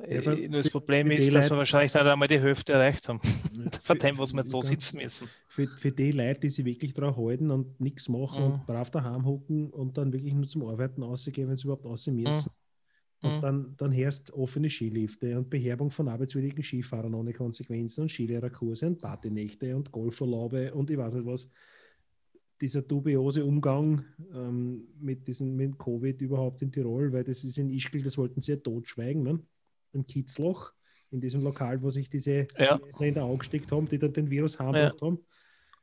Ja, 0.09 0.21
das 0.49 0.71
Problem 0.71 1.11
ist, 1.11 1.29
dass 1.29 1.35
Leute- 1.35 1.51
wir 1.51 1.57
wahrscheinlich 1.59 1.95
nicht 1.95 2.03
einmal 2.05 2.29
die 2.29 2.41
Hälfte 2.41 2.73
erreicht 2.73 3.09
haben. 3.09 3.21
Von 3.83 3.97
Für- 3.97 4.07
dem, 4.07 4.19
was 4.19 4.33
wir 4.33 4.43
jetzt 4.43 4.53
ganz- 4.53 4.67
sitzen 4.67 4.97
müssen. 4.99 5.29
Für, 5.49 5.67
für 5.67 5.93
die 5.93 6.13
Leute, 6.13 6.41
die 6.41 6.51
sich 6.51 6.65
wirklich 6.65 6.93
drauf 6.95 7.17
halten 7.17 7.51
und 7.51 7.81
nichts 7.81 8.09
machen 8.09 8.45
Mhm. 8.45 8.51
und 8.53 8.67
brav 8.67 8.91
daheim 8.91 9.25
hocken 9.25 9.71
und 9.71 9.97
dann 9.97 10.13
wirklich 10.13 10.35
nur 10.35 10.47
zum 10.47 10.65
Arbeiten 10.67 11.03
rausgehen, 11.03 11.49
wenn 11.49 11.57
sie 11.57 11.65
überhaupt 11.65 11.85
raus 11.87 12.07
müssen. 12.09 12.51
Und 13.23 13.37
Mhm. 13.37 13.41
dann, 13.41 13.75
dann 13.79 13.93
herrscht 13.93 14.31
offene 14.33 14.69
Skilifte 14.69 15.39
und 15.39 15.49
Beherbung 15.49 15.91
von 15.91 16.09
arbeitswilligen 16.09 16.63
Skifahrern 16.63 17.15
ohne 17.15 17.33
Konsequenzen 17.33 18.03
und 18.03 18.09
Skilehrerkurse 18.11 18.87
und 18.89 19.01
Partynächte 19.01 19.75
und 19.75 19.91
Golfurlaube 19.91 20.75
und 20.75 20.91
ich 20.91 20.99
weiß 20.99 21.15
nicht 21.15 21.27
was. 21.27 21.49
dieser 22.61 22.83
dubiose 22.83 23.45
Umgang 23.45 24.05
ähm, 24.33 24.87
mit 25.01 25.27
diesem 25.27 25.57
mit 25.57 25.77
Covid 25.79 26.21
überhaupt 26.23 26.63
in 26.63 26.71
Tirol, 26.71 27.13
weil 27.13 27.25
das 27.25 27.43
ist 27.45 27.59
in 27.59 27.69
Ischgl, 27.71 28.03
das 28.03 28.17
wollten 28.17 28.41
sie 28.41 28.53
ja 28.53 28.57
totschweigen, 28.59 29.23
ne? 29.23 29.41
Im 29.95 30.07
Kitzloch, 30.07 30.73
in 31.11 31.21
diesem 31.21 31.43
Lokal, 31.43 31.81
wo 31.83 31.91
sich 31.91 32.09
diese 32.11 32.49
Ja. 32.59 32.79
die 32.99 33.09
in 33.09 33.15
der 33.15 33.25
Augen 33.25 33.39
gesteckt 33.39 33.71
haben, 33.73 33.89
die 33.89 33.99
dann 33.99 34.13
den 34.13 34.31
Virus 34.31 34.59
heimgebracht 34.59 35.01
haben, 35.01 35.19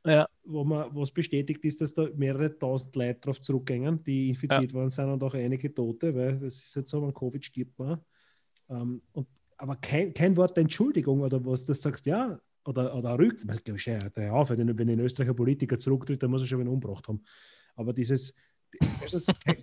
Ja, 0.04 0.26
wo 0.44 0.64
man 0.64 0.94
was 0.94 1.10
bestätigt 1.12 1.64
ist, 1.64 1.80
dass 1.80 1.94
da 1.94 2.08
mehrere 2.16 2.58
tausend 2.58 2.94
Leute 2.96 3.20
drauf 3.20 3.40
zurückgehen, 3.40 4.02
die 4.02 4.30
infiziert 4.30 4.72
worden 4.74 4.90
sind 4.90 5.08
und 5.10 5.22
auch 5.22 5.34
einige 5.34 5.72
Tote, 5.72 6.14
weil 6.14 6.38
das 6.40 6.56
ist 6.56 6.74
jetzt 6.74 6.90
so, 6.90 7.04
an 7.04 7.14
Covid 7.14 7.44
stirbt 7.44 7.78
man. 7.78 8.00
Ähm, 8.68 9.00
und, 9.12 9.28
aber 9.56 9.76
kein, 9.76 10.12
kein 10.12 10.36
Wort 10.36 10.56
der 10.56 10.62
Entschuldigung 10.62 11.20
oder 11.20 11.44
was, 11.46 11.64
du 11.64 11.72
sagst, 11.72 12.04
ja, 12.06 12.36
oder, 12.64 12.94
oder 12.96 13.16
rückt, 13.18 13.44
ich 13.54 13.64
glaube, 13.64 13.80
ja, 13.84 13.98
der 14.10 14.34
auf, 14.34 14.50
wenn, 14.50 14.76
wenn 14.76 14.90
ein 14.90 15.00
Österreicher 15.00 15.34
Politiker 15.34 15.78
zurücktritt, 15.78 16.20
dann 16.22 16.30
muss 16.30 16.42
er 16.42 16.48
schon 16.48 16.60
wieder 16.60 16.70
umgebracht 16.70 17.06
haben. 17.08 17.22
Aber 17.76 17.92
dieses, 17.92 18.34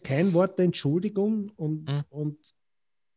kein 0.04 0.34
Wort 0.34 0.58
der 0.58 0.66
Entschuldigung 0.66 1.50
und, 1.58 1.88
Mhm. 1.90 2.02
und 2.10 2.56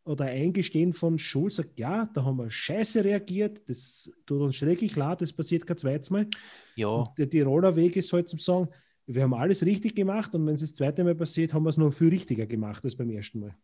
oder 0.04 0.26
Eingestehen 0.26 0.92
von 0.92 1.18
Schuld, 1.18 1.52
sagt, 1.52 1.78
ja, 1.78 2.06
da 2.06 2.24
haben 2.24 2.38
wir 2.38 2.50
scheiße 2.50 3.04
reagiert, 3.04 3.68
das 3.68 4.10
tut 4.26 4.40
uns 4.40 4.56
schrecklich 4.56 4.96
leid, 4.96 5.20
das 5.20 5.32
passiert 5.32 5.66
kein 5.66 5.78
zweites 5.78 6.10
Mal. 6.10 6.28
ja. 6.76 6.88
Und 6.88 7.16
der 7.18 7.30
Tiroler 7.30 7.76
Weg 7.76 7.96
ist 7.96 8.12
halt 8.12 8.28
zum 8.28 8.38
Sagen, 8.38 8.68
wir 9.06 9.22
haben 9.22 9.34
alles 9.34 9.64
richtig 9.64 9.94
gemacht 9.94 10.34
und 10.34 10.46
wenn 10.46 10.54
es 10.54 10.60
das 10.60 10.74
zweite 10.74 11.04
Mal 11.04 11.14
passiert, 11.14 11.54
haben 11.54 11.64
wir 11.64 11.70
es 11.70 11.76
noch 11.76 11.92
viel 11.92 12.08
richtiger 12.08 12.46
gemacht 12.46 12.84
als 12.84 12.96
beim 12.96 13.10
ersten 13.10 13.40
Mal. 13.40 13.56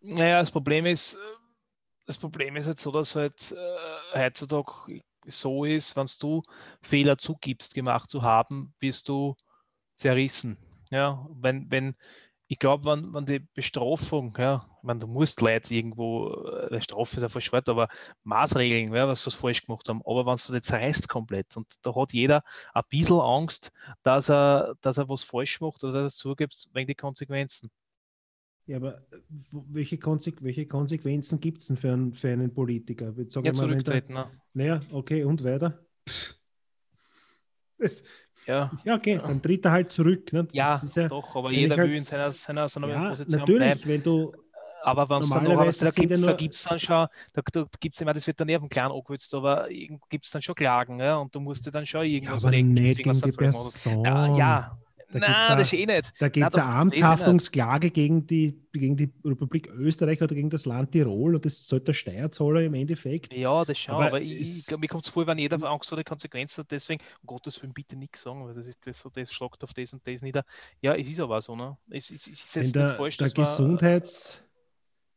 Naja, 0.00 0.40
das 0.40 0.52
Problem 0.52 0.86
ist, 0.86 1.18
das 2.06 2.18
Problem 2.18 2.56
ist 2.56 2.66
halt 2.66 2.78
so, 2.78 2.92
dass 2.92 3.16
halt 3.16 3.52
äh, 3.52 4.18
heutzutage 4.18 5.02
so 5.26 5.64
ist, 5.64 5.96
wenn 5.96 6.06
du 6.20 6.42
Fehler 6.82 7.18
zugibst, 7.18 7.74
gemacht 7.74 8.10
zu 8.10 8.22
haben, 8.22 8.74
bist 8.78 9.08
du 9.08 9.34
zerrissen. 9.96 10.56
Ja, 10.90 11.26
wenn, 11.40 11.68
wenn, 11.70 11.96
ich 12.48 12.58
glaube, 12.58 12.84
wenn, 12.90 13.12
wenn 13.12 13.26
die 13.26 13.40
Bestrafung, 13.40 14.34
ja, 14.38 14.64
ich 14.78 14.82
meine, 14.84 15.00
du 15.00 15.06
musst 15.08 15.40
Leute 15.40 15.74
irgendwo, 15.74 16.32
äh, 16.70 16.80
Strafe 16.80 17.16
ist 17.16 17.22
ja 17.22 17.28
falsch 17.28 17.52
Wort, 17.52 17.68
aber 17.68 17.88
Maßregeln, 18.24 18.94
ja, 18.94 19.08
was 19.08 19.22
sie 19.22 19.30
falsch 19.32 19.66
gemacht 19.66 19.88
haben, 19.88 20.00
aber 20.06 20.26
wenn 20.26 20.36
du 20.46 20.52
nicht 20.52 20.64
zerreißt 20.64 21.08
komplett 21.08 21.56
und 21.56 21.66
da 21.82 21.94
hat 21.94 22.12
jeder 22.12 22.42
ein 22.74 22.82
bisschen 22.88 23.20
Angst, 23.20 23.72
dass 24.02 24.28
er, 24.30 24.74
dass 24.80 24.98
er 24.98 25.08
was 25.08 25.24
falsch 25.24 25.60
macht 25.60 25.82
oder 25.84 25.92
dass 25.92 26.02
er 26.02 26.06
es 26.06 26.16
zugibt 26.16 26.68
wegen 26.72 26.86
die 26.88 26.94
Konsequenzen. 26.94 27.70
Ja, 28.66 28.78
aber 28.78 28.98
äh, 29.12 29.18
welche, 29.52 29.98
Konsequ 29.98 30.42
welche 30.42 30.66
Konsequenzen 30.66 31.38
gibt 31.40 31.58
es 31.60 31.66
denn 31.68 31.76
für 31.76 31.92
einen, 31.92 32.14
für 32.14 32.28
einen 32.30 32.52
Politiker? 32.52 33.14
Jetzt 33.16 33.32
sag 33.34 33.44
Ja, 33.44 33.52
mal, 33.52 33.54
zurücktreten, 33.68 34.14
ne? 34.14 34.30
Naja, 34.54 34.80
okay, 34.92 35.24
und 35.24 35.44
weiter? 35.44 35.86
Das, 37.78 38.04
Ja. 38.46 38.70
ja, 38.84 38.94
okay, 38.94 39.18
dann 39.18 39.42
tritt 39.42 39.64
er 39.64 39.72
halt 39.72 39.92
zurück. 39.92 40.32
Ne? 40.32 40.46
Ja, 40.52 40.80
ja, 40.94 41.08
doch, 41.08 41.34
aber 41.34 41.50
jeder 41.50 41.76
will 41.78 41.94
in 41.94 42.02
seiner, 42.02 42.30
seiner, 42.30 42.68
seiner 42.68 42.88
ja 42.88 43.08
Position 43.08 43.40
natürlich, 43.40 43.58
bleiben. 43.58 43.80
wenn 43.86 44.02
du, 44.02 44.32
Aber 44.82 45.08
wenn 45.08 45.18
es 45.18 45.30
dann 45.30 45.44
noch, 45.44 45.58
aber 45.58 45.70
da 45.72 45.90
gibt 45.90 46.12
es 46.12 46.20
ja 46.20 46.26
da 46.26 46.32
gibt's 46.34 46.62
dann 46.62 46.78
schon, 46.78 47.08
da, 47.32 47.42
da 47.52 47.64
gibt 47.80 47.96
es 47.96 48.00
immer, 48.00 48.12
das 48.12 48.26
wird 48.26 48.38
dann 48.40 48.48
eben 48.48 48.68
klein 48.68 48.92
angewürzt, 48.92 49.34
aber 49.34 49.68
gibt 50.08 50.26
es 50.26 50.30
dann 50.30 50.42
schon 50.42 50.54
Klagen, 50.54 51.00
ja, 51.00 51.16
und 51.16 51.34
du 51.34 51.40
musst 51.40 51.66
dir 51.66 51.72
dann 51.72 51.86
schon 51.86 52.02
ja, 52.02 52.06
irgendwas 52.06 52.44
aber 52.44 52.52
reden, 52.52 52.72
nicht 52.74 53.00
irgendwas 53.00 53.22
gegen 53.22 53.32
die. 53.32 53.36
Person. 53.36 54.04
Ja, 54.04 54.36
ja. 54.36 54.78
Da 55.12 55.20
Nein, 55.20 55.58
das 55.58 55.72
ist 55.72 55.78
eh 55.78 55.86
nicht. 55.86 56.12
Da 56.18 56.28
gibt 56.28 56.48
es 56.48 56.54
eine 56.56 56.64
eh. 56.64 56.74
Amtshaftungsklage 56.74 57.90
gegen 57.90 58.26
die, 58.26 58.60
gegen 58.72 58.96
die 58.96 59.12
Republik 59.24 59.68
Österreich 59.68 60.20
oder 60.20 60.34
gegen 60.34 60.50
das 60.50 60.66
Land 60.66 60.92
Tirol 60.92 61.36
und 61.36 61.44
das 61.44 61.66
zahlt 61.66 61.86
der 61.86 61.92
Steuerzahler 61.92 62.62
im 62.62 62.74
Endeffekt. 62.74 63.32
Ja, 63.34 63.64
das 63.64 63.78
schon, 63.78 63.94
Aber 63.94 64.06
aber, 64.06 64.20
ich, 64.20 64.68
ich, 64.68 64.78
mir 64.78 64.88
kommt 64.88 65.06
es 65.06 65.12
vor, 65.12 65.26
wenn 65.28 65.38
jeder 65.38 65.62
Angst 65.62 65.88
vor 65.88 65.96
der 65.96 66.04
Konsequenzen 66.04 66.62
hat, 66.62 66.72
deswegen, 66.72 67.02
um 67.22 67.26
Gottes 67.26 67.62
Willen, 67.62 67.72
bitte 67.72 67.94
nichts 67.94 68.22
sagen, 68.22 68.44
weil 68.44 68.54
das 68.54 68.66
ist 68.66 68.84
das, 68.84 68.98
so, 68.98 69.08
das 69.08 69.32
schlagt 69.32 69.62
auf 69.62 69.72
das 69.74 69.92
und 69.92 70.04
das 70.06 70.22
nieder. 70.22 70.44
Ja, 70.80 70.94
es 70.94 71.08
ist 71.08 71.20
aber 71.20 71.40
so, 71.40 71.54
ne? 71.54 71.76
Es, 71.88 72.10
es, 72.10 72.26
es 72.26 72.44
ist 72.44 72.56
jetzt 72.56 72.74
der, 72.74 72.86
nicht 72.86 72.96
falsch, 72.96 73.16
der 73.16 73.28
dass 73.28 73.36
man, 73.36 73.46
Gesundheits, 73.46 74.42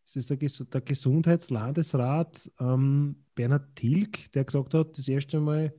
es 0.06 0.16
ist 0.16 0.30
der, 0.30 0.38
Ges 0.38 0.66
der 0.72 0.82
Gesundheitslandesrat 0.82 2.52
ähm, 2.60 3.24
Bernhard 3.34 3.76
Tilg, 3.76 4.32
der 4.34 4.46
gesagt 4.46 4.76
hat, 4.76 4.96
das 4.98 5.08
erste 5.08 5.40
Mal, 5.40 5.74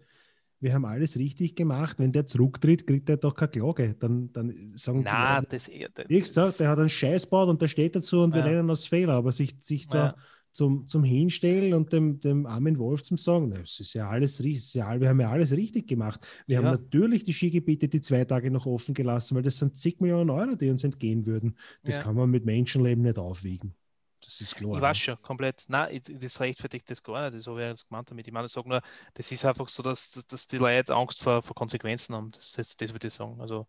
wir 0.60 0.74
haben 0.74 0.84
alles 0.84 1.16
richtig 1.16 1.54
gemacht. 1.56 1.98
Wenn 1.98 2.12
der 2.12 2.26
zurücktritt, 2.26 2.86
kriegt 2.86 3.08
er 3.08 3.16
doch 3.16 3.34
keine 3.34 3.50
Klage. 3.50 3.94
Dann, 3.98 4.32
dann 4.32 4.72
sagen 4.76 5.02
Nein, 5.04 5.44
die 5.44 5.48
das, 5.48 5.70
das, 5.94 6.06
Siehst 6.08 6.36
du, 6.36 6.50
der 6.58 6.68
hat 6.68 6.78
einen 6.78 6.88
Scheiß 6.88 7.24
gebaut 7.24 7.48
und 7.48 7.62
der 7.62 7.68
steht 7.68 7.96
dazu 7.96 8.20
und 8.20 8.34
wir 8.34 8.42
Ja. 8.42 8.48
nennen 8.48 8.68
das 8.68 8.84
Fehler. 8.84 9.14
Aber 9.14 9.32
sich, 9.32 9.56
sich 9.60 9.86
da 9.88 10.08
Ja. 10.08 10.14
zum, 10.52 10.86
zum 10.86 11.04
Hinstellen 11.04 11.72
und 11.74 11.92
dem, 11.92 12.20
dem 12.20 12.46
armen 12.46 12.78
Wolf 12.78 13.02
zum 13.02 13.16
sagen, 13.16 13.50
na, 13.50 13.60
es 13.60 13.78
ist 13.80 13.94
ja 13.94 14.08
alles 14.10 14.42
richtig, 14.42 14.74
ja, 14.74 15.00
wir 15.00 15.08
haben 15.08 15.20
ja 15.20 15.30
alles 15.30 15.52
richtig 15.52 15.86
gemacht. 15.88 16.26
Wir 16.46 16.58
haben 16.58 16.64
Ja. 16.64 16.72
natürlich 16.72 17.24
die 17.24 17.32
Skigebiete 17.32 17.88
die 17.88 18.00
zwei 18.00 18.24
Tage 18.24 18.50
noch 18.50 18.66
offen 18.66 18.94
gelassen, 18.94 19.36
weil 19.36 19.42
das 19.42 19.58
sind 19.58 19.76
zig 19.76 20.00
Millionen 20.00 20.30
Euro, 20.30 20.56
die 20.56 20.68
uns 20.68 20.84
entgehen 20.84 21.24
würden. 21.26 21.56
Das 21.84 22.00
kann 22.00 22.16
man 22.16 22.30
mit 22.30 22.44
Menschenleben 22.44 23.02
nicht 23.04 23.18
aufwiegen. 23.18 23.74
Das 24.22 24.40
ist 24.40 24.56
klar. 24.56 24.74
Ich 24.74 24.80
weiß 24.80 24.98
schon, 24.98 25.22
komplett. 25.22 25.64
Nein, 25.68 26.00
das 26.08 26.40
rechtfertigt 26.40 26.90
das 26.90 27.02
gar 27.02 27.24
nicht. 27.24 27.36
Das 27.36 27.46
habe 27.46 27.62
ich 27.62 27.68
jetzt 27.68 27.88
gemeint 27.88 28.10
damit. 28.10 28.26
Ich 28.26 28.32
meine, 28.32 28.46
ich 28.46 28.52
sage 28.52 28.68
nur, 28.68 28.82
das 29.14 29.32
ist 29.32 29.44
einfach 29.44 29.68
so, 29.68 29.82
dass, 29.82 30.10
dass, 30.10 30.46
die 30.46 30.58
Leute 30.58 30.94
Angst 30.94 31.22
vor, 31.22 31.42
vor 31.42 31.54
Konsequenzen 31.54 32.14
haben. 32.14 32.30
Das, 32.32 32.52
das, 32.52 32.76
das 32.76 32.92
würde 32.92 33.06
ich 33.06 33.14
sagen. 33.14 33.40
Also, 33.40 33.66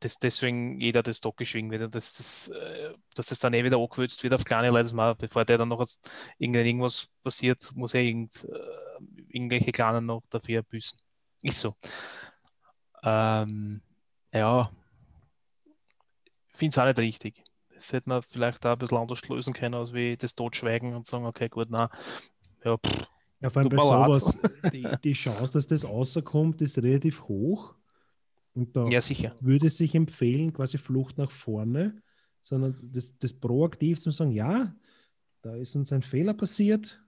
dass 0.00 0.18
deswegen 0.18 0.80
jeder 0.80 1.02
das 1.02 1.18
Stock 1.18 1.36
geschwiegen 1.36 1.70
wird 1.70 1.82
und 1.82 1.94
dass 1.94 2.12
das, 2.14 2.48
äh, 2.48 2.94
dass 3.14 3.26
das 3.26 3.38
dann 3.40 3.54
eh 3.54 3.64
wieder 3.64 3.78
angewürzt 3.78 4.22
wird 4.22 4.34
auf 4.34 4.44
kleine 4.44 4.70
Leute, 4.70 4.94
man, 4.94 5.16
bevor 5.16 5.44
der 5.44 5.58
dann 5.58 5.68
noch 5.68 5.84
irgendwas 6.38 7.08
passiert, 7.24 7.70
muss 7.74 7.94
er 7.94 8.02
irgend, 8.02 8.44
äh, 8.44 9.24
irgendwelche 9.28 9.72
Kleinen 9.72 10.06
noch 10.06 10.22
dafür 10.30 10.62
büßen. 10.62 10.98
Ist 11.42 11.60
so. 11.60 11.74
Ähm, 13.02 13.82
ja, 14.32 14.70
finde 16.62 16.74
es 16.74 16.78
auch 16.78 16.86
nicht 16.86 16.98
richtig. 16.98 17.41
Das 17.82 17.92
hätte 17.92 18.08
man 18.08 18.22
vielleicht 18.22 18.64
auch 18.66 18.72
ein 18.72 18.78
bisschen 18.78 18.98
anders 18.98 19.28
lösen 19.28 19.52
können, 19.54 19.74
als 19.74 19.92
wie 19.92 20.16
das 20.16 20.34
Totschweigen 20.34 20.94
und 20.94 21.06
sagen, 21.06 21.26
okay, 21.26 21.48
gut, 21.48 21.68
na, 21.70 21.90
ja, 22.64 22.78
pff, 22.78 23.06
Ja, 23.40 23.50
vor 23.50 23.60
allem 23.60 23.68
bei 23.68 23.78
sowas, 23.78 24.38
die, 24.72 24.98
die 25.02 25.12
Chance, 25.12 25.52
dass 25.54 25.66
das 25.66 25.84
rauskommt, 25.84 26.60
ist 26.62 26.78
relativ 26.78 27.24
hoch. 27.24 27.74
Und 28.54 28.76
da 28.76 28.94
ja, 29.18 29.34
würde 29.40 29.68
es 29.68 29.78
sich 29.78 29.94
empfehlen, 29.94 30.52
quasi 30.52 30.78
Flucht 30.78 31.18
nach 31.18 31.30
vorne, 31.30 32.02
sondern 32.40 32.74
das, 32.92 33.16
das 33.18 33.34
proaktiv 33.34 34.00
zu 34.00 34.10
sagen, 34.10 34.32
ja, 34.32 34.74
da 35.42 35.56
ist 35.56 35.76
uns 35.76 35.92
ein 35.92 36.02
Fehler 36.02 36.34
passiert, 36.34 37.02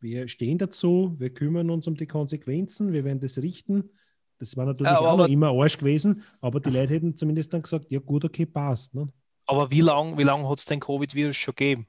wir 0.00 0.28
stehen 0.28 0.58
dazu, 0.58 1.14
wir 1.18 1.32
kümmern 1.34 1.70
uns 1.70 1.86
um 1.88 1.96
die 1.96 2.06
Konsequenzen, 2.06 2.92
wir 2.92 3.04
werden 3.04 3.20
das 3.20 3.38
richten. 3.38 3.90
Das 4.38 4.56
war 4.56 4.66
natürlich 4.66 4.90
Ja, 5.00 5.00
auch 5.06 5.24
immer 5.24 5.48
Arsch 5.48 5.78
gewesen, 5.78 6.22
aber 6.40 6.60
die 6.60 6.70
Leute 6.70 6.94
hätten 6.94 7.16
zumindest 7.16 7.52
dann 7.54 7.62
gesagt, 7.62 7.86
ja 7.90 8.00
gut, 8.00 8.24
okay, 8.24 8.46
passt. 8.46 8.94
Ne? 8.94 9.08
Aber 9.46 9.70
wie 9.70 9.80
lange 9.80 10.16
wie 10.18 10.22
lang 10.22 10.48
hat 10.48 10.58
es 10.58 10.64
den 10.66 10.80
Covid-Virus 10.80 11.36
schon 11.36 11.54
gegeben? 11.54 11.86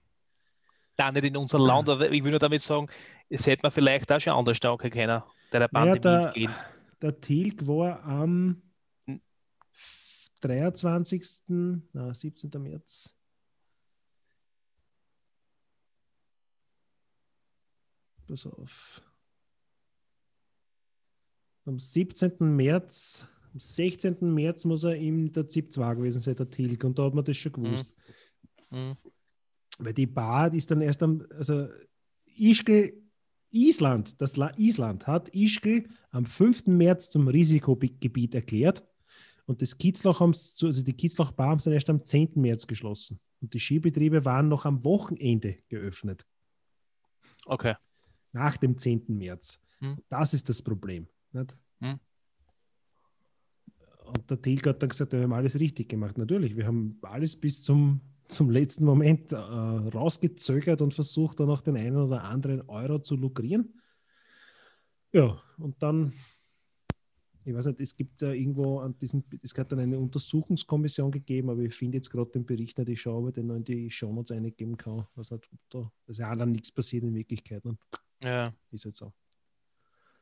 Da 0.95 1.11
nicht 1.11 1.23
in 1.25 1.37
unserem 1.37 1.65
Land, 1.65 1.89
aber 1.89 2.11
ich 2.11 2.23
will 2.23 2.31
nur 2.31 2.39
damit 2.39 2.61
sagen, 2.61 2.87
es 3.29 3.45
hätte 3.47 3.63
man 3.63 3.71
vielleicht 3.71 4.11
auch 4.11 4.19
schon 4.19 4.33
anders 4.33 4.57
stark 4.57 4.81
können, 4.81 5.23
der 5.51 5.59
der 5.59 5.67
Pandemie 5.67 5.99
der, 5.99 6.25
entgehen. 6.25 6.53
der 7.01 7.19
Tilg 7.19 7.65
war 7.67 8.03
am 8.03 8.61
Hm. 9.07 9.21
23. 10.41 11.23
Na, 11.93 12.13
17. 12.13 12.49
März. 12.61 13.15
Pass 18.27 18.45
auf. 18.45 19.01
Am 21.65 21.79
17. 21.79 22.33
März, 22.39 23.27
am 23.53 23.59
16. 23.59 24.33
März 24.33 24.65
muss 24.65 24.83
er 24.83 24.95
in 24.95 25.31
der 25.31 25.47
ZIP 25.47 25.71
2 25.71 25.95
gewesen 25.95 26.19
sein, 26.19 26.35
der 26.35 26.49
Tilg, 26.49 26.83
und 26.83 26.97
da 26.97 27.03
hat 27.05 27.13
man 27.13 27.23
das 27.23 27.37
schon 27.37 27.51
gewusst. 27.53 27.93
Mhm. 28.71 28.95
Weil 29.77 29.93
die 29.93 30.07
Bar 30.07 30.53
ist 30.53 30.69
dann 30.71 30.81
erst 30.81 31.01
am, 31.03 31.25
also 31.31 31.67
Ischgl, 32.25 32.93
Island, 33.51 34.19
das 34.21 34.35
La 34.37 34.51
Island 34.57 35.05
hat 35.05 35.29
Ischgl 35.35 35.83
am 36.09 36.25
5. 36.25 36.65
März 36.67 37.11
zum 37.11 37.27
Risikogebiet 37.27 38.33
erklärt 38.33 38.83
und 39.45 39.61
das 39.61 39.77
Kitzloch 39.77 40.19
haben 40.19 40.33
sie- 40.33 40.65
also 40.65 40.81
die 40.81 40.93
Kitzloch 40.93 41.31
Bar 41.31 41.49
haben 41.49 41.59
sie 41.59 41.65
dann 41.65 41.73
erst 41.73 41.89
am 41.89 42.03
10. 42.03 42.41
März 42.41 42.65
geschlossen. 42.65 43.19
Und 43.41 43.53
die 43.53 43.59
Skibetriebe 43.59 44.25
waren 44.25 44.47
noch 44.47 44.65
am 44.65 44.83
Wochenende 44.85 45.57
geöffnet, 45.69 46.25
Okay. 47.45 47.75
nach 48.31 48.57
dem 48.57 48.77
10. 48.77 49.17
März. 49.17 49.59
Hm. 49.79 49.97
Das 50.09 50.33
ist 50.33 50.47
das 50.49 50.61
Problem. 50.63 51.07
Hm. 51.33 51.99
Und 54.13 54.29
der 54.29 54.41
Tilg 54.41 54.65
hat 54.67 54.81
dann 54.81 54.89
gesagt, 54.89 55.13
wir 55.13 55.21
haben 55.21 55.33
alles 55.33 55.59
richtig 55.59 55.89
gemacht. 55.89 56.17
Natürlich, 56.17 56.55
wir 56.55 56.67
haben 56.67 56.97
alles 57.01 57.35
bis 57.35 57.63
zum, 57.63 58.01
zum 58.25 58.49
letzten 58.49 58.85
Moment 58.85 59.31
äh, 59.31 59.35
rausgezögert 59.35 60.81
und 60.81 60.93
versucht, 60.93 61.39
dann 61.39 61.47
noch 61.47 61.61
den 61.61 61.77
einen 61.77 61.97
oder 61.97 62.23
anderen 62.23 62.61
Euro 62.69 62.99
zu 62.99 63.15
lukrieren. 63.15 63.79
Ja, 65.11 65.41
und 65.57 65.81
dann, 65.81 66.13
ich 67.45 67.53
weiß 67.53 67.67
nicht, 67.67 67.81
es 67.81 67.95
gibt 67.95 68.21
ja 68.21 68.31
irgendwo 68.31 68.79
an 68.79 68.97
diesem, 68.97 69.23
es 69.41 69.55
hat 69.57 69.71
dann 69.71 69.79
eine 69.79 69.99
Untersuchungskommission 69.99 71.11
gegeben, 71.11 71.49
aber 71.49 71.61
ich 71.61 71.73
finde 71.73 71.97
jetzt 71.97 72.09
gerade 72.09 72.31
den 72.31 72.45
Bericht 72.45 72.77
nicht, 72.77 72.89
ich 72.89 73.01
schaue, 73.01 73.21
ob 73.21 73.27
ich 73.29 73.35
den 73.35 73.47
noch 73.47 73.55
in 73.55 73.63
die 73.63 73.91
Shownotes 73.91 74.31
eingeben 74.31 74.77
kann. 74.77 75.05
Was 75.15 75.31
nicht, 75.31 75.49
ob 75.51 75.59
da, 75.69 75.91
ist 76.07 76.19
ja 76.19 76.31
auch 76.31 76.37
dann 76.37 76.51
nichts 76.51 76.71
passiert 76.71 77.03
in 77.03 77.13
Wirklichkeit. 77.13 77.63
Ne? 77.65 77.77
Ja. 78.23 78.53
Ist 78.71 78.85
halt 78.85 78.95
so. 78.95 79.13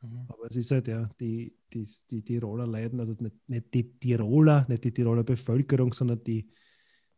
Mhm. 0.02 0.26
Aber 0.28 0.45
es 0.49 0.56
ist 0.56 0.72
halt 0.72 0.88
ja, 0.88 1.10
die, 1.20 1.56
die, 1.74 1.88
die 2.10 2.24
Tiroler 2.24 2.68
leiden, 2.68 2.99
also 2.99 3.16
nicht, 3.20 3.36
nicht 3.47 3.74
die 3.74 3.99
Tiroler, 3.99 4.66
nicht 4.68 4.84
die 4.84 4.91
Tiroler 4.91 5.24
Bevölkerung, 5.24 5.93
sondern 5.93 6.24
die, 6.24 6.49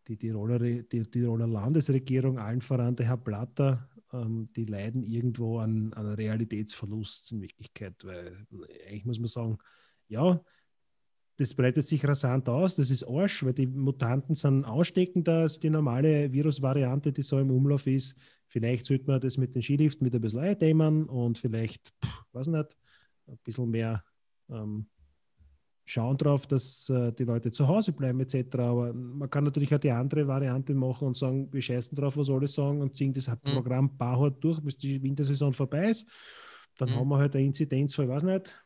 die 0.08 0.18
Tiroler, 0.18 0.60
die 0.60 0.84
Tiroler 0.84 1.48
Landesregierung, 1.48 2.38
allen 2.38 2.62
voran 2.62 2.96
der 2.96 3.08
Herr 3.08 3.18
Blatter, 3.18 3.90
ähm, 4.12 4.50
die 4.56 4.66
leiden 4.66 5.04
irgendwo 5.04 5.60
an, 5.60 5.94
an 5.94 6.14
Realitätsverlust 6.14 7.32
in 7.32 7.42
Wirklichkeit. 7.42 7.96
Weil 8.04 8.46
eigentlich 8.88 9.06
muss 9.06 9.20
man 9.20 9.28
sagen, 9.28 9.58
ja, 10.08 10.42
das 11.38 11.54
breitet 11.56 11.86
sich 11.86 12.06
rasant 12.08 12.48
aus, 12.48 12.76
das 12.76 12.92
ist 12.92 13.08
Arsch, 13.08 13.44
weil 13.44 13.54
die 13.54 13.66
Mutanten 13.66 14.36
sind 14.36 14.66
ansteckender 14.66 15.40
als 15.40 15.60
die 15.60 15.70
normale 15.70 16.32
Virusvariante, 16.32 17.12
die 17.12 17.24
so 17.24 17.40
im 17.40 17.50
Umlauf 17.50 17.88
ist. 17.88 18.18
Vielleicht 18.48 18.86
sollte 18.86 19.08
man 19.08 19.20
das 19.20 19.38
mit 19.38 19.56
den 19.56 19.64
Skiliften 19.64 20.06
wieder 20.06 20.20
ein 20.20 20.22
bisschen 20.22 20.40
eindämmen 20.40 21.06
und 21.06 21.40
vielleicht, 21.40 21.94
pff, 22.04 22.24
weiß 22.34 22.48
nicht, 22.48 22.78
ein 23.28 23.38
bisschen 23.44 23.72
mehr 23.72 24.04
ähm, 24.50 24.86
schauen 25.86 26.18
drauf, 26.18 26.48
dass 26.48 26.90
äh, 26.90 27.12
die 27.12 27.26
Leute 27.26 27.52
zu 27.52 27.68
Hause 27.68 27.92
bleiben 27.92 28.20
etc. 28.20 28.56
Aber 28.60 28.94
man 28.94 29.30
kann 29.30 29.44
natürlich 29.44 29.74
auch 29.74 29.80
die 29.80 29.92
andere 29.92 30.28
Variante 30.28 30.74
machen 30.74 31.08
und 31.08 31.18
sagen, 31.18 31.52
wir 31.52 31.62
scheißen 31.62 31.96
drauf, 31.96 32.16
was 32.16 32.30
alle 32.30 32.48
sagen 32.48 32.82
und 32.82 32.96
ziehen 32.96 33.14
das 33.14 33.28
mhm. 33.28 33.40
Programm 33.44 33.98
barhart 33.98 34.44
durch, 34.44 34.62
bis 34.62 34.78
die 34.78 35.02
Wintersaison 35.02 35.52
vorbei 35.52 35.90
ist. 35.90 36.08
Dann 36.78 36.90
mhm. 36.90 36.96
haben 36.96 37.10
wir 37.10 37.18
halt 37.18 37.36
eine 37.36 37.46
Inzidenz 37.46 37.94
von, 37.96 38.08
weiß 38.08 38.24
nicht, 38.24 38.64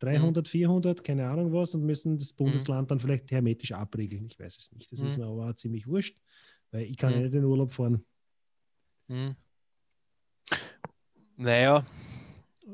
300, 0.00 0.48
400, 0.48 0.98
mhm. 0.98 1.02
keine 1.02 1.28
Ahnung 1.28 1.52
was 1.52 1.74
und 1.74 1.84
müssen 1.84 2.18
das 2.18 2.32
mhm. 2.32 2.44
Bundesland 2.44 2.82
mhm. 2.82 2.88
dann 2.88 3.00
vielleicht 3.00 3.30
hermetisch 3.30 3.72
abriegeln. 3.72 4.26
Ich 4.26 4.38
weiß 4.38 4.56
es 4.56 4.72
nicht. 4.72 4.90
Das 4.90 5.00
mhm. 5.00 5.06
ist 5.06 5.18
mir 5.18 5.26
aber 5.26 5.54
ziemlich 5.56 5.86
wurscht, 5.86 6.18
weil 6.72 6.82
ich 6.82 6.96
kann 6.96 7.12
ja 7.12 7.18
nicht 7.18 7.26
in 7.26 7.42
den 7.42 7.44
Urlaub 7.44 7.72
fahren. 7.72 8.04
Mhm. 9.08 9.36
Naja, 11.36 11.86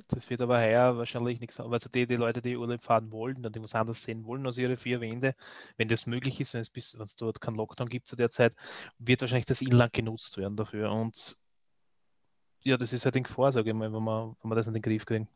das 0.08 0.28
wird 0.28 0.40
aber 0.40 0.58
heuer 0.58 0.96
wahrscheinlich 0.96 1.40
nichts. 1.40 1.60
Also 1.60 1.88
die, 1.88 2.06
die 2.06 2.16
Leute, 2.16 2.42
die 2.42 2.56
Urlaub 2.56 2.82
fahren 2.82 3.10
wollen 3.10 3.44
und 3.44 3.54
die 3.54 3.62
was 3.62 3.74
anderes 3.74 4.02
sehen 4.02 4.24
wollen 4.24 4.44
als 4.46 4.58
ihre 4.58 4.76
vier 4.76 5.00
Wände, 5.00 5.34
wenn 5.76 5.88
das 5.88 6.06
möglich 6.06 6.40
ist, 6.40 6.54
wenn 6.54 6.60
es 6.60 6.70
bis, 6.70 6.94
wenn 6.94 7.02
es 7.02 7.14
dort 7.14 7.40
keinen 7.40 7.56
Lockdown 7.56 7.88
gibt 7.88 8.06
zu 8.06 8.16
der 8.16 8.30
Zeit, 8.30 8.54
wird 8.98 9.20
wahrscheinlich 9.20 9.46
das 9.46 9.62
Inland 9.62 9.92
genutzt 9.92 10.36
werden 10.36 10.56
dafür. 10.56 10.90
Und 10.92 11.36
ja, 12.62 12.76
das 12.76 12.92
ist 12.92 13.04
halt 13.04 13.16
in 13.16 13.22
Gefahr, 13.22 13.52
sage 13.52 13.70
ich 13.70 13.76
mal, 13.76 13.92
wenn 13.92 14.02
wir, 14.02 14.36
wenn 14.42 14.50
wir 14.50 14.56
das 14.56 14.66
in 14.66 14.74
den 14.74 14.82
Griff 14.82 15.06
kriegen. 15.06 15.28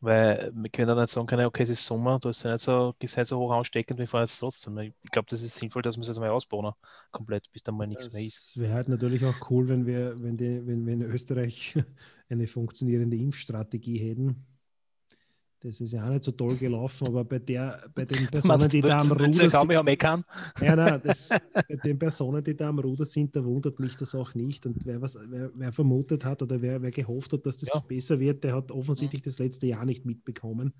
Weil 0.00 0.52
wir 0.54 0.70
können 0.70 0.88
dann 0.88 0.98
nicht 0.98 1.10
sagen 1.10 1.26
können, 1.26 1.46
okay, 1.46 1.64
es 1.64 1.70
ist 1.70 1.84
Sommer, 1.84 2.20
du 2.20 2.28
ist 2.28 2.44
nicht 2.44 2.58
so, 2.58 2.94
ist 3.00 3.16
nicht 3.16 3.26
so 3.26 3.38
hoch 3.38 3.50
ansteckend, 3.50 3.98
wir 3.98 4.06
fahren 4.06 4.22
jetzt 4.22 4.38
trotzdem. 4.38 4.78
Ich 4.78 5.10
glaube, 5.10 5.26
das 5.28 5.42
ist 5.42 5.56
sinnvoll, 5.56 5.82
dass 5.82 5.96
wir 5.96 6.02
es 6.02 6.08
jetzt 6.08 6.20
mal 6.20 6.30
ausbauen, 6.30 6.72
komplett, 7.10 7.50
bis 7.52 7.64
dann 7.64 7.76
mal 7.76 7.86
nichts 7.88 8.12
mehr 8.12 8.22
ist. 8.22 8.50
Es 8.50 8.56
wäre 8.56 8.74
halt 8.74 8.88
natürlich 8.88 9.24
auch 9.24 9.50
cool, 9.50 9.68
wenn 9.68 9.86
wir, 9.86 10.22
wenn 10.22 10.36
die, 10.36 10.64
wenn, 10.66 10.86
wenn 10.86 11.02
Österreich 11.02 11.74
eine 12.28 12.46
funktionierende 12.46 13.16
Impfstrategie 13.16 13.98
hätten. 13.98 14.46
Das 15.60 15.80
ist 15.80 15.92
ja 15.92 16.04
auch 16.04 16.10
nicht 16.10 16.22
so 16.22 16.30
toll 16.32 16.56
gelaufen, 16.56 17.08
aber 17.08 17.24
bei, 17.24 17.40
der, 17.40 17.90
bei 17.92 18.04
den 18.04 18.26
Personen, 18.30 18.68
die 18.68 18.80
da 18.80 19.00
am 19.00 19.10
Ruder 19.10 19.32
sind. 19.32 19.52
Ja, 20.60 20.76
nein, 20.76 21.00
das, 21.02 21.30
bei 21.52 21.76
den 21.76 21.98
Personen, 21.98 22.44
die 22.44 22.56
da 22.56 22.68
am 22.68 22.78
Ruder 22.78 23.04
sind, 23.04 23.34
da 23.34 23.44
wundert 23.44 23.80
mich 23.80 23.96
das 23.96 24.14
auch 24.14 24.34
nicht. 24.34 24.64
Und 24.66 24.86
wer, 24.86 25.00
was, 25.02 25.18
wer, 25.26 25.50
wer 25.54 25.72
vermutet 25.72 26.24
hat 26.24 26.42
oder 26.42 26.62
wer, 26.62 26.80
wer 26.80 26.92
gehofft 26.92 27.32
hat, 27.32 27.44
dass 27.44 27.56
das 27.56 27.70
ja. 27.74 27.80
besser 27.80 28.20
wird, 28.20 28.44
der 28.44 28.54
hat 28.54 28.70
offensichtlich 28.70 29.22
das 29.22 29.40
letzte 29.40 29.66
Jahr 29.66 29.84
nicht 29.84 30.06
mitbekommen, 30.06 30.72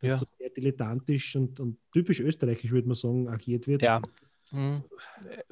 dass 0.00 0.10
ja. 0.10 0.16
das 0.16 0.34
sehr 0.36 0.50
dilettantisch 0.50 1.36
und, 1.36 1.60
und 1.60 1.78
typisch 1.92 2.18
österreichisch, 2.18 2.72
würde 2.72 2.88
man 2.88 2.96
sagen, 2.96 3.28
agiert 3.28 3.68
wird. 3.68 3.82
Ja. 3.82 4.02
Mhm. 4.52 4.84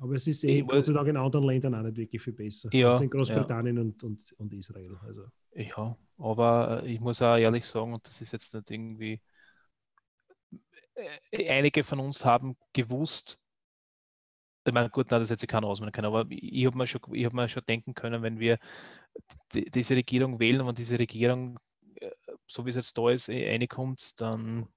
Aber 0.00 0.14
es 0.14 0.26
ist 0.26 0.44
eh, 0.44 0.62
Gott 0.62 0.84
sei 0.84 0.92
Dank 0.92 1.08
in 1.08 1.16
anderen 1.16 1.46
Ländern 1.46 1.74
auch 1.74 1.82
nicht 1.82 1.96
wirklich 1.96 2.22
viel 2.22 2.32
besser. 2.32 2.68
Ja, 2.72 2.90
also 2.90 3.04
in 3.04 3.10
Großbritannien 3.10 3.76
ja. 3.76 3.82
und, 3.82 4.02
und, 4.04 4.32
und 4.38 4.52
Israel. 4.52 4.96
Also. 5.04 5.24
Ja, 5.54 5.96
aber 6.18 6.82
äh, 6.84 6.92
ich 6.92 7.00
muss 7.00 7.22
auch 7.22 7.36
ehrlich 7.36 7.66
sagen, 7.66 7.92
und 7.92 8.06
das 8.06 8.20
ist 8.20 8.32
jetzt 8.32 8.54
nicht 8.54 8.70
irgendwie, 8.70 9.20
äh, 11.30 11.48
einige 11.48 11.82
von 11.82 12.00
uns 12.00 12.24
haben 12.24 12.56
gewusst, 12.72 13.40
ich 14.66 14.72
meine, 14.72 14.88
gut, 14.88 15.08
na, 15.10 15.18
das 15.18 15.28
hätte 15.28 15.40
sich 15.40 15.48
keiner 15.48 15.66
ausmachen 15.66 15.92
können, 15.92 16.06
aber 16.06 16.24
ich 16.30 16.64
habe 16.64 16.78
mir, 16.78 16.86
schon, 16.86 17.00
hab 17.02 17.32
mir 17.34 17.48
schon 17.48 17.64
denken 17.66 17.94
können, 17.94 18.22
wenn 18.22 18.38
wir 18.38 18.58
die, 19.52 19.70
diese 19.70 19.94
Regierung 19.94 20.40
wählen 20.40 20.62
und 20.62 20.78
diese 20.78 20.98
Regierung, 20.98 21.58
äh, 21.96 22.10
so 22.46 22.64
wie 22.64 22.70
es 22.70 22.76
jetzt 22.76 22.96
da 22.96 23.10
ist, 23.10 23.28
reinkommt, 23.28 24.20
dann 24.20 24.68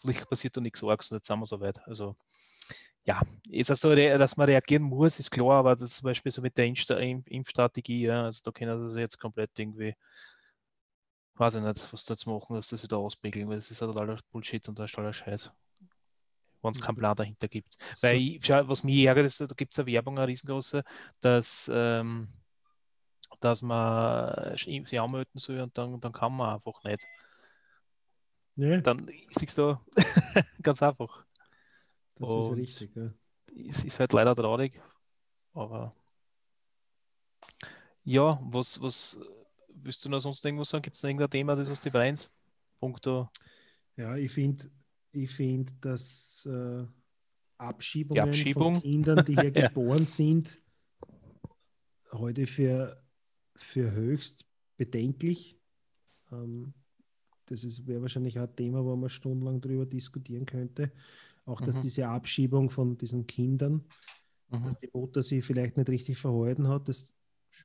vielleicht 0.00 0.28
passiert 0.28 0.56
da 0.56 0.60
nichts 0.60 0.84
Arges 0.84 1.10
und 1.10 1.18
jetzt 1.18 1.26
sind 1.26 1.40
wir 1.40 1.46
so 1.46 1.60
weit. 1.60 1.80
Also 1.86 2.16
ja, 3.10 3.22
ist 3.50 3.70
also, 3.70 3.94
dass 3.94 4.36
man 4.36 4.46
reagieren 4.46 4.84
muss, 4.84 5.18
ist 5.18 5.30
klar, 5.30 5.58
aber 5.58 5.74
das 5.74 5.94
zum 5.94 6.04
Beispiel 6.04 6.30
so 6.30 6.40
mit 6.40 6.56
der 6.56 6.66
Impfstrategie, 6.66 8.02
ja, 8.02 8.24
also 8.24 8.40
da 8.44 8.52
können 8.52 8.88
sie 8.88 9.00
jetzt 9.00 9.18
komplett 9.18 9.50
irgendwie, 9.58 9.96
weiß 11.34 11.56
ich 11.56 11.62
nicht, 11.62 11.92
was 11.92 12.04
da 12.04 12.14
jetzt 12.14 12.26
machen, 12.26 12.54
dass 12.54 12.68
das 12.68 12.84
wieder 12.84 12.98
auspegeln, 12.98 13.48
weil 13.48 13.56
das 13.56 13.70
ist 13.70 13.82
halt 13.82 13.96
alles 13.96 14.22
Bullshit 14.30 14.68
und 14.68 14.78
da 14.78 14.84
ist 14.84 14.96
alles 14.96 15.16
Scheiß. 15.16 15.50
Wenn 16.62 16.72
es 16.72 16.80
keinen 16.80 16.96
Plan 16.96 17.16
dahinter 17.16 17.48
gibt. 17.48 17.78
So. 17.96 18.06
Weil 18.06 18.16
ich, 18.16 18.48
was 18.48 18.84
mich 18.84 19.04
ärgert, 19.04 19.26
ist, 19.26 19.40
da 19.40 19.46
gibt 19.46 19.72
es 19.72 19.78
eine 19.78 19.86
Werbung, 19.86 20.18
eine 20.18 20.28
riesengroße, 20.28 20.84
dass, 21.20 21.70
ähm, 21.72 22.28
dass 23.40 23.62
man 23.62 24.54
sie 24.56 24.98
anmelden 25.00 25.38
soll 25.38 25.60
und 25.60 25.76
dann, 25.76 25.98
dann 26.00 26.12
kann 26.12 26.36
man 26.36 26.54
einfach 26.54 26.84
nicht. 26.84 27.04
Nee. 28.54 28.82
Dann 28.82 29.08
ist 29.08 29.42
es 29.42 29.54
so 29.54 29.78
ganz 30.62 30.82
einfach. 30.82 31.24
Das 32.20 32.30
Und 32.30 32.40
ist 32.40 32.56
richtig, 32.56 32.96
ja. 32.96 33.12
Es 33.68 33.82
ist 33.84 33.98
halt 33.98 34.12
leider 34.12 34.34
traurig, 34.34 34.80
aber 35.54 35.92
ja, 38.04 38.38
was, 38.44 38.80
was 38.80 39.18
willst 39.68 40.04
du 40.04 40.08
noch 40.08 40.20
sonst 40.20 40.44
irgendwas 40.44 40.68
sagen? 40.68 40.82
Gibt 40.82 40.96
es 40.96 41.02
noch 41.02 41.08
irgendein 41.08 41.30
Thema, 41.30 41.56
das 41.56 41.70
aus 41.70 41.80
die 41.80 41.90
Vereins? 41.90 42.30
Punkto. 42.78 43.28
Ja, 43.96 44.16
ich 44.16 44.30
finde, 44.30 44.70
ich 45.12 45.30
find, 45.30 45.72
dass 45.84 46.46
äh, 46.46 46.84
Abschiebungen 47.58 48.28
Abschiebung. 48.28 48.74
von 48.74 48.82
Kindern, 48.82 49.24
die 49.24 49.36
hier 49.36 49.50
geboren 49.50 50.04
sind, 50.04 50.60
heute 52.12 52.46
für, 52.46 53.02
für 53.56 53.90
höchst 53.92 54.44
bedenklich. 54.76 55.58
Ähm, 56.32 56.74
das 57.46 57.86
wäre 57.86 58.02
wahrscheinlich 58.02 58.38
auch 58.38 58.48
ein 58.48 58.56
Thema, 58.56 58.84
wo 58.84 58.94
man 58.94 59.10
stundenlang 59.10 59.60
darüber 59.60 59.84
diskutieren 59.84 60.46
könnte. 60.46 60.92
Auch 61.50 61.60
dass 61.60 61.74
mhm. 61.76 61.80
diese 61.80 62.06
Abschiebung 62.06 62.70
von 62.70 62.96
diesen 62.96 63.26
Kindern, 63.26 63.84
mhm. 64.50 64.64
dass 64.64 64.78
die 64.78 64.88
Mutter 64.92 65.20
sie 65.20 65.42
vielleicht 65.42 65.76
nicht 65.76 65.88
richtig 65.88 66.16
verhalten 66.16 66.68
hat, 66.68 66.88
das, 66.88 67.12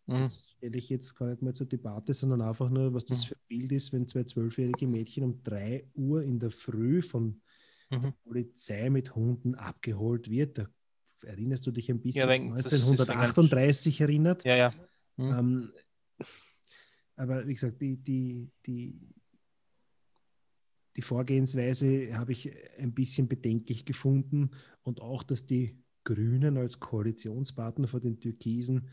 mhm. 0.07 0.23
das 0.23 0.49
stelle 0.57 0.77
ich 0.77 0.89
jetzt 0.89 1.15
gar 1.15 1.27
nicht 1.27 1.43
mal 1.43 1.53
zur 1.53 1.67
Debatte, 1.67 2.15
sondern 2.15 2.41
einfach 2.41 2.71
nur, 2.71 2.95
was 2.95 3.05
das 3.05 3.23
mhm. 3.23 3.27
für 3.27 3.35
ein 3.35 3.47
Bild 3.47 3.71
ist, 3.73 3.93
wenn 3.93 4.07
zwei 4.07 4.23
zwölfjährige 4.23 4.87
Mädchen 4.87 5.23
um 5.23 5.43
drei 5.43 5.87
Uhr 5.93 6.23
in 6.23 6.39
der 6.39 6.49
Früh 6.49 7.03
von 7.03 7.39
der 7.91 7.99
mhm. 7.99 8.13
Polizei 8.23 8.89
mit 8.89 9.13
Hunden 9.13 9.53
abgeholt 9.53 10.31
wird. 10.31 10.57
Da 10.57 10.67
erinnerst 11.21 11.67
du 11.67 11.71
dich 11.71 11.91
ein 11.91 12.01
bisschen 12.01 12.27
ja, 12.27 12.35
1938 12.35 14.01
erinnert? 14.01 14.45
Ja, 14.45 14.55
ja. 14.55 14.73
Ähm, 15.17 15.71
aber 17.17 17.47
wie 17.47 17.53
gesagt, 17.53 17.79
die, 17.81 17.97
die, 17.97 18.49
die, 18.65 18.99
die 20.95 21.01
Vorgehensweise 21.01 22.17
habe 22.17 22.31
ich 22.31 22.51
ein 22.77 22.93
bisschen 22.93 23.27
bedenklich 23.27 23.85
gefunden 23.85 24.51
und 24.83 25.01
auch, 25.01 25.23
dass 25.23 25.45
die 25.45 25.77
Grünen 26.03 26.57
als 26.57 26.79
Koalitionspartner 26.79 27.87
vor 27.87 27.99
den 27.99 28.19
Türkisen 28.19 28.87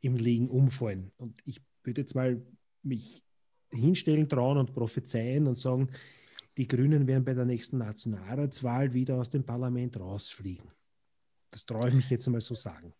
im 0.00 0.16
Liegen 0.16 0.48
umfallen. 0.48 1.10
Und 1.16 1.40
ich 1.44 1.60
würde 1.82 2.02
jetzt 2.02 2.14
mal 2.14 2.40
mich 2.82 3.24
hinstellen, 3.70 4.28
trauen 4.28 4.58
und 4.58 4.72
prophezeien 4.72 5.46
und 5.46 5.56
sagen, 5.56 5.88
die 6.56 6.68
Grünen 6.68 7.06
werden 7.06 7.24
bei 7.24 7.34
der 7.34 7.46
nächsten 7.46 7.78
Nationalratswahl 7.78 8.92
wieder 8.92 9.16
aus 9.16 9.30
dem 9.30 9.44
Parlament 9.44 9.98
rausfliegen. 9.98 10.70
Das 11.50 11.64
traue 11.64 11.88
ich 11.88 11.94
mich 11.94 12.10
jetzt 12.10 12.26
einmal 12.26 12.40
so 12.42 12.54
sagen. 12.54 12.92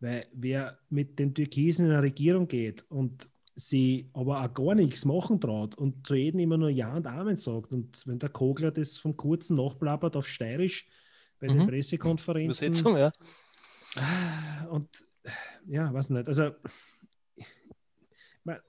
Weil 0.00 0.26
wer 0.32 0.78
mit 0.90 1.18
den 1.18 1.34
Türkisen 1.34 1.86
in 1.86 1.92
eine 1.92 2.02
Regierung 2.02 2.46
geht 2.46 2.84
und 2.90 3.30
sie 3.68 4.10
aber 4.12 4.42
auch 4.42 4.54
gar 4.54 4.74
nichts 4.74 5.04
machen 5.04 5.40
traut 5.40 5.74
und 5.76 6.06
zu 6.06 6.14
jedem 6.14 6.40
immer 6.40 6.56
nur 6.56 6.70
Ja 6.70 6.94
und 6.94 7.06
Amen 7.06 7.36
sagt. 7.36 7.72
Und 7.72 8.06
wenn 8.06 8.18
der 8.18 8.28
Kogler 8.30 8.70
das 8.70 8.98
vom 8.98 9.16
Kurzen 9.16 9.56
nachplappert 9.56 10.16
auf 10.16 10.28
Steirisch 10.28 10.88
bei 11.38 11.48
mhm. 11.48 11.58
den 11.58 11.66
Pressekonferenzen. 11.68 12.74
ja. 12.96 13.12
Und 14.70 14.88
ja, 15.66 15.92
weiß 15.92 16.10
nicht. 16.10 16.28
Also 16.28 16.50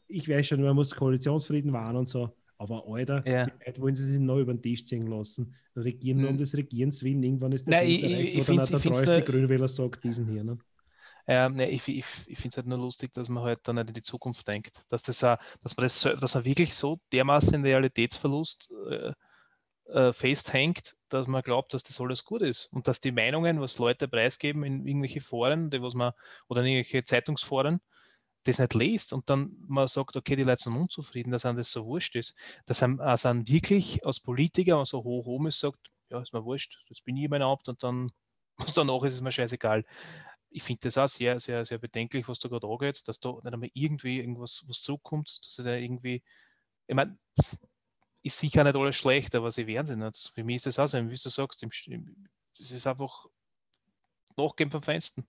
ich 0.07 0.27
weiß 0.27 0.47
schon, 0.47 0.61
man 0.61 0.75
muss 0.75 0.93
Koalitionsfrieden 0.93 1.71
wahren 1.73 1.95
und 1.95 2.07
so. 2.07 2.31
Aber 2.57 2.85
Alter, 2.87 3.27
ja. 3.27 3.47
wollen 3.77 3.95
sie 3.95 4.05
sich 4.05 4.19
noch 4.19 4.37
über 4.37 4.53
den 4.53 4.61
Tisch 4.61 4.85
ziehen 4.85 5.07
lassen. 5.07 5.55
Regieren 5.75 6.19
nur 6.19 6.29
um 6.29 6.35
mhm. 6.35 6.39
des 6.39 6.55
Regierens 6.55 7.03
willen. 7.03 7.23
Irgendwann 7.23 7.53
ist 7.53 7.65
der 7.65 7.79
Nein, 7.79 7.89
ich, 7.89 8.03
erreicht, 8.03 8.49
wo 8.49 8.53
dann 8.53 8.67
der 8.67 8.79
treueste 8.79 9.21
Grünwähler 9.23 9.67
sagt, 9.67 10.03
diesen 10.03 10.27
hier. 10.27 10.43
Ne? 10.43 10.59
Ähm, 11.34 11.55
ne, 11.55 11.69
ich, 11.69 11.88
ich, 11.88 12.05
ich 12.27 12.38
finde 12.38 12.49
es 12.49 12.57
halt 12.57 12.67
nur 12.67 12.77
lustig, 12.77 13.13
dass 13.13 13.29
man 13.29 13.43
halt 13.43 13.61
dann 13.63 13.77
nicht 13.77 13.88
in 13.88 13.93
die 13.93 14.01
Zukunft 14.01 14.45
denkt. 14.49 14.84
Dass, 14.91 15.01
das, 15.01 15.19
dass, 15.19 15.39
man, 15.77 15.84
das, 15.84 16.01
dass 16.01 16.36
man 16.36 16.43
wirklich 16.43 16.75
so 16.75 16.99
dermaßen 17.13 17.63
Realitätsverlust 17.63 18.69
äh, 18.89 19.13
äh, 19.93 20.11
festhängt, 20.11 20.97
dass 21.07 21.27
man 21.27 21.41
glaubt, 21.41 21.73
dass 21.73 21.84
das 21.84 22.01
alles 22.01 22.25
gut 22.25 22.41
ist 22.41 22.65
und 22.73 22.89
dass 22.89 22.99
die 22.99 23.13
Meinungen, 23.13 23.61
was 23.61 23.79
Leute 23.79 24.09
preisgeben 24.09 24.65
in 24.65 24.86
irgendwelche 24.86 25.21
Foren, 25.21 25.69
die, 25.69 25.82
was 25.82 25.93
man, 25.93 26.11
oder 26.49 26.63
in 26.63 26.67
irgendwelche 26.67 27.03
Zeitungsforen, 27.03 27.79
das 28.43 28.59
nicht 28.59 28.73
liest 28.73 29.13
und 29.13 29.29
dann 29.29 29.55
man 29.69 29.88
sagt, 29.88 30.17
okay, 30.17 30.36
die 30.36 30.43
Leute 30.43 30.63
sind 30.63 30.75
unzufrieden, 30.75 31.32
dass 31.32 31.45
einem 31.45 31.55
das 31.57 31.71
so 31.71 31.86
wurscht 31.86 32.17
ist, 32.17 32.38
dass 32.65 32.84
einem, 32.84 32.99
also 32.99 33.29
einem 33.29 33.47
wirklich 33.47 34.05
als 34.05 34.19
Politiker 34.19 34.84
so 34.86 35.01
hoch 35.05 35.27
oben 35.27 35.47
ist, 35.47 35.61
sagt, 35.61 35.79
ja, 36.09 36.21
ist 36.21 36.34
mir 36.34 36.43
wurscht, 36.43 36.84
das 36.89 36.99
bin 36.99 37.15
ich 37.15 37.29
mein 37.29 37.41
Amt 37.41 37.69
und 37.69 37.84
dann 37.84 38.09
was 38.57 38.73
danach 38.73 39.03
ist, 39.03 39.13
ist 39.13 39.21
mir 39.21 39.32
scheißegal. 39.32 39.86
Ich 40.52 40.64
finde 40.64 40.82
das 40.84 40.97
auch 40.97 41.08
sehr, 41.08 41.39
sehr, 41.39 41.64
sehr 41.66 41.78
bedenklich, 41.78 42.28
was 42.28 42.39
da 42.39 42.49
gerade 42.49 42.68
angeht, 42.68 43.08
dass 43.08 43.20
da 43.20 43.32
nicht 43.32 43.54
einmal 43.54 43.70
irgendwie 43.74 44.20
irgendwas 44.20 44.64
was 44.68 44.82
zurückkommt, 44.82 45.39
dass 45.43 45.56
da 45.64 45.76
irgendwie, 45.76 46.22
ich 46.88 46.95
meine, 46.95 47.18
ist 48.24 48.39
sicher 48.39 48.64
nicht 48.64 48.76
alles 48.76 48.95
schlecht, 48.95 49.34
aber 49.34 49.49
sie 49.49 49.66
werden 49.66 49.88
sie 49.88 49.95
nicht. 49.95 50.32
Für 50.34 50.43
mich 50.43 50.58
ist 50.58 50.68
das 50.68 50.80
auch 50.80 50.88
so, 50.88 50.97
wie 50.97 51.16
du 51.16 51.30
sagst, 51.30 51.66
das 52.58 52.72
ist 52.72 52.88
einfach 52.88 53.26
nachgeben 54.38 54.72
vom 54.72 54.82
Fenster. 54.82 55.24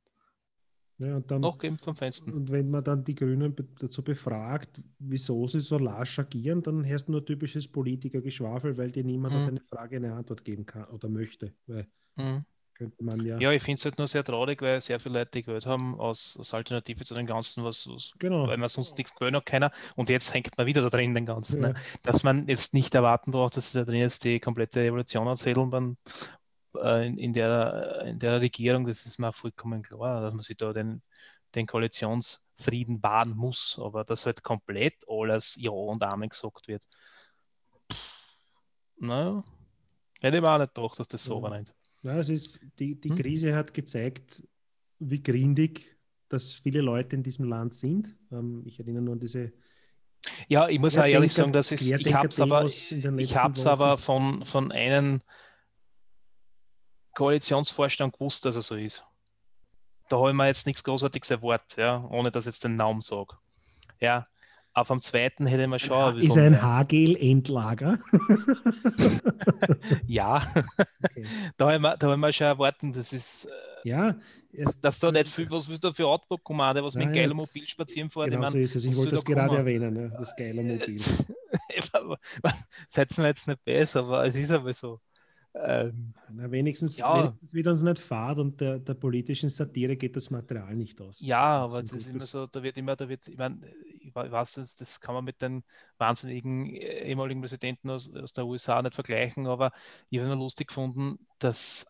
Ja, 0.98 1.16
und 1.16 1.30
dann, 1.30 1.40
nachgeben 1.40 1.78
vom 1.78 1.96
Fenster. 1.96 2.32
Und 2.32 2.50
wenn 2.50 2.70
man 2.70 2.84
dann 2.84 3.02
die 3.02 3.14
Grünen 3.14 3.56
dazu 3.78 4.04
befragt, 4.04 4.82
wieso 4.98 5.48
sie 5.48 5.60
so 5.60 5.78
lasch 5.78 6.18
agieren, 6.18 6.62
dann 6.62 6.84
du 6.84 7.12
nur 7.12 7.24
typisches 7.24 7.66
Politikergeschwafel, 7.66 8.76
weil 8.76 8.92
dir 8.92 9.02
niemand 9.02 9.34
mhm. 9.34 9.40
auf 9.40 9.48
eine 9.48 9.60
Frage 9.60 9.96
eine 9.96 10.14
Antwort 10.14 10.44
geben 10.44 10.64
kann 10.64 10.84
oder 10.86 11.08
möchte. 11.08 11.54
Weil 11.66 11.88
mhm. 12.16 12.44
Könnte 12.82 13.04
man 13.04 13.24
ja. 13.24 13.38
Ja, 13.38 13.52
ich 13.52 13.62
finde 13.62 13.78
es 13.78 13.84
halt 13.84 13.98
nur 13.98 14.08
sehr 14.08 14.24
traurig, 14.24 14.60
weil 14.60 14.80
sehr 14.80 14.98
viele 14.98 15.20
Leute 15.20 15.42
gewählt 15.42 15.66
haben 15.66 15.98
aus, 16.00 16.36
aus 16.38 16.52
Alternative 16.52 17.04
zu 17.04 17.14
den 17.14 17.26
Ganzen, 17.26 17.64
was, 17.64 17.88
was 17.88 18.12
genau. 18.18 18.48
weil 18.48 18.56
man 18.56 18.68
sonst 18.68 18.98
nichts 18.98 19.14
gewöhnt 19.14 19.36
hat, 19.36 19.46
keiner. 19.46 19.70
Und 19.94 20.08
jetzt 20.08 20.34
hängt 20.34 20.56
man 20.58 20.66
wieder 20.66 20.82
da 20.82 20.90
drin, 20.90 21.14
den 21.14 21.26
Ganzen. 21.26 21.62
Ja. 21.62 21.68
Ne? 21.68 21.74
Dass 22.02 22.24
man 22.24 22.48
jetzt 22.48 22.74
nicht 22.74 22.94
erwarten 22.94 23.30
braucht, 23.30 23.56
dass 23.56 23.70
sie 23.70 23.78
da 23.78 23.84
drin 23.84 24.00
jetzt 24.00 24.24
die 24.24 24.40
komplette 24.40 24.84
Evolution 24.84 25.26
erzählen, 25.28 25.70
dann 25.70 25.96
äh, 26.76 27.06
in, 27.06 27.18
in, 27.18 27.32
der, 27.32 28.02
in 28.06 28.18
der 28.18 28.40
Regierung, 28.40 28.86
das 28.86 29.06
ist 29.06 29.18
mir 29.18 29.32
vollkommen 29.32 29.82
klar, 29.82 30.20
dass 30.20 30.34
man 30.34 30.42
sich 30.42 30.56
da 30.56 30.72
den, 30.72 31.02
den 31.54 31.66
Koalitionsfrieden 31.66 33.02
wahren 33.02 33.36
muss, 33.36 33.78
aber 33.80 34.04
dass 34.04 34.26
halt 34.26 34.42
komplett 34.42 35.04
alles 35.08 35.56
Ja 35.60 35.70
und 35.70 36.02
Amen 36.02 36.30
gesagt 36.30 36.66
wird. 36.66 36.84
Naja, 38.96 39.44
hätte 40.20 40.36
ich 40.36 40.42
mir 40.42 40.50
auch 40.50 40.58
nicht 40.58 40.74
gedacht, 40.74 40.98
dass 40.98 41.08
das 41.08 41.22
so 41.22 41.36
ja. 41.36 41.42
war. 41.42 41.58
Nicht. 41.58 41.72
Ja, 42.02 42.18
es 42.18 42.28
ist, 42.28 42.60
die, 42.78 43.00
die 43.00 43.10
hm? 43.10 43.16
Krise 43.16 43.54
hat 43.54 43.74
gezeigt, 43.74 44.42
wie 44.98 45.22
grindig 45.22 45.92
dass 46.32 46.54
viele 46.54 46.80
Leute 46.80 47.14
in 47.14 47.22
diesem 47.22 47.44
Land 47.44 47.74
sind. 47.74 48.16
Ähm, 48.30 48.62
ich 48.64 48.80
erinnere 48.80 49.02
nur 49.02 49.12
an 49.14 49.20
diese 49.20 49.52
ja, 50.48 50.68
ich 50.68 50.78
muss 50.78 50.96
auch 50.96 51.04
ehrlich 51.04 51.32
sagen, 51.32 51.52
dass 51.52 51.72
ich, 51.72 51.90
ich 51.90 52.14
habe 52.14 52.28
es 52.28 52.38
aber, 52.38 52.64
ich 52.64 53.36
hab's 53.36 53.66
aber 53.66 53.98
von, 53.98 54.44
von 54.44 54.70
einem 54.70 55.20
Koalitionsvorstand 57.14 58.12
gewusst, 58.12 58.46
dass 58.46 58.54
er 58.54 58.62
so 58.62 58.76
ist. 58.76 59.04
Da 60.08 60.18
habe 60.18 60.30
ich 60.30 60.36
mir 60.36 60.46
jetzt 60.46 60.64
nichts 60.66 60.84
Großartiges 60.84 61.32
erwartet, 61.32 61.76
ja, 61.76 62.04
ohne 62.08 62.30
dass 62.30 62.44
ich 62.44 62.52
jetzt 62.52 62.62
den 62.62 62.76
Namen 62.76 63.00
sage. 63.00 63.36
Ja, 63.98 64.22
auf 64.74 64.90
am 64.90 65.00
zweiten 65.00 65.46
hätte 65.46 65.66
man 65.66 65.78
schon. 65.78 66.18
Ist 66.18 66.36
ein 66.36 66.62
Hagel-Endlager? 66.62 67.98
ja, 70.06 70.52
okay. 71.02 71.26
da 71.56 71.66
habe 71.66 71.74
ich, 71.74 71.80
mir, 71.80 71.90
hab 71.90 72.02
ich 72.02 72.16
mir 72.16 72.32
schon 72.32 72.46
erwartet, 72.46 72.96
das 72.96 73.12
ist. 73.12 73.46
Äh, 73.46 73.88
ja, 73.88 74.16
dass 74.80 74.98
da 74.98 75.10
nicht 75.10 75.28
viel, 75.28 75.50
was 75.50 75.68
willst 75.68 75.82
du 75.82 75.92
für 75.92 76.06
Outback-Kommande, 76.06 76.84
was 76.84 76.94
mit 76.94 77.12
geilen 77.12 77.36
Mobil 77.36 77.66
spazieren 77.66 78.10
fährt? 78.10 78.30
Genau 78.30 78.42
ich 78.42 78.44
mein, 78.44 78.52
so 78.52 78.58
ist 78.58 78.76
es. 78.76 78.84
Ich 78.84 78.96
wollte 78.96 79.12
das 79.12 79.24
gerade 79.24 79.48
kommen? 79.48 79.58
erwähnen, 79.60 79.94
ne? 79.94 80.12
das 80.16 80.36
geile 80.36 80.62
Mobil. 80.62 81.00
Setzen 82.88 83.22
wir 83.22 83.28
jetzt 83.28 83.48
nicht 83.48 83.64
besser, 83.64 84.00
aber 84.00 84.26
es 84.26 84.36
ist 84.36 84.50
aber 84.50 84.72
so. 84.72 85.00
Ähm, 85.54 86.14
Na, 86.32 86.50
wenigstens, 86.50 86.96
ja. 86.96 87.14
wenigstens 87.14 87.52
wird 87.52 87.66
uns 87.66 87.82
nicht 87.82 87.98
fad 87.98 88.38
und 88.38 88.58
der, 88.60 88.78
der, 88.78 88.94
politischen 88.94 89.50
Satire 89.50 89.96
geht 89.96 90.16
das 90.16 90.30
Material 90.30 90.74
nicht 90.74 90.98
aus. 91.02 91.20
Ja, 91.20 91.64
aber 91.64 91.82
das 91.82 91.92
ist 91.92 92.08
immer 92.08 92.20
so, 92.20 92.46
da 92.46 92.62
wird 92.62 92.78
immer, 92.78 92.96
da 92.96 93.06
wird, 93.06 93.28
ich 93.28 93.36
meine, 93.36 93.60
ich 94.04 94.14
weiß, 94.14 94.54
das, 94.54 94.74
das 94.74 95.00
kann 95.00 95.14
man 95.14 95.24
mit 95.24 95.42
den 95.42 95.64
wahnsinnigen 95.98 96.66
äh, 96.74 97.04
ehemaligen 97.08 97.40
Präsidenten 97.40 97.90
aus, 97.90 98.12
aus 98.14 98.32
der 98.32 98.46
USA 98.46 98.82
nicht 98.82 98.94
vergleichen, 98.94 99.46
aber 99.46 99.72
ich 100.10 100.18
habe 100.18 100.26
immer 100.26 100.36
lustig 100.36 100.68
gefunden, 100.68 101.26
dass 101.38 101.86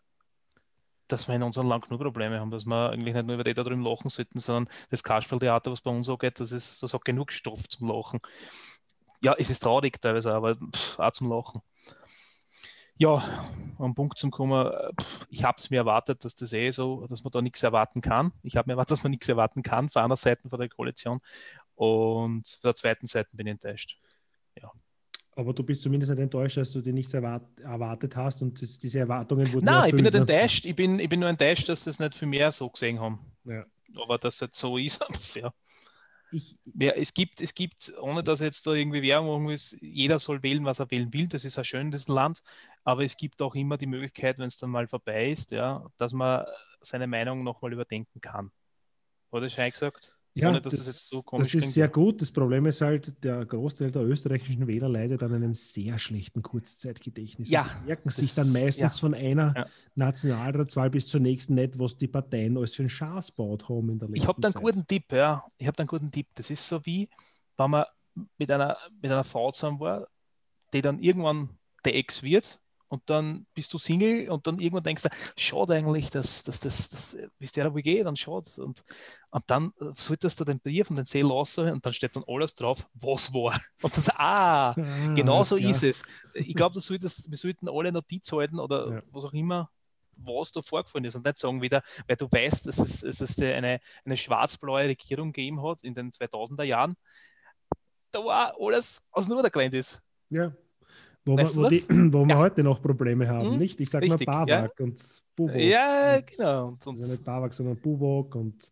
dass 1.07 1.27
wir 1.27 1.35
in 1.35 1.43
unserem 1.43 1.67
Land 1.67 1.85
genug 1.85 2.01
Probleme 2.01 2.39
haben, 2.39 2.49
dass 2.49 2.65
wir 2.65 2.89
eigentlich 2.89 3.13
nicht 3.13 3.25
nur 3.25 3.35
über 3.35 3.43
die 3.43 3.53
da 3.53 3.63
drüben 3.63 3.83
lachen 3.83 4.09
sollten, 4.09 4.39
sondern 4.39 4.73
das 4.89 5.03
Kasperltheater, 5.03 5.71
was 5.71 5.81
bei 5.81 5.91
uns 5.91 6.07
so 6.07 6.17
geht, 6.17 6.39
das, 6.39 6.51
ist, 6.51 6.81
das 6.81 6.93
hat 6.93 7.05
genug 7.05 7.31
Stoff 7.31 7.67
zum 7.67 7.89
Lachen. 7.89 8.19
Ja, 9.21 9.35
es 9.37 9.49
ist 9.49 9.59
traurig 9.59 10.01
teilweise, 10.01 10.33
aber 10.33 10.55
pff, 10.55 10.99
auch 10.99 11.11
zum 11.11 11.29
Lachen. 11.29 11.61
Ja, 12.95 13.23
am 13.79 13.95
Punkt 13.95 14.19
zum 14.19 14.29
kommen, 14.29 14.71
ich 15.29 15.43
habe 15.43 15.55
es 15.57 15.69
mir 15.71 15.77
erwartet, 15.77 16.23
dass 16.25 16.35
das 16.35 16.53
eh 16.53 16.69
so, 16.71 17.07
dass 17.07 17.23
man 17.23 17.31
da 17.31 17.41
nichts 17.41 17.63
erwarten 17.63 18.01
kann. 18.01 18.31
Ich 18.43 18.55
habe 18.55 18.67
mir 18.67 18.73
erwartet, 18.73 18.91
dass 18.91 19.03
man 19.03 19.11
nichts 19.11 19.27
erwarten 19.27 19.63
kann, 19.63 19.89
von 19.89 20.03
einer 20.03 20.15
Seite 20.15 20.47
von 20.47 20.59
der 20.59 20.69
Koalition 20.69 21.19
und 21.75 22.47
von 22.47 22.69
der 22.69 22.75
zweiten 22.75 23.07
Seite 23.07 23.29
bin 23.33 23.47
ich 23.47 23.51
enttäuscht. 23.51 23.99
Ja. 24.61 24.71
Aber 25.35 25.53
du 25.53 25.63
bist 25.63 25.81
zumindest 25.81 26.11
nicht 26.11 26.21
enttäuscht, 26.21 26.57
dass 26.57 26.71
du 26.71 26.81
dir 26.81 26.93
nichts 26.93 27.13
erwart 27.13 27.59
erwartet 27.59 28.15
hast 28.15 28.41
und 28.41 28.61
das, 28.61 28.77
diese 28.77 28.99
Erwartungen 28.99 29.51
wurden. 29.51 29.65
Nein, 29.65 29.75
erfüllt, 29.75 29.89
ich 29.89 29.95
bin 29.95 30.03
nicht 30.03 30.13
ne? 30.13 30.19
enttäuscht. 30.19 30.65
Ich 30.65 30.75
bin, 30.75 30.99
ich 30.99 31.09
bin 31.09 31.19
nur 31.19 31.29
enttäuscht, 31.29 31.69
dass 31.69 31.83
das 31.83 31.99
nicht 31.99 32.15
für 32.15 32.25
mehr 32.25 32.51
so 32.51 32.69
gesehen 32.69 32.99
haben. 32.99 33.19
Ja. 33.45 33.65
Aber 33.97 34.17
dass 34.17 34.35
es 34.35 34.41
halt 34.41 34.53
so 34.53 34.77
ist, 34.77 35.03
ja 35.35 35.53
ich, 36.33 36.59
ja, 36.75 36.91
es, 36.91 37.13
gibt, 37.13 37.41
es 37.41 37.53
gibt, 37.53 37.93
ohne 37.99 38.23
dass 38.23 38.39
jetzt 38.39 38.65
da 38.65 38.73
irgendwie 38.73 39.01
Werbung 39.03 39.27
machen 39.27 39.43
muss, 39.43 39.75
jeder 39.81 40.19
soll 40.19 40.41
wählen, 40.43 40.65
was 40.65 40.79
er 40.79 40.89
wählen 40.91 41.13
will. 41.13 41.27
Das 41.27 41.45
ist 41.45 41.59
auch 41.59 41.63
schön, 41.63 41.91
das 41.91 42.07
Land. 42.07 42.43
Aber 42.83 43.03
es 43.03 43.15
gibt 43.17 43.41
auch 43.41 43.55
immer 43.55 43.77
die 43.77 43.85
Möglichkeit, 43.85 44.39
wenn 44.39 44.47
es 44.47 44.57
dann 44.57 44.71
mal 44.71 44.87
vorbei 44.87 45.29
ist, 45.29 45.51
ja, 45.51 45.85
dass 45.97 46.13
man 46.13 46.45
seine 46.81 47.07
Meinung 47.07 47.43
nochmal 47.43 47.73
überdenken 47.73 48.19
kann. 48.19 48.51
Oder 49.31 49.49
Schein 49.49 49.71
gesagt? 49.71 50.17
Ja, 50.35 50.49
Ohne, 50.49 50.61
das, 50.61 50.73
das, 50.73 51.09
so 51.09 51.23
das 51.37 51.53
ist 51.53 51.73
sehr 51.73 51.87
gut. 51.87 52.19
Das 52.19 52.31
Problem 52.31 52.65
ist 52.65 52.81
halt, 52.81 53.23
der 53.23 53.45
Großteil 53.45 53.91
der 53.91 54.01
österreichischen 54.01 54.65
Wähler 54.65 54.89
leidet 54.89 55.21
an 55.21 55.31
einem 55.31 55.53
sehr 55.53 55.99
schlechten 55.99 56.41
Kurzzeitgedächtnis. 56.41 57.51
Ja, 57.51 57.69
die 57.81 57.87
merken 57.87 58.09
sich 58.09 58.33
dann 58.33 58.51
meistens 58.51 58.95
ja. 58.95 58.99
von 58.99 59.13
einer 59.13 59.53
ja. 59.55 59.65
Nationalratswahl 59.93 60.89
bis 60.89 61.07
zur 61.07 61.19
nächsten 61.19 61.53
nicht, 61.53 61.77
was 61.77 61.97
die 61.97 62.07
Parteien 62.07 62.57
alles 62.57 62.73
für 62.73 62.81
einen 62.81 62.89
Schaß 62.89 63.33
baut 63.33 63.69
haben 63.69 63.89
in 63.91 63.99
der 63.99 64.09
letzten 64.09 64.23
Ich 64.23 64.27
habe 64.27 64.41
da 64.41 64.47
einen 64.47 64.53
Zeit. 64.53 64.63
guten 64.63 64.87
Tipp, 64.87 65.11
ja. 65.11 65.45
Ich 65.57 65.67
habe 65.67 65.77
da 65.77 65.81
einen 65.81 65.87
guten 65.87 66.11
Tipp. 66.11 66.27
Das 66.33 66.49
ist 66.49 66.67
so 66.67 66.83
wie, 66.83 67.09
wenn 67.57 67.69
man 67.69 67.85
mit 68.39 68.51
einer, 68.51 68.77
mit 69.01 69.11
einer 69.11 69.23
Frau 69.23 69.51
zusammen 69.51 69.79
war, 69.79 70.07
die 70.73 70.81
dann 70.81 70.97
irgendwann 70.97 71.49
der 71.85 71.95
Ex 71.95 72.23
wird 72.23 72.59
und 72.93 73.01
dann 73.07 73.47
bist 73.55 73.73
du 73.73 73.79
Single 73.79 74.29
und 74.29 74.45
dann 74.45 74.59
irgendwann 74.59 74.83
denkst 74.83 75.01
du, 75.01 75.09
schade 75.35 75.73
eigentlich, 75.73 76.11
dass, 76.11 76.43
dass, 76.43 76.59
dass, 76.59 76.89
dass 76.89 77.17
wie 77.39 77.45
es 77.45 77.51
dir 77.51 77.73
wohl 77.73 77.81
geht, 77.81 78.05
dann 78.05 78.15
schade. 78.15 78.47
Und, 78.57 78.83
und 79.31 79.43
dann 79.47 79.73
solltest 79.95 80.39
du 80.39 80.43
den 80.43 80.59
Brief 80.59 80.91
und 80.91 80.97
den 80.97 81.07
See 81.07 81.23
lassen 81.23 81.71
und 81.71 81.83
dann 81.83 81.91
steht 81.91 82.15
dann 82.15 82.23
alles 82.27 82.53
drauf, 82.53 82.87
was 82.93 83.33
war. 83.33 83.59
Und 83.81 83.97
das, 83.97 84.09
ah, 84.11 84.73
ah 84.73 84.75
genau 85.15 85.41
so 85.41 85.55
ist 85.55 85.81
es. 85.81 85.99
Ich 86.35 86.53
glaube, 86.53 86.75
wir 86.75 87.37
sollten 87.37 87.67
alle 87.67 87.91
Notiz 87.91 88.31
halten 88.31 88.59
oder 88.59 88.91
ja. 88.91 89.01
was 89.11 89.25
auch 89.25 89.33
immer, 89.33 89.71
was 90.17 90.51
da 90.51 90.61
vorgefallen 90.61 91.05
ist 91.05 91.15
und 91.15 91.25
nicht 91.25 91.37
sagen 91.39 91.63
wieder, 91.63 91.81
weil 92.07 92.15
du 92.15 92.27
weißt, 92.31 92.67
dass 92.67 92.77
es, 92.77 93.01
dass 93.01 93.21
es 93.21 93.39
eine, 93.39 93.79
eine 94.05 94.17
schwarz-blaue 94.17 94.83
Regierung 94.83 95.33
gegeben 95.33 95.63
hat 95.63 95.83
in 95.83 95.95
den 95.95 96.11
2000er 96.11 96.63
Jahren, 96.63 96.95
da 98.11 98.23
war 98.23 98.55
alles 98.59 99.01
aus 99.09 99.27
nur 99.27 99.41
der 99.41 99.49
Kleid 99.49 99.73
ist. 99.73 99.99
Ja, 100.29 100.53
wo, 101.25 101.37
wir, 101.37 101.55
wo, 101.55 101.69
die, 101.69 101.83
wo 102.13 102.25
wir 102.25 102.37
heute 102.37 102.63
noch 102.63 102.81
Probleme 102.81 103.27
haben, 103.27 103.51
hm? 103.51 103.57
nicht? 103.57 103.79
Ich 103.79 103.89
sage 103.89 104.07
mal 104.07 104.17
Bawak 104.17 104.49
ja. 104.49 104.85
und 104.85 104.99
Buwok. 105.35 105.55
Ja, 105.55 106.15
und, 106.17 106.27
genau. 106.27 106.67
Und, 106.67 106.87
also 106.87 107.11
nicht 107.11 107.23
Bawak, 107.23 107.53
sondern 107.53 107.77
Buwok 107.77 108.35
und 108.35 108.71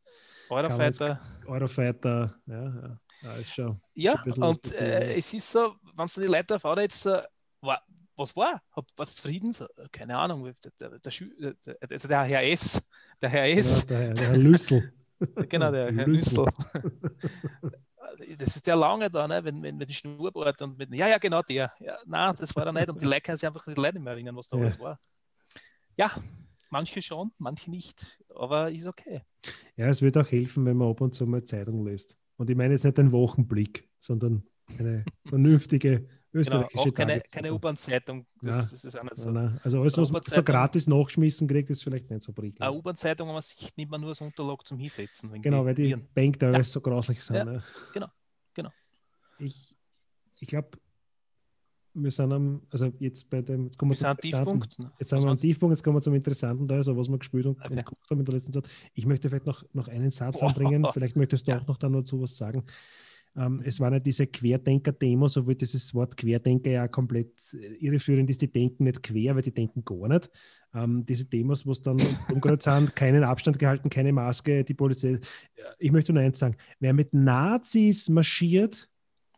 Eurofighter. 0.49 1.21
Eurofighter, 1.45 2.35
ja, 2.45 2.63
ja. 2.63 2.99
Ja, 3.23 3.33
ist 3.33 3.53
schon, 3.53 3.79
ja 3.93 4.17
schon 4.17 4.43
und 4.43 4.81
äh, 4.81 5.13
es 5.13 5.31
ist 5.31 5.51
so, 5.51 5.75
wenn 5.95 6.07
du 6.07 6.21
die 6.21 6.27
Leute 6.27 6.55
auf 6.55 6.77
jetzt, 6.77 7.05
äh, 7.05 7.21
war, 7.61 7.83
was 8.15 8.35
war? 8.35 8.61
Was 8.97 9.15
zufrieden? 9.15 9.55
Keine 9.91 10.17
Ahnung. 10.17 10.43
Der, 10.79 10.89
der, 10.89 10.99
der, 10.99 11.53
der, 11.87 11.99
der 11.99 12.23
Herr 12.23 12.43
S. 12.43 12.81
Der 13.21 13.29
Herr 13.29 13.47
S. 13.47 13.81
Ja, 13.81 13.85
der, 13.85 14.13
der 14.13 14.27
Herr 14.29 14.37
Lüssel. 14.37 14.93
genau, 15.49 15.71
der 15.71 15.93
Herr 15.93 16.07
Lüssel. 16.07 16.45
das 18.37 18.55
ist 18.55 18.67
der 18.67 18.75
lange 18.75 19.09
da, 19.09 19.27
ne? 19.27 19.43
wenn, 19.43 19.61
wenn, 19.61 19.79
wenn 19.79 19.87
die 19.87 19.93
Schnurrbart 19.93 20.61
und 20.61 20.77
mit, 20.77 20.93
ja, 20.93 21.07
ja, 21.07 21.17
genau 21.17 21.41
der. 21.41 21.71
Ja, 21.79 21.97
nein, 22.05 22.35
das 22.37 22.55
war 22.55 22.65
er 22.65 22.73
nicht. 22.73 22.89
Und 22.89 23.01
die 23.01 23.05
Leute 23.05 23.21
können 23.21 23.37
sich 23.37 23.47
einfach 23.47 23.65
die 23.65 23.73
Leute 23.73 23.95
nicht 23.95 24.03
mehr 24.03 24.13
erinnern, 24.13 24.35
was 24.35 24.47
da 24.47 24.57
ja. 24.57 24.63
alles 24.63 24.79
war. 24.79 24.99
Ja, 25.97 26.11
manche 26.69 27.01
schon, 27.01 27.31
manche 27.37 27.69
nicht, 27.69 28.17
aber 28.33 28.71
ist 28.71 28.87
okay. 28.87 29.21
Ja, 29.75 29.87
es 29.87 30.01
wird 30.01 30.17
auch 30.17 30.29
helfen, 30.31 30.65
wenn 30.65 30.77
man 30.77 30.89
ab 30.89 31.01
und 31.01 31.13
zu 31.13 31.25
mal 31.25 31.43
Zeitung 31.43 31.85
liest. 31.85 32.17
Und 32.37 32.49
ich 32.49 32.55
meine 32.55 32.73
jetzt 32.73 32.85
nicht 32.85 32.97
den 32.97 33.11
Wochenblick, 33.11 33.89
sondern 33.99 34.43
eine 34.79 35.05
vernünftige 35.25 36.07
österreichische 36.33 36.77
genau, 36.77 36.89
auch 36.89 36.93
keine, 36.93 37.21
keine 37.31 37.53
U-Bahn-Zeitung. 37.53 38.25
Nicht 38.41 38.67
so. 38.69 38.87
Also 39.63 39.81
alles, 39.81 39.97
was 39.97 40.11
man 40.11 40.21
so 40.25 40.43
gratis 40.43 40.87
nachschmissen 40.87 41.47
kriegt, 41.47 41.69
ist 41.69 41.83
vielleicht 41.83 42.09
nicht 42.09 42.23
so 42.23 42.31
prickelnd. 42.31 42.61
Eine 42.61 42.73
U-Bahn-Zeitung, 42.77 43.27
man 43.27 43.41
sich 43.41 43.69
nimmt 43.75 43.91
man 43.91 44.01
nur 44.01 44.09
als 44.11 44.21
Unterlag 44.21 44.65
zum 44.65 44.77
Hinsetzen. 44.79 45.41
Genau, 45.41 45.65
weil 45.65 45.75
die 45.75 45.95
Bank 45.95 46.39
da 46.39 46.51
ja. 46.51 46.63
so 46.63 46.81
grauslich 46.81 47.21
sind. 47.23 47.35
Ja. 47.35 47.63
Genau, 47.93 48.07
genau. 48.53 48.69
Ich, 49.39 49.75
ich 50.39 50.47
glaube, 50.47 50.77
wir 51.93 52.11
sind 52.11 52.31
am, 52.31 52.61
also 52.69 52.91
jetzt 52.99 53.29
bei 53.29 53.41
dem, 53.41 53.65
jetzt 53.65 53.77
kommen 53.77 53.91
wir, 53.91 53.99
Wir 53.99 54.07
zum. 54.07 54.17
Tiefpunkt. 54.17 54.79
ne? 54.79 54.91
Jetzt 54.99 55.09
sind 55.09 55.23
wir 55.23 55.29
am? 55.29 55.37
Tiefpunkt, 55.37 55.75
jetzt 55.75 55.83
kommen 55.83 55.97
wir 55.97 56.01
zum 56.01 56.13
Interessanten 56.13 56.67
Teil, 56.67 56.77
also 56.77 56.95
was 56.95 57.09
wir 57.09 57.17
gespielt 57.17 57.45
und, 57.45 57.59
Okay. 57.59 57.69
und 57.71 57.77
geguckt 57.77 58.09
haben 58.09 58.19
in 58.19 58.25
der 58.25 58.33
letzten 58.35 58.51
Zeit. 58.53 58.67
Ich 58.93 59.05
möchte 59.05 59.29
vielleicht 59.29 59.45
noch, 59.45 59.63
noch 59.73 59.87
einen 59.87 60.09
Satz 60.09 60.39
Boah. 60.39 60.47
anbringen, 60.47 60.87
vielleicht 60.93 61.15
möchtest 61.17 61.47
du 61.47 61.51
Ja. 61.51 61.59
auch 61.59 61.67
noch 61.67 61.77
dazu 61.77 62.21
was 62.21 62.37
sagen. 62.37 62.63
Ähm, 63.35 63.61
es 63.63 63.79
waren 63.79 63.93
ja 63.93 63.99
diese 63.99 64.27
Querdenker-Demos, 64.27 65.37
obwohl 65.37 65.55
dieses 65.55 65.93
Wort 65.93 66.17
Querdenker 66.17 66.71
ja 66.71 66.87
komplett 66.87 67.53
äh, 67.53 67.75
irreführend 67.75 68.29
ist. 68.29 68.41
Die 68.41 68.51
denken 68.51 68.83
nicht 68.83 69.03
quer, 69.03 69.35
weil 69.35 69.41
die 69.41 69.53
denken 69.53 69.85
gar 69.85 70.07
nicht. 70.07 70.29
Ähm, 70.73 71.05
diese 71.05 71.25
Demos, 71.25 71.65
wo 71.65 71.71
es 71.71 71.81
dann 71.81 71.97
umgerührt 72.31 72.63
sind, 72.63 72.95
keinen 72.95 73.23
Abstand 73.23 73.57
gehalten, 73.59 73.89
keine 73.89 74.11
Maske, 74.11 74.63
die 74.63 74.73
Polizei. 74.73 75.19
Ja, 75.57 75.65
Ich 75.79 75.91
möchte 75.91 76.11
nur 76.13 76.23
eins 76.23 76.39
sagen: 76.39 76.57
Wer 76.79 76.93
mit 76.93 77.13
Nazis 77.13 78.09
marschiert, 78.09 78.89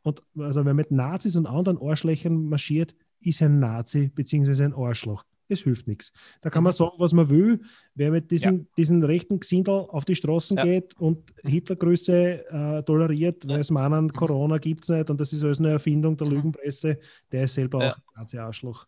und, 0.02 0.22
also 0.38 0.66
wer 0.66 0.74
mit 0.74 0.92
Nazis 0.92 1.36
und 1.36 1.46
anderen 1.48 1.78
Arschlöchern 1.82 2.46
marschiert, 2.46 2.96
ist 3.22 3.42
ein 3.42 3.60
Nazi 3.60 4.10
bzw. 4.10 4.66
ein 4.66 4.74
Arschloch. 4.74 5.24
Es 5.50 5.62
hilft 5.62 5.88
nichts. 5.88 6.12
Da 6.42 6.50
kann 6.50 6.64
man 6.64 6.72
Mhm. 6.72 6.76
sagen, 6.78 6.96
was 7.00 7.14
man 7.14 7.30
will. 7.30 7.62
Wer 7.96 8.12
mit 8.12 8.32
diesen, 8.32 8.70
diesen 8.78 9.04
rechten 9.04 9.40
Gesindel 9.40 9.74
auf 9.90 10.06
die 10.06 10.16
Straßen 10.16 10.58
Ja. 10.58 10.64
geht 10.64 10.98
und 11.00 11.34
Hitlergrüße 11.44 12.46
äh, 12.50 12.84
toleriert, 12.84 13.48
weil 13.48 13.60
es 13.60 13.70
meinen, 13.72 14.12
Corona 14.14 14.58
gibt 14.58 14.84
es 14.84 14.90
nicht 14.90 15.10
und 15.10 15.20
das 15.20 15.34
ist 15.34 15.44
alles 15.44 15.60
eine 15.60 15.72
Erfindung 15.72 16.16
der 16.18 16.28
Mhm. 16.28 16.34
Lügenpresse, 16.34 17.00
der 17.32 17.44
ist 17.44 17.54
selber 17.56 17.84
Ja. 17.84 17.92
auch 17.92 17.98
ein 17.98 18.04
Nazi-Arschloch. 18.22 18.88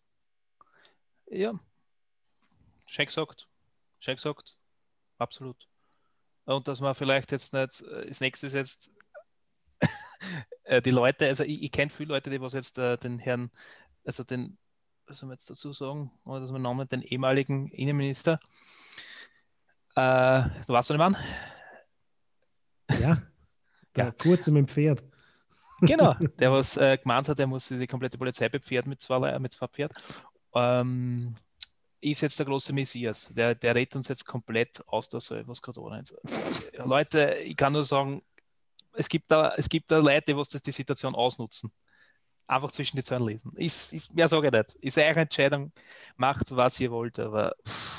Ja. 1.30 1.58
Schön 2.86 3.06
gesagt. 3.06 3.48
Schön 4.00 4.16
gesagt. 4.16 4.56
Absolut. 5.18 5.68
Und 6.44 6.68
dass 6.68 6.80
man 6.80 6.94
vielleicht 6.94 7.32
jetzt 7.32 7.52
nicht, 7.52 7.82
äh, 7.82 8.06
das 8.06 8.20
nächste 8.20 8.46
ist 8.46 8.52
jetzt 8.54 8.90
äh, 10.64 10.80
die 10.80 10.90
Leute, 10.90 11.26
also 11.26 11.44
ich, 11.44 11.62
ich 11.64 11.72
kenne 11.72 11.90
viele 11.90 12.10
Leute, 12.14 12.30
die 12.30 12.40
was 12.40 12.52
jetzt 12.52 12.78
äh, 12.78 12.96
den 12.96 13.18
Herrn, 13.18 13.50
also 14.04 14.22
den, 14.22 14.56
soll 15.14 15.28
man 15.28 15.34
jetzt 15.34 15.48
dazu 15.48 15.72
sagen, 15.72 16.10
oder 16.24 16.40
dass 16.40 16.50
man 16.50 16.62
Namen, 16.62 16.88
den 16.88 17.02
ehemaligen 17.02 17.68
Innenminister, 17.68 18.40
äh, 19.94 20.42
du 20.66 20.72
was 20.72 20.90
ich 20.90 20.96
meine? 20.96 21.16
Ja, 23.00 23.18
der 23.94 24.04
Ja. 24.06 24.10
Kurze 24.12 24.50
mit 24.50 24.60
dem 24.60 24.68
Pferd. 24.68 25.02
Genau, 25.80 26.14
der 26.38 26.52
was 26.52 26.76
äh, 26.76 26.96
gemeint 26.98 27.28
hat, 27.28 27.38
er 27.38 27.46
muss 27.46 27.68
die 27.68 27.86
komplette 27.86 28.18
Polizei 28.18 28.48
bepferden 28.48 28.90
mit 28.90 29.00
zwei, 29.00 29.18
Le- 29.18 29.38
mit 29.38 29.52
zwei 29.52 29.66
Pferd. 29.68 29.92
Ähm, 30.54 31.34
ist 32.00 32.20
jetzt 32.20 32.38
der 32.38 32.46
große 32.46 32.72
Messias. 32.72 33.32
Der, 33.34 33.54
der 33.54 33.74
redet 33.74 33.96
uns 33.96 34.08
jetzt 34.08 34.24
komplett 34.24 34.86
aus 34.86 35.08
der 35.08 35.20
Säule, 35.20 35.46
was 35.48 35.60
gerade 35.60 35.98
ist. 36.00 36.12
Äh, 36.72 36.82
Leute, 36.84 37.34
ich 37.36 37.56
kann 37.56 37.72
nur 37.72 37.84
sagen, 37.84 38.22
es 38.92 39.08
gibt 39.08 39.30
da, 39.30 39.54
es 39.56 39.68
gibt 39.68 39.90
da 39.90 39.98
Leute, 39.98 40.26
die 40.28 40.36
was 40.36 40.48
das 40.48 40.62
die 40.62 40.72
Situation 40.72 41.14
ausnutzen. 41.14 41.70
Einfach 42.48 42.70
zwischen 42.70 42.96
die 42.96 43.02
Zeilen 43.02 43.26
lesen. 43.26 43.52
Ist, 43.56 43.92
ist, 43.92 44.14
mehr 44.14 44.28
sage 44.28 44.46
ich 44.48 44.52
nicht. 44.52 44.74
Ist 44.76 44.98
eure 44.98 45.20
Entscheidung, 45.20 45.72
macht 46.16 46.54
was 46.54 46.78
ihr 46.78 46.90
wollt, 46.92 47.18
aber 47.18 47.56
pff, 47.66 47.96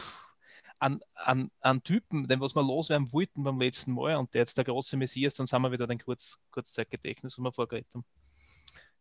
an, 0.80 1.02
an, 1.16 1.52
an 1.62 1.84
Typen, 1.84 2.28
den 2.28 2.39
was 2.39 2.56
wir 2.56 2.64
loswerden 2.64 3.12
wollten 3.12 3.43
beim 3.43 3.60
letzten 3.60 3.93
Mal 3.93 4.16
und 4.16 4.34
der 4.34 4.41
jetzt 4.41 4.58
der 4.58 4.66
große 4.66 4.95
Messias, 4.98 5.34
dann 5.34 5.48
sind 5.48 5.62
wir 5.62 5.72
wieder 5.72 5.88
den 5.88 6.00
Kurz, 6.00 6.39
Kurzzeitgedächtnis, 6.52 7.38
wo 7.38 7.43
wir 7.43 7.52
vorgeredet 7.52 7.93
haben. 7.93 8.06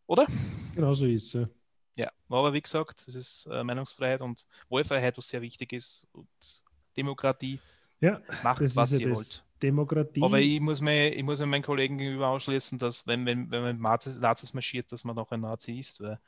Oder? 0.07 0.27
Genau 0.75 0.95
so 0.95 1.07
ist 1.07 1.35
es. 1.35 1.49
Ja, 1.97 2.11
aber 2.29 2.53
wie 2.53 2.61
gesagt, 2.61 3.05
das 3.07 3.15
ist 3.15 3.47
äh, 3.51 3.65
Meinungsfreiheit 3.65 4.21
und 4.21 4.47
Wahlfreiheit, 4.69 5.17
was 5.17 5.29
sehr 5.29 5.43
wichtig 5.43 5.73
ist 5.73 6.07
und 6.13 6.29
Demokratie. 6.97 7.61
Ja, 8.01 8.21
Macht, 8.43 8.61
was 8.77 8.91
ja 8.93 8.99
ihr 8.99 9.09
das. 9.09 9.19
wollt. 9.19 9.46
Demokratie. 9.63 10.23
Aber 10.23 10.41
ich 10.41 10.61
muss 10.61 10.81
mir, 10.81 11.15
ich 11.15 11.23
muss 11.23 11.41
mir 11.41 11.47
meinen 11.47 11.63
Kollegen 11.63 11.99
gegenüber 11.99 12.29
ausschließen, 12.29 12.79
dass 12.79 13.07
wenn, 13.07 13.25
wenn, 13.27 13.51
wenn 13.51 13.63
man 13.63 13.79
Nazis, 13.79 14.19
Nazis 14.19 14.53
marschiert, 14.53 14.93
dass 14.93 15.05
man 15.05 15.17
noch 15.17 15.31
ein 15.31 15.41
Nazi 15.41 15.79
ist. 15.79 16.01
Weil, 16.01 16.21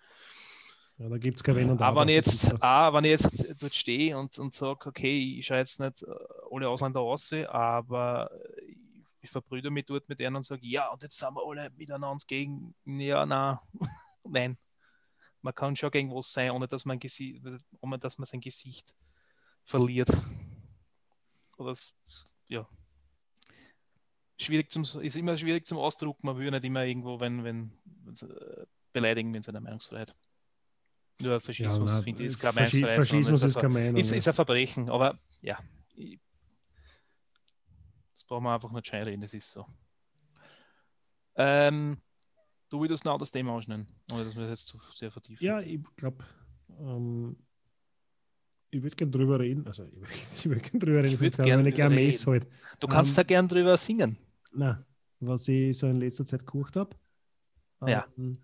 ja, 0.98 1.08
da 1.08 1.18
gibt 1.18 1.36
es 1.36 1.44
kein 1.44 1.54
Wenn 1.56 1.70
und 1.70 1.80
aber 1.80 2.00
wenn 2.00 2.08
ich 2.08 2.16
jetzt, 2.16 2.62
ah, 2.62 2.92
wenn 2.92 3.04
ich 3.04 3.10
jetzt 3.12 3.62
dort 3.62 3.74
stehe 3.74 4.18
und, 4.18 4.36
und 4.38 4.52
sage, 4.52 4.88
okay, 4.88 5.38
ich 5.38 5.46
schaue 5.46 5.58
jetzt 5.58 5.78
nicht 5.78 6.04
alle 6.50 6.68
Ausländer 6.68 7.00
aus, 7.00 7.32
aber 7.32 8.30
ich, 9.20 9.30
verbrüder 9.30 9.70
mich 9.70 9.84
dort 9.84 10.08
mit 10.08 10.18
denen 10.20 10.36
und 10.36 10.42
sage, 10.42 10.66
ja, 10.66 10.88
und 10.88 11.02
jetzt 11.02 11.18
sind 11.18 11.34
wir 11.34 11.46
alle 11.46 11.70
miteinander 11.76 12.24
gegen, 12.26 12.74
ja, 12.84 13.26
nein, 13.26 13.58
nein. 14.24 14.58
Man 15.40 15.54
kann 15.54 15.76
schon 15.76 15.92
gegen 15.92 16.12
was 16.12 16.32
sein, 16.32 16.50
ohne 16.50 16.66
dass 16.66 16.84
man, 16.84 16.98
ohne 17.80 17.98
dass 17.98 18.18
man 18.18 18.26
sein 18.26 18.40
Gesicht 18.40 18.96
verliert. 19.64 20.10
Oder 21.58 21.74
ja. 22.48 22.66
Schwierig 24.40 24.70
zum, 24.70 24.82
ist 24.84 25.16
immer 25.16 25.36
schwierig 25.36 25.66
zum 25.66 25.78
Ausdruck, 25.78 26.22
man 26.22 26.38
will 26.38 26.50
nicht 26.50 26.64
immer 26.64 26.84
irgendwo, 26.84 27.18
wenn, 27.20 27.42
wenn, 27.44 27.72
äh, 28.22 28.64
beleidigen, 28.92 29.32
wenn 29.34 29.40
es 29.40 29.48
eine 29.48 29.60
Meinungsfreiheit. 29.60 30.14
Nur 31.20 31.40
Faschismus, 31.40 31.90
nein, 31.92 32.02
finde 32.04 32.22
ich, 32.22 32.28
ist 32.28 32.38
keine 32.38 32.52
Faschi- 32.52 32.80
Meinungsfreiheit. 32.80 32.96
Faschismus 32.96 33.42
ist 33.44 33.56
ein, 33.56 33.60
keine 33.62 33.74
Meinung. 33.74 33.96
ist, 34.00 34.10
ja. 34.12 34.16
ist 34.18 34.28
ein 34.28 34.34
Verbrechen, 34.34 34.88
aber 34.90 35.18
ja. 35.42 35.58
ich- 35.96 36.20
Das 38.14 38.22
brauchen 38.24 38.44
wir 38.44 38.54
einfach 38.54 38.70
nicht 38.70 38.86
schön 38.86 39.02
reden, 39.02 39.20
das 39.22 39.34
ist 39.34 39.50
so. 39.50 39.66
Ähm, 41.34 41.98
du 42.70 42.80
würdest 42.80 43.04
noch 43.04 43.18
das 43.18 43.30
Thema 43.32 43.54
anschneiden, 43.56 43.86
ohne 44.12 44.24
dass 44.24 44.34
wir 44.36 44.42
das 44.48 44.60
jetzt 44.60 44.66
zu 44.68 44.78
sehr 44.94 45.10
vertiefen. 45.10 45.44
Ja, 45.44 45.60
ich 45.60 45.80
glaube, 45.96 46.24
ähm, 46.78 47.36
ich 48.70 48.82
würde 48.82 48.94
gerne 48.96 49.10
drüber 49.12 49.40
reden. 49.40 49.66
Also, 49.66 49.84
ich 50.14 50.44
würde 50.46 50.60
würd 50.60 50.62
gerne 50.70 50.78
drüber 50.78 50.98
reden, 51.02 51.14
Ich 51.14 51.20
würd 51.20 51.34
sonst 51.34 51.44
gern 51.46 51.58
habe 51.60 51.68
ich 51.68 51.74
gerne 51.74 51.96
drüber 51.96 52.06
Mess 52.06 52.26
halt. 52.26 52.46
Du 52.80 52.86
kannst 52.86 53.10
Ähm, 53.12 53.16
da 53.16 53.22
gern 53.24 53.48
drüber 53.48 53.76
singen. 53.76 54.16
Na, 54.50 54.84
was 55.20 55.48
ich 55.48 55.76
so 55.76 55.86
in 55.86 56.00
letzter 56.00 56.26
Zeit 56.26 56.46
gekocht 56.46 56.76
habe. 56.76 56.96
Ja. 57.86 58.06
Ähm, 58.16 58.38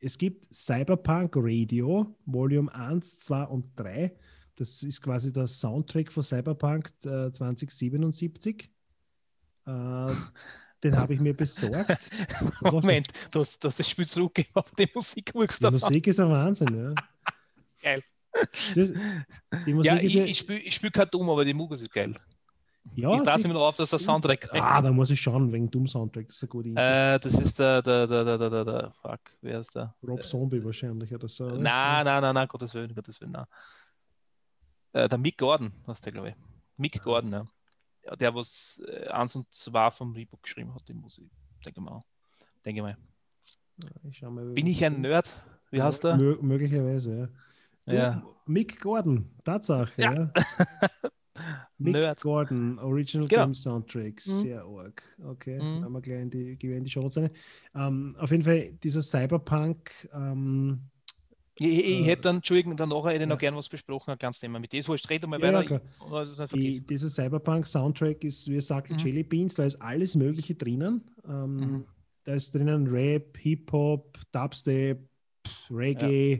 es 0.00 0.16
gibt 0.16 0.52
Cyberpunk 0.52 1.34
Radio, 1.36 2.16
Volume 2.24 2.72
1, 2.72 3.18
2 3.18 3.44
und 3.44 3.72
3. 3.76 4.16
Das 4.54 4.82
ist 4.82 5.02
quasi 5.02 5.32
der 5.32 5.46
Soundtrack 5.46 6.12
von 6.12 6.22
Cyberpunk 6.22 6.88
äh, 7.04 7.30
2077. 7.30 8.70
Äh, 9.66 9.70
den 10.82 10.96
habe 10.96 11.14
ich 11.14 11.20
mir 11.20 11.34
besorgt. 11.34 12.10
Moment, 12.60 13.08
hast 13.34 13.64
das 13.64 13.88
Spiel 13.88 14.06
zurückgegeben, 14.06 14.52
aber 14.54 14.70
die 14.78 14.88
Musik 14.94 15.32
Die. 15.34 15.70
Musik 15.70 16.06
ist 16.06 16.20
ein 16.20 16.30
Wahnsinn, 16.30 16.76
ja. 16.76 16.94
Geil. 17.82 18.02
Das 18.74 18.92
Die 19.66 19.74
Musik 19.74 19.92
Ja, 19.92 19.98
ist 19.98 20.04
ich, 20.06 20.14
ja, 20.14 20.24
ich 20.24 20.38
spiele 20.38 20.58
ich 20.60 20.74
spiel 20.74 20.90
kein 20.90 21.08
Dumm, 21.10 21.28
aber 21.30 21.44
die 21.44 21.54
Musik 21.54 21.88
ist 21.88 21.94
geil. 21.94 22.14
Ja, 22.94 23.12
ich 23.14 23.20
siehst- 23.22 23.46
mir 23.48 23.54
noch 23.54 23.62
auf, 23.68 23.76
dass 23.76 23.90
der 23.90 23.98
Soundtrack 23.98 24.48
Ah, 24.52 24.80
da 24.82 24.90
muss 24.90 25.10
ich 25.10 25.20
schauen, 25.20 25.52
wegen 25.52 25.70
Doom 25.70 25.86
Soundtrack. 25.86 26.26
Das 26.28 26.36
ist 26.36 26.42
eine 26.44 26.48
gute 26.48 26.68
Info. 26.68 26.80
äh, 26.80 27.18
Das 27.20 27.34
ist 27.34 27.58
der, 27.58 27.82
der, 27.82 28.06
der, 28.06 28.24
der, 28.24 28.38
der, 28.38 28.50
der, 28.50 28.64
der, 28.64 28.92
fuck, 29.02 29.20
wer 29.42 29.60
ist 29.60 29.74
der? 29.74 29.94
Rob 30.06 30.24
Zombie 30.24 30.64
wahrscheinlich 30.64 31.14
oder 31.14 31.28
so. 31.28 31.46
oder? 31.46 31.58
Nein, 31.58 32.04
nein, 32.04 32.22
nein, 32.22 32.34
nein, 32.34 32.48
Gottes 32.48 32.74
Willen, 32.74 32.94
Gottes 32.94 33.20
Willen, 33.20 33.32
nein. 33.32 33.46
Äh, 34.92 35.08
der 35.08 35.18
Mick 35.18 35.38
Gordon, 35.38 35.72
was 35.86 36.00
der, 36.00 36.12
glaube 36.12 36.30
ich. 36.30 36.34
Mick 36.76 37.02
Gordon, 37.02 37.32
ja. 37.32 37.46
ja. 38.04 38.16
Der, 38.16 38.34
was 38.34 38.82
äh, 38.86 39.08
1 39.08 39.36
und 39.36 39.52
2 39.52 39.90
vom 39.90 40.12
Rebook 40.14 40.42
geschrieben 40.42 40.74
hat, 40.74 40.88
die 40.88 40.94
Musik. 40.94 41.30
Denke 41.64 41.80
mal. 41.80 42.00
Denke 42.64 42.82
mal. 42.82 42.96
Ich 44.10 44.22
mal, 44.22 44.44
Bin 44.54 44.66
ich 44.66 44.84
ein 44.84 45.00
Nerd? 45.02 45.30
Wie 45.70 45.80
heißt 45.82 46.02
der? 46.04 46.16
Mö 46.16 46.36
möglicherweise, 46.40 47.18
ja. 47.18 47.28
Du, 47.86 47.94
Ja. 47.94 48.22
Mick 48.46 48.80
Gordon, 48.80 49.30
Tatsache, 49.44 49.92
ja. 50.00 50.12
Ja. 50.12 50.30
Mick 51.78 51.92
Nerd. 51.94 52.20
Gordon, 52.20 52.78
Original 52.78 53.28
Genau. 53.28 53.44
Game 53.44 53.54
Soundtrack, 53.54 54.14
Mhm. 54.26 54.30
sehr 54.40 54.64
arg. 54.64 55.02
Okay, 55.24 55.58
Mhm. 55.60 55.84
haben 55.84 55.92
wir 55.92 56.00
gleich 56.00 56.20
in 56.20 56.30
die, 56.30 56.52
in 56.52 56.84
die 56.84 56.90
Show 56.90 57.06
rein. 57.06 57.30
Ähm, 57.74 58.16
auf 58.18 58.30
jeden 58.30 58.42
Fall, 58.44 58.72
dieser 58.82 59.02
Cyberpunk, 59.02 60.08
ähm, 60.12 60.80
Ich, 61.60 61.66
ich, 61.66 61.78
ich 61.84 62.00
Äh, 62.00 62.02
hätte 62.04 62.22
dann, 62.22 62.36
Entschuldigung, 62.36 62.76
dann 62.76 62.88
nachher 62.90 63.10
hätte 63.10 63.24
ich 63.24 63.28
noch 63.28 63.34
ja. 63.34 63.40
gern 63.50 63.56
was 63.56 63.68
besprochen, 63.68 64.12
ein 64.12 64.18
kleines 64.18 64.38
Thema 64.38 64.60
mit 64.60 64.72
dir. 64.72 64.78
Ist 64.78 64.88
wurscht, 64.88 65.10
red 65.10 65.26
mal 65.26 65.40
ja, 65.42 65.52
weiter. 65.52 65.80
ich, 66.54 66.86
dieser 66.86 67.08
Cyberpunk-Soundtrack 67.08 68.22
ist, 68.22 68.46
wie 68.48 68.54
gesagt, 68.54 68.90
Mhm. 68.90 68.98
Jelly 68.98 69.22
Beans, 69.24 69.56
da 69.56 69.64
ist 69.64 69.74
alles 69.82 70.14
Mögliche 70.14 70.54
drinnen. 70.54 71.02
Ähm, 71.28 71.56
Mhm. 71.56 71.84
Da 72.22 72.34
ist 72.34 72.54
drinnen 72.54 72.86
Rap, 72.86 73.36
Hip-Hop, 73.38 74.18
Dubstep, 74.30 75.08
Reggae. 75.68 76.32
Ja. 76.34 76.38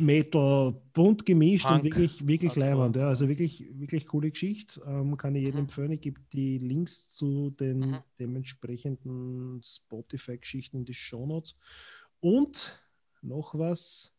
Metal, 0.00 0.72
bunt 0.92 1.26
gemischt 1.26 1.66
Punk, 1.66 1.78
und 1.78 1.84
wirklich, 1.84 2.26
wirklich 2.26 2.54
leibend. 2.56 2.96
Ja. 2.96 3.02
ja. 3.02 3.08
Also 3.08 3.28
wirklich, 3.28 3.66
wirklich 3.72 4.06
coole 4.06 4.30
Geschichte. 4.30 4.80
Ähm, 4.86 5.16
kann 5.16 5.34
ich 5.34 5.42
jedem 5.42 5.56
Mhm. 5.60 5.64
empfehlen. 5.64 5.92
Ich 5.92 6.00
gebe 6.00 6.20
die 6.32 6.58
Links 6.58 7.10
zu 7.10 7.50
den 7.50 7.78
Mhm. 7.80 7.98
dementsprechenden 8.18 9.60
Spotify-Geschichten 9.62 10.78
in 10.78 10.84
die 10.84 10.94
Shownotes. 10.94 11.56
Und 12.20 12.80
noch 13.22 13.58
was. 13.58 14.14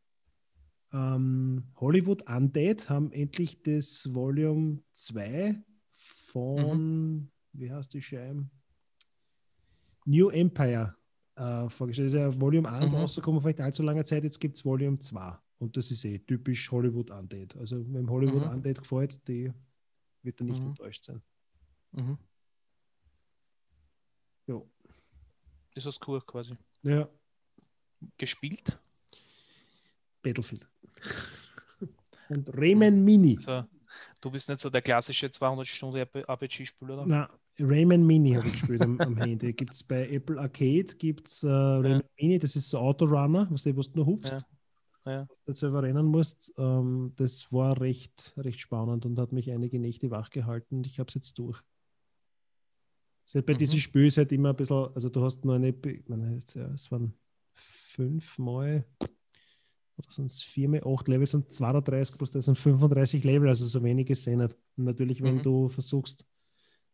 Ähm, 0.94 1.64
Hollywood 1.78 2.24
Undead 2.30 2.90
haben 2.90 3.12
endlich 3.14 3.62
das 3.64 4.14
Volume 4.14 4.80
2 4.92 5.56
von, 5.96 7.14
Mhm. 7.14 7.28
wie 7.54 7.72
heißt 7.72 7.94
die 7.94 8.02
Scheibe? 8.02 8.50
New 10.06 10.30
Empire 10.30 10.96
äh, 11.36 11.70
vorgestellt. 11.70 12.08
Das 12.08 12.14
ist 12.14 12.20
ja 12.20 12.42
Volume 12.42 12.70
1 12.70 12.94
Mhm. 12.94 13.00
rausgekommen 13.00 13.42
vor 13.42 13.50
nicht 13.50 13.62
allzu 13.62 13.84
langer 13.84 14.06
Zeit, 14.06 14.24
jetzt 14.24 14.40
gibt 14.40 14.58
es 14.58 14.66
Volume 14.66 15.00
2. 15.00 15.38
Und 15.60 15.78
das 15.78 15.92
ist 15.92 16.04
eh 16.06 16.20
typisch 16.20 16.72
Hollywood 16.72 17.12
Undead. 17.12 17.56
Also 17.58 17.78
wenn 17.94 18.10
Hollywood 18.10 18.44
Mhm. 18.46 18.50
Undead 18.52 18.80
gefällt, 18.80 19.28
die 19.28 19.52
wird 20.24 20.40
er 20.42 20.46
nicht 20.46 20.62
Mhm. 20.62 20.70
enttäuscht 20.70 21.04
sein. 21.04 21.22
Mhm. 21.92 22.18
Jo. 24.48 24.70
Das 25.76 25.86
ist 25.86 26.06
cool 26.08 26.22
quasi. 26.22 26.56
Ja. 26.84 27.08
gespielt? 28.18 28.80
Battlefield. 30.24 30.68
Und 32.30 32.50
Rayman 32.58 33.04
Mini. 33.06 33.36
Also, 33.38 33.66
du 34.22 34.32
bist 34.32 34.50
nicht 34.50 34.60
so 34.62 34.70
der 34.72 34.82
klassische 34.82 35.28
200-Stunden-RPG-Spieler, 35.28 36.94
oder? 36.94 37.06
Na, 37.06 37.30
Rayman 37.62 38.06
Mini 38.06 38.34
habe 38.34 38.48
ich 38.48 38.54
gespielt 38.54 38.82
am, 38.82 39.00
am 39.06 39.18
Handy. 39.18 39.54
Gibt 39.54 39.74
es 39.74 39.84
bei 39.84 40.10
Apple 40.10 40.40
Arcade, 40.40 40.96
gibt 40.98 41.28
es 41.28 41.44
äh, 41.44 41.48
Rayman 41.50 42.04
Mini, 42.20 42.40
das 42.40 42.56
ist 42.56 42.70
so 42.70 42.80
Autorunner, 42.80 43.48
was 43.50 43.64
du, 43.64 43.76
wo 43.76 43.82
du 43.82 43.90
nur 43.96 44.06
hupfst, 44.06 44.46
Ja. 45.06 45.12
Ja. 45.12 45.28
du 45.46 45.54
selber 45.54 45.84
rennen 45.84 46.06
musst. 46.06 46.54
Ähm, 46.58 47.14
das 47.16 47.52
war 47.52 47.80
recht, 47.82 48.34
recht 48.38 48.60
spannend 48.60 49.06
und 49.06 49.18
hat 49.20 49.32
mich 49.32 49.52
einige 49.52 49.80
Nächte 49.80 50.12
wach 50.12 50.30
gehalten. 50.30 50.84
Ich 50.86 51.00
habe 51.00 51.08
es 51.10 51.16
jetzt 51.16 51.38
durch. 51.40 51.60
Halt 53.34 53.46
bei 53.46 53.54
Mhm. 53.54 53.58
diesem 53.60 53.80
Spiel 53.80 54.08
ist 54.08 54.18
halt 54.18 54.32
immer 54.34 54.50
ein 54.50 54.56
bisschen, 54.58 54.90
also 54.94 55.08
du 55.08 55.24
hast 55.24 55.46
nur 55.46 55.56
eine, 55.56 55.70
ich 55.70 56.08
meine, 56.10 56.38
ja, 56.54 56.68
es 56.74 56.92
waren 56.92 57.14
fünfmal 57.54 58.86
oder 59.98 60.12
sind 60.12 60.26
es 60.32 60.44
viermal, 60.44 60.82
acht 60.86 61.08
Level 61.08 61.26
sind 61.28 61.52
32 61.54 62.18
plus 62.18 62.32
das 62.32 62.46
sind 62.46 62.58
35 62.58 63.24
Level, 63.24 63.48
also 63.48 63.66
so 63.66 63.82
wenige 63.84 64.16
sind 64.16 64.40
nicht. 64.40 64.58
Und 64.76 64.84
natürlich, 64.86 65.22
wenn 65.24 65.36
Mhm. 65.36 65.44
du 65.44 65.70
versuchst, 65.70 66.26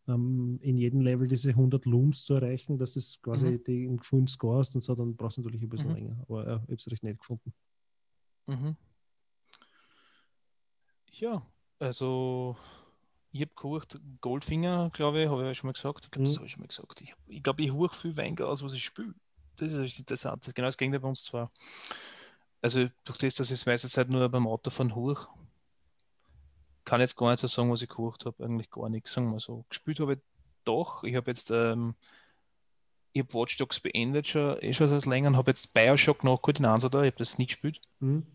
ähm, 0.08 0.60
in 0.62 0.78
jedem 0.78 1.02
Level 1.02 1.28
diese 1.28 1.56
100 1.56 1.86
Looms 1.86 2.24
zu 2.24 2.34
erreichen, 2.36 2.78
dass 2.78 2.96
es 2.96 3.22
quasi 3.22 3.52
Mhm. 3.52 3.64
die 3.64 3.84
im 3.86 4.00
vollen 4.00 4.28
Score 4.28 4.60
hast 4.60 4.76
und 4.76 4.82
so, 4.82 4.96
dann 4.96 5.16
brauchst 5.16 5.38
du 5.38 5.42
natürlich 5.42 5.62
ein 5.64 5.70
bisschen 5.70 5.90
Mhm. 5.90 5.96
länger. 5.96 6.18
Aber 6.28 6.48
ja, 6.48 6.56
ich 6.56 6.62
habe 6.64 6.76
es 6.76 6.92
recht 6.92 7.04
nett 7.04 7.20
gefunden. 7.20 7.54
Mhm. 8.48 8.76
Ja, 11.12 11.46
also 11.80 12.56
ich 13.32 13.42
habe 13.42 13.52
gehört, 13.56 14.00
Goldfinger, 14.22 14.90
glaube 14.94 15.24
ich, 15.24 15.30
habe 15.30 15.42
ich 15.42 15.48
ja 15.48 15.56
schon 15.56 15.68
mal 15.68 15.74
gesagt. 15.74 16.06
Ich 16.06 16.12
glaube, 16.12 16.26
das 16.26 16.34
Mhm. 16.34 16.38
habe 16.38 16.46
ich 16.46 16.52
schon 16.52 16.62
mal 16.62 16.68
gesagt. 16.68 17.02
Ich, 17.02 17.16
ich 17.28 17.44
glaube, 17.44 17.64
ich 17.64 17.74
höre 17.74 17.90
viel 17.90 18.16
weniger 18.16 18.48
aus, 18.48 18.64
was 18.64 18.74
ich 18.74 18.84
spiele. 18.84 19.14
Das 19.58 19.74
ist 19.74 20.00
interessant. 20.00 20.44
Das 20.44 20.50
ist 20.50 20.54
genau 20.56 20.68
das 20.68 20.78
Gegenteil 20.78 21.00
bei 21.02 21.10
uns 21.10 21.24
zwar. 21.24 21.52
Also 22.62 22.88
durch 23.04 23.18
das, 23.20 23.36
dass 23.36 23.48
ich 23.50 23.54
es 23.60 23.66
meiste 23.66 23.90
Zeit 23.90 24.10
nur 24.10 24.28
beim 24.30 24.48
Autofahren 24.48 24.96
hoch, 24.96 25.30
kann 26.88 27.02
jetzt 27.02 27.18
gar 27.18 27.30
nicht 27.30 27.42
so 27.42 27.48
sagen, 27.48 27.70
was 27.70 27.82
ich 27.82 27.90
gehört 27.90 28.26
habe. 28.26 28.44
Eigentlich 28.44 28.72
gar 28.72 28.88
nichts, 28.88 29.12
sagen 29.12 29.32
wir 29.32 29.42
so. 29.42 29.66
Gespielt 29.70 30.00
habe 30.00 30.14
ich 30.14 30.20
doch. 30.64 31.04
Ich 31.04 31.16
habe 31.16 31.30
jetzt, 31.30 31.52
ähm, 31.52 31.96
ich 33.12 33.24
habe 33.24 33.34
Watch 33.34 33.58
Dogs 33.58 33.82
beendet 33.82 34.30
schon, 34.30 34.58
eh 34.62 34.72
schon 34.72 34.88
seit 34.88 35.06
länger 35.06 35.28
und 35.28 35.38
habe 35.38 35.52
jetzt 35.52 35.74
Bioshock 35.74 36.24
nachgeholt, 36.24 36.60
den 36.60 36.66
Ansatz 36.66 36.92
da. 36.92 37.04
Ich 37.04 37.12
habe 37.12 37.18
das 37.18 37.38
nicht 37.38 37.50
gespielt. 37.50 37.82
Mhm. 38.00 38.26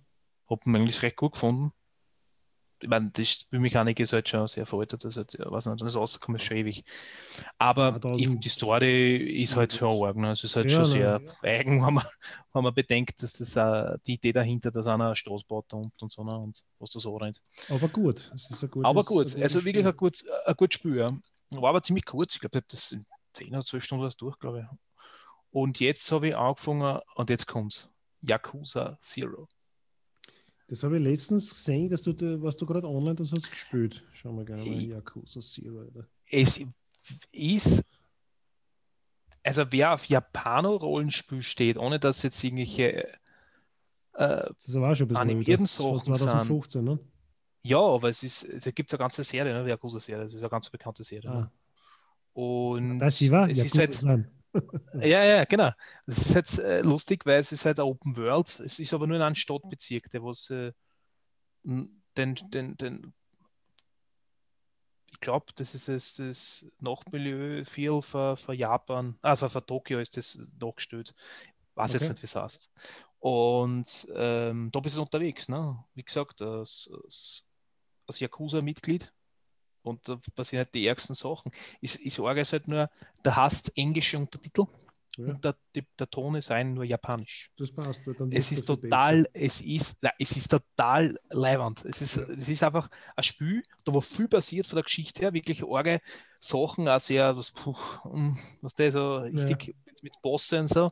Habe 0.51 0.61
ihn 0.67 0.77
eigentlich 0.77 1.03
recht 1.03 1.17
gut 1.17 1.33
gefunden. 1.33 1.73
Ich 2.83 2.89
meine, 2.89 3.11
die 3.11 3.25
Spielmechanik 3.25 4.01
ist 4.01 4.13
halt 4.13 4.29
schon 4.29 4.47
sehr 4.49 4.67
veraltet, 4.67 5.05
das 5.05 5.17
ist 5.17 5.35
ja, 5.39 5.51
weiß 5.51 5.67
nicht, 5.67 5.81
das 5.83 5.97
rausgekommen 5.97 6.37
ist 6.41 6.45
schon 6.45 6.57
ewig. 6.59 6.85
Aber 7.59 7.93
2000. 7.93 8.21
ich, 8.21 8.41
die 8.41 8.49
Story 8.49 9.17
ist 9.43 9.57
halt 9.57 9.73
schon 9.73 10.03
arg, 10.05 10.17
ne? 10.17 10.33
Es 10.33 10.45
ist 10.45 10.57
halt 10.57 10.71
Ja, 10.71 10.79
schon 10.79 10.87
sehr 10.87 11.23
eigen, 11.43 11.81
wenn 11.87 11.95
man, 11.95 12.05
wenn 12.53 12.65
man 12.65 12.75
bedenkt, 12.75 13.23
dass 13.23 13.35
das 13.35 13.57
auch 13.57 13.97
die 14.07 14.15
Idee 14.15 14.33
dahinter, 14.33 14.71
dass 14.71 14.87
einer 14.87 15.07
eine 15.07 15.17
Straße 15.17 15.45
baut 15.47 15.73
und, 15.75 15.93
und 16.03 16.13
so, 16.13 16.25
ne? 16.25 16.37
und 16.37 16.65
was 16.79 16.91
da 16.91 17.01
so 17.01 17.17
rennt. 17.17 17.41
Aber 17.69 17.89
gut, 17.89 18.31
es 18.35 18.51
ist 18.51 18.63
ein 18.63 18.71
gutes, 18.71 18.85
Aber 18.89 19.05
gut, 19.05 19.27
ein 19.27 19.41
gutes 19.41 19.43
also 19.43 19.65
wirklich 19.65 19.87
Spiel. 19.87 19.87
ein 19.87 19.97
gut, 19.97 20.25
ein 20.47 20.55
gutes 20.57 20.75
Spiel. 20.75 20.97
Ja. 20.99 21.19
War 21.51 21.71
aber 21.71 21.83
ziemlich 21.83 22.05
kurz. 22.07 22.35
Ich 22.35 22.41
glaube, 22.41 22.59
ich 22.59 22.63
habe 22.63 22.67
das 22.71 22.93
in 22.93 23.07
10 23.35 23.51
oder 23.55 23.63
12 23.63 23.85
Stunden 23.85 24.05
was 24.05 24.17
durch, 24.17 24.39
glaube 24.39 24.61
ich. 24.61 24.79
Und 25.51 25.81
jetzt 25.81 26.11
habe 26.13 26.29
ich 26.29 26.37
angefangen 26.37 27.01
und 27.15 27.31
jetzt 27.31 27.47
kommt's. 27.47 27.93
Yakuza 28.23 28.99
Zero. 29.01 29.49
Das 30.73 30.83
habe 30.85 30.97
ich 30.97 31.03
letztens 31.05 31.51
gesehen, 31.51 31.91
dass 31.91 32.03
du, 32.03 32.15
da- 32.15 32.41
was 32.41 32.57
du 32.57 32.65
gerade 32.65 32.89
online 32.89 33.15
das 33.15 33.31
hast 33.31 33.51
gespielt. 33.51 34.03
Schauen 34.15 34.39
wir 34.39 34.45
gerne 34.47 34.65
mal 34.65 34.81
Yakuza 34.83 35.39
Zero. 35.43 35.83
Oder? 35.83 36.07
Es 36.31 36.63
ist, 37.31 37.85
also 39.43 39.65
wer 39.71 39.93
auf 39.93 40.07
Japano-Rollenspiel 40.07 41.43
steht, 41.43 41.77
ohne 41.77 42.01
dass 42.01 42.23
jetzt 42.23 42.43
irgendwelche, 42.43 43.07
äh, 44.15 44.49
Das 44.65 44.75
war 44.77 44.97
schon 44.97 45.05
ein 45.05 45.09
bisschen 45.09 45.17
Animierten 45.21 45.67
Sachen 45.67 46.05
sind- 46.05 46.17
2015, 46.17 46.85
ne? 46.85 46.99
ja, 47.65 47.79
aber 47.79 48.09
es 48.09 48.23
ist, 48.23 48.43
es 48.45 48.65
gibt 48.75 48.91
eine 48.91 48.99
ganze 48.99 49.25
Serie, 49.25 49.53
ne, 49.53 49.65
die 49.65 49.71
Yakuza-Serie, 49.73 50.25
das 50.25 50.33
ist 50.33 50.41
eine 50.43 50.49
ganz 50.49 50.71
bekannte 50.71 51.05
Serie. 51.05 51.29
Ne? 51.31 51.37
Ah, 51.37 51.53
Und 52.33 52.99
das 52.99 53.21
war 53.31 53.51
es 53.51 53.59
ist 53.59 53.75
Yakuza 53.75 53.79
halt, 53.81 53.95
San. 53.95 54.31
Ja, 55.01 55.25
ja, 55.25 55.45
genau. 55.45 55.71
Das 56.07 56.19
ist 56.19 56.35
jetzt 56.35 56.59
äh, 56.59 56.83
lustig, 56.83 57.25
weil 57.25 57.41
es 57.41 57.53
ist 57.53 57.65
halt 57.65 57.81
Open 57.81 58.17
World. 58.17 58.61
Es 58.61 58.79
ist 58.79 58.93
aber 58.93 59.07
nur 59.07 59.17
in 59.17 59.23
einem 59.23 59.35
Stadtbezirk, 59.35 60.11
der 60.11 60.23
was 60.23 60.51
äh, 60.51 60.73
den, 61.65 62.37
den, 62.53 62.77
den, 62.77 63.15
ich 65.11 65.21
glaube, 65.21 65.47
das 65.55 65.75
ist 65.75 65.89
es, 65.89 66.15
das 66.15 66.67
Nachtmilieu 66.81 67.65
viel 67.65 68.03
für, 68.03 68.37
für 68.37 68.55
Japan, 68.55 69.19
ah, 69.23 69.37
für, 69.37 69.49
für 69.49 69.65
Tokio 69.65 69.99
ist 69.99 70.17
das 70.17 70.39
nachgestellt. 70.61 71.15
Weiß 71.75 71.95
jetzt 71.95 72.03
Okay. 72.03 72.13
nicht, 72.13 72.23
wie 72.23 72.27
es 72.27 72.37
heißt. 72.37 72.71
Und 73.21 74.09
ähm, 74.15 74.71
da 74.73 74.81
bist 74.81 74.97
du 74.97 75.03
unterwegs, 75.03 75.49
ne? 75.49 75.83
Wie 75.95 76.03
gesagt, 76.03 76.43
als, 76.43 76.91
als, 77.05 77.45
als 78.07 78.21
Yakuza-Mitglied. 78.21 79.13
Und 79.83 80.09
da 80.09 80.19
passieren 80.35 80.65
halt 80.65 80.75
die 80.75 80.87
ärgsten 80.87 81.15
Sachen. 81.15 81.53
Ich, 81.81 82.05
ich 82.05 82.15
sage 82.15 82.41
es 82.41 82.53
halt 82.53 82.69
nur, 82.69 82.91
da 83.23 83.37
hast 83.37 83.77
englische 83.77 84.19
Untertitel 84.19 84.67
Ja, 85.17 85.27
und 85.27 85.45
der, 85.45 85.57
der 85.99 86.11
Ton 86.11 86.37
ist 86.37 86.51
ein 86.51 86.75
nur 86.75 86.85
japanisch. 86.85 87.51
das 87.57 87.73
passt. 87.73 88.07
Dann 88.07 88.31
Es 88.31 88.51
ist 88.51 88.65
total, 88.67 89.29
es 89.35 89.61
ist, 89.61 89.97
nein, 90.03 90.13
es 90.19 90.37
ist 90.37 90.49
total 90.51 91.19
leiwand. 91.31 91.85
Es 91.85 92.01
ist, 92.01 92.17
Ja. 92.17 92.25
es 92.29 92.49
ist 92.49 92.63
einfach 92.63 92.89
ein 93.17 93.23
Spiel, 93.23 93.63
da 93.85 93.93
wo 93.95 94.01
viel 94.01 94.29
passiert 94.29 94.67
von 94.67 94.77
der 94.77 94.85
Geschichte 94.85 95.21
her, 95.23 95.33
wirklich 95.35 95.63
arge 95.65 96.01
Sachen, 96.41 96.89
auch 96.89 97.01
sehr, 97.01 97.37
was, 97.37 97.51
puh, 97.53 97.77
mm, 98.05 98.39
was 98.63 98.75
der 98.75 98.91
so 98.93 99.19
richtig 99.19 99.75
mit, 99.85 100.03
mit 100.03 100.23
Bosse 100.23 100.61
und 100.61 100.69
so. 100.69 100.91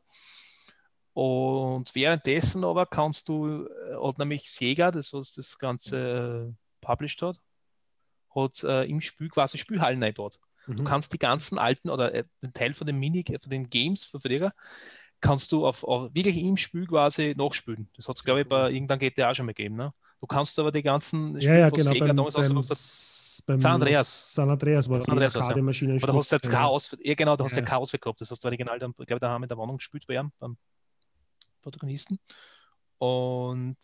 Und 1.13 1.93
währenddessen 1.93 2.63
aber 2.63 2.85
kannst 2.85 3.27
du, 3.27 3.65
äh, 3.67 3.95
hat 3.95 4.17
nämlich 4.17 4.49
Sega, 4.49 4.91
das 4.91 5.13
was 5.13 5.33
das 5.33 5.57
Ganze 5.59 6.53
äh, 6.55 6.85
published 6.85 7.21
hat, 7.21 7.37
hat 8.35 8.63
äh, 8.63 8.83
im 8.85 9.01
Spiel 9.01 9.29
quasi 9.29 9.57
Spielhallen 9.57 10.01
eingebaut. 10.03 10.39
besser. 10.39 10.75
Du 10.77 10.83
Mhm. 10.83 10.85
kannst 10.85 11.11
die 11.13 11.17
ganzen 11.19 11.57
alten 11.57 11.89
oder 11.89 12.13
äh, 12.13 12.23
den 12.43 12.53
Teil 12.53 12.73
von 12.73 12.85
den 12.87 12.97
Mini, 12.97 13.23
von 13.25 13.49
den 13.49 13.69
Games 13.69 14.03
von 14.05 14.19
früher, 14.19 14.53
kannst 15.19 15.51
du 15.51 15.65
auf, 15.67 15.83
auf 15.83 16.13
wirklich 16.13 16.37
im 16.37 16.55
Spiel 16.57 16.85
quasi 16.87 17.33
nachspielen. 17.35 17.89
Das 17.95 18.07
hat 18.07 18.15
es, 18.15 18.23
glaube 18.23 18.41
ich, 18.41 18.47
bei 18.47 18.69
irgendeinem 18.71 18.99
GTA 18.99 19.33
schon 19.33 19.47
mal 19.47 19.53
gegeben. 19.53 19.75
Ne? 19.75 19.91
Du 20.19 20.27
kannst 20.27 20.57
aber 20.59 20.71
die 20.71 20.83
ganzen 20.83 21.39
Ja, 21.39 21.55
ja, 21.57 21.69
von 21.69 21.79
genau. 21.79 21.91
Sega 21.93 22.05
Beim, 22.07 22.15
damals 22.15 22.35
beim, 22.35 22.43
ausgebracht 22.43 22.65
hat, 22.65 22.71
S- 22.77 23.43
beim 23.47 23.59
San 23.59 23.73
Andreas. 23.73 24.33
San 24.33 24.49
Andreas 24.51 24.87
war 24.89 25.01
San 25.01 25.11
Andreas 25.11 25.33
ja. 25.33 25.41
Arcade-Maschine. 25.41 25.95
aber 25.95 26.07
da 26.07 26.13
hast 26.13 26.31
du 26.31 26.33
halt 26.33 26.45
ja. 26.45 26.49
Chaos, 26.51 26.95
ja 27.03 27.13
genau, 27.15 27.35
da 27.35 27.43
hast 27.43 27.51
du 27.53 27.59
Ja. 27.59 27.65
ja 27.65 27.69
Chaos 27.69 27.91
gehabt. 27.91 28.21
Das 28.21 28.29
hast 28.29 28.43
du 28.43 28.47
original 28.47 28.77
dann, 28.77 28.93
glaube 28.93 29.13
ich, 29.15 29.19
daheim 29.19 29.41
in 29.43 29.49
der 29.49 29.57
Wohnung 29.57 29.77
gespielt 29.77 30.05
bei 30.07 30.15
ihm, 30.15 30.31
beim 30.39 30.57
Protagonisten. 31.61 32.19
Und 32.99 33.77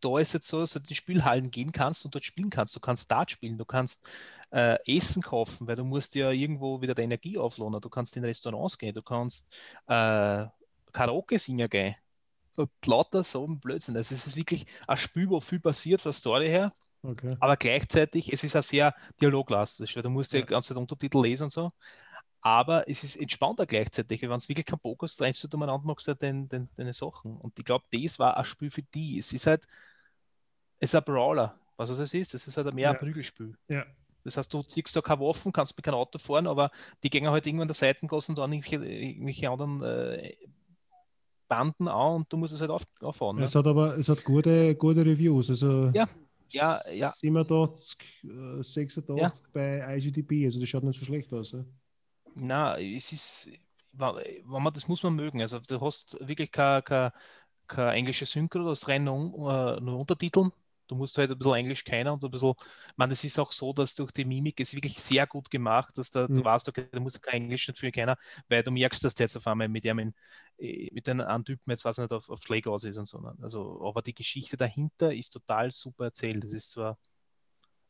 da 0.00 0.18
ist 0.18 0.32
jetzt 0.34 0.48
so, 0.48 0.60
dass 0.60 0.72
du 0.72 0.78
in 0.80 0.84
die 0.86 0.94
Spielhallen 0.94 1.50
gehen 1.50 1.72
kannst 1.72 2.04
und 2.04 2.14
dort 2.14 2.24
spielen 2.24 2.50
kannst. 2.50 2.74
Du 2.76 2.80
kannst 2.80 3.10
Dart 3.10 3.30
spielen, 3.30 3.58
du 3.58 3.64
kannst 3.64 4.06
äh, 4.50 4.76
Essen 4.86 5.22
kaufen, 5.22 5.66
weil 5.66 5.76
du 5.76 5.84
musst 5.84 6.14
ja 6.14 6.30
irgendwo 6.30 6.80
wieder 6.80 6.94
die 6.94 7.02
Energie 7.02 7.38
aufladen. 7.38 7.80
Du 7.80 7.88
kannst 7.90 8.16
in 8.16 8.24
Restaurants 8.24 8.78
gehen, 8.78 8.94
du 8.94 9.02
kannst 9.02 9.48
äh, 9.86 10.46
Karaoke 10.92 11.38
singen 11.38 11.68
gehen. 11.68 11.94
Und 12.56 12.70
lauter 12.86 13.22
so 13.24 13.46
ein 13.46 13.60
Blödsinn. 13.60 13.96
Also 13.96 14.14
es 14.14 14.26
ist 14.26 14.36
wirklich 14.36 14.66
ein 14.86 14.96
Spiel, 14.96 15.28
wo 15.28 15.40
viel 15.40 15.60
passiert 15.60 16.00
von 16.00 16.10
der 16.10 16.18
Story 16.18 16.48
her, 16.48 16.72
Okay. 17.04 17.36
aber 17.40 17.56
gleichzeitig, 17.56 18.32
es 18.32 18.44
ist 18.44 18.56
auch 18.56 18.62
sehr 18.62 18.94
dialoglastig, 19.20 19.96
weil 19.96 20.02
du 20.02 20.10
musst 20.10 20.32
ja 20.32 20.40
Ja. 20.40 20.46
die 20.46 20.46
ganze 20.46 20.70
Zeit 20.70 20.78
Untertitel 20.78 21.22
lesen 21.22 21.44
und 21.44 21.50
so. 21.52 21.70
Aber 22.46 22.88
es 22.88 23.02
ist 23.02 23.16
entspannter 23.16 23.66
gleichzeitig, 23.66 24.22
wenn 24.22 24.30
es 24.30 24.48
wirklich 24.48 24.66
keinen 24.66 24.78
Bock 24.78 25.02
hast, 25.02 25.20
rennst 25.20 25.42
du 25.42 25.48
umeinander, 25.56 25.84
machst 25.84 26.06
du 26.06 26.14
den, 26.14 26.48
den, 26.48 26.68
deine 26.76 26.92
Sachen. 26.92 27.36
Und 27.38 27.58
ich 27.58 27.64
glaube, 27.64 27.84
das 27.90 28.20
war 28.20 28.36
ein 28.36 28.44
Spiel 28.44 28.70
für 28.70 28.82
die. 28.82 29.18
Es 29.18 29.32
ist 29.32 29.48
halt, 29.48 29.66
es 30.78 30.90
ist 30.90 30.94
ein 30.94 31.02
Brawler. 31.02 31.58
Was 31.76 31.90
es 31.90 32.14
ist, 32.14 32.34
es 32.34 32.46
ist 32.46 32.56
halt 32.56 32.72
mehr 32.72 32.90
ein 32.90 32.94
Ja. 32.94 33.00
Prügelspiel. 33.00 33.56
Ja. 33.68 33.84
Das 34.22 34.36
heißt, 34.36 34.54
du 34.54 34.62
ziehst 34.62 34.94
da 34.94 35.00
keine 35.00 35.20
Waffen, 35.22 35.50
kannst 35.52 35.76
mit 35.76 35.84
keinem 35.84 35.96
Auto 35.96 36.18
fahren, 36.18 36.46
aber 36.46 36.70
die 37.02 37.10
gehen 37.10 37.28
halt 37.28 37.48
irgendwann 37.48 37.66
der 37.66 37.74
Seitengassen 37.74 38.32
und 38.32 38.38
dann 38.38 38.52
irgendwelche, 38.52 38.84
irgendwelche 38.86 39.50
anderen 39.50 39.82
äh, 39.82 40.36
Banden 41.48 41.88
an 41.88 42.14
und 42.14 42.32
du 42.32 42.36
musst 42.36 42.54
es 42.54 42.60
halt 42.60 42.70
auf, 42.70 42.82
auffahren. 43.00 43.38
Ne? 43.38 43.42
Es 43.42 43.56
hat 43.56 43.66
aber 43.66 43.98
es 43.98 44.08
hat 44.08 44.22
gute, 44.22 44.72
gute 44.76 45.04
Reviews. 45.04 45.50
Also 45.50 45.90
Ja, 45.92 46.08
ja, 46.50 46.78
ja. 46.94 47.10
87, 47.10 47.98
äh, 48.22 48.62
86 48.62 49.16
Ja. 49.20 49.32
bei 49.52 49.96
IGDB. 49.96 50.44
Also 50.44 50.60
das 50.60 50.68
schaut 50.68 50.84
nicht 50.84 50.98
so 51.00 51.04
schlecht 51.04 51.32
aus. 51.32 51.50
Ja? 51.50 51.64
Na, 52.38 52.78
es 52.78 53.12
ist, 53.12 53.50
wenn 53.92 54.42
man, 54.44 54.72
das 54.74 54.88
muss 54.88 55.02
man 55.02 55.14
mögen. 55.14 55.40
Also 55.40 55.58
du 55.60 55.80
hast 55.80 56.18
wirklich 56.20 56.52
keine, 56.52 56.82
keine, 56.82 57.12
keine 57.66 57.92
englische 57.92 58.26
Synchro, 58.26 58.58
du 58.60 58.70
hast 58.70 58.88
rein 58.88 59.04
nur, 59.04 59.78
äh, 59.78 59.80
nur 59.80 59.98
Untertiteln. 60.00 60.52
Du 60.88 60.94
musst 60.94 61.18
halt 61.18 61.32
ein 61.32 61.38
bisschen 61.38 61.54
Englisch 61.54 61.82
kennen 61.84 62.10
und 62.12 62.22
ein 62.24 62.30
bisschen, 62.30 62.54
ich 62.58 62.96
meine, 62.96 63.12
es 63.14 63.24
ist 63.24 63.38
auch 63.40 63.50
so, 63.52 63.72
dass 63.72 63.94
durch 63.96 64.12
die 64.12 64.24
Mimik 64.24 64.60
ist 64.60 64.72
wirklich 64.74 65.00
sehr 65.02 65.26
gut 65.26 65.50
gemacht, 65.50 65.98
dass 65.98 66.12
da, 66.12 66.28
du 66.28 66.42
Mhm. 66.42 66.44
weißt, 66.44 66.68
okay, 66.68 66.88
du 66.92 67.00
musst 67.00 67.22
kein 67.22 67.42
Englisch 67.44 67.70
viel 67.74 67.90
kennen, 67.90 68.14
weil 68.48 68.62
du 68.62 68.70
merkst, 68.70 69.02
dass 69.02 69.14
der 69.16 69.24
jetzt 69.26 69.36
auf 69.36 69.46
einmal 69.48 69.68
mit 69.68 69.82
dem, 69.84 70.14
äh, 70.58 70.88
mit 70.92 71.06
den 71.08 71.20
anderen 71.20 71.44
Typen 71.44 71.70
jetzt, 71.70 71.84
weiß 71.84 71.98
ich 71.98 72.02
nicht, 72.02 72.12
auf, 72.12 72.30
auf 72.30 72.40
Schläge 72.42 72.70
aus 72.70 72.84
ist 72.84 72.98
und 72.98 73.06
so. 73.08 73.18
ne? 73.20 73.36
Also, 73.42 73.84
aber 73.84 74.02
die 74.02 74.14
Geschichte 74.14 74.56
dahinter 74.56 75.12
ist 75.14 75.30
total 75.30 75.72
super 75.72 76.04
erzählt. 76.06 76.44
Das 76.44 76.52
ist 76.52 76.70
zwar 76.70 76.98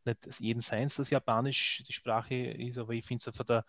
nicht 0.05 0.41
jeden 0.41 0.61
Seins, 0.61 0.97
dass 0.97 1.11
Japanisch 1.11 1.83
die 1.87 1.93
Sprache 1.93 2.35
ist, 2.35 2.79
aber 2.79 2.93
ich 2.95 3.05
finde 3.05 3.29
es 3.29 3.37
von 3.37 3.47
der 3.47 3.65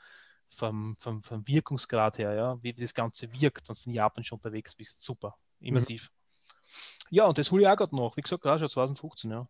vom, 0.49 0.95
vom, 0.99 1.21
vom 1.23 1.47
Wirkungsgrad 1.47 2.17
her, 2.17 2.33
ja, 2.33 2.63
wie 2.63 2.73
das 2.73 2.93
Ganze 2.93 3.31
wirkt, 3.33 3.67
wenn 3.69 3.75
du 3.75 3.89
in 3.89 3.95
Japan 3.95 4.23
schon 4.23 4.37
unterwegs 4.37 4.75
bist. 4.75 5.01
Super, 5.03 5.35
immersiv. 5.59 6.09
Mhm. 6.11 7.15
Ja, 7.15 7.25
und 7.25 7.37
das 7.37 7.51
hole 7.51 7.61
ich 7.63 7.67
auch 7.67 7.75
gerade 7.77 7.95
noch. 7.95 8.17
Wie 8.17 8.21
gesagt, 8.21 8.45
auch 8.45 8.59
schon 8.59 8.69
2015, 8.69 9.31
ja. 9.31 9.47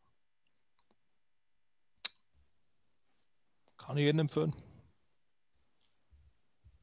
Kann 3.77 3.97
ich 3.97 4.03
jedem 4.03 4.19
empfehlen. 4.19 4.53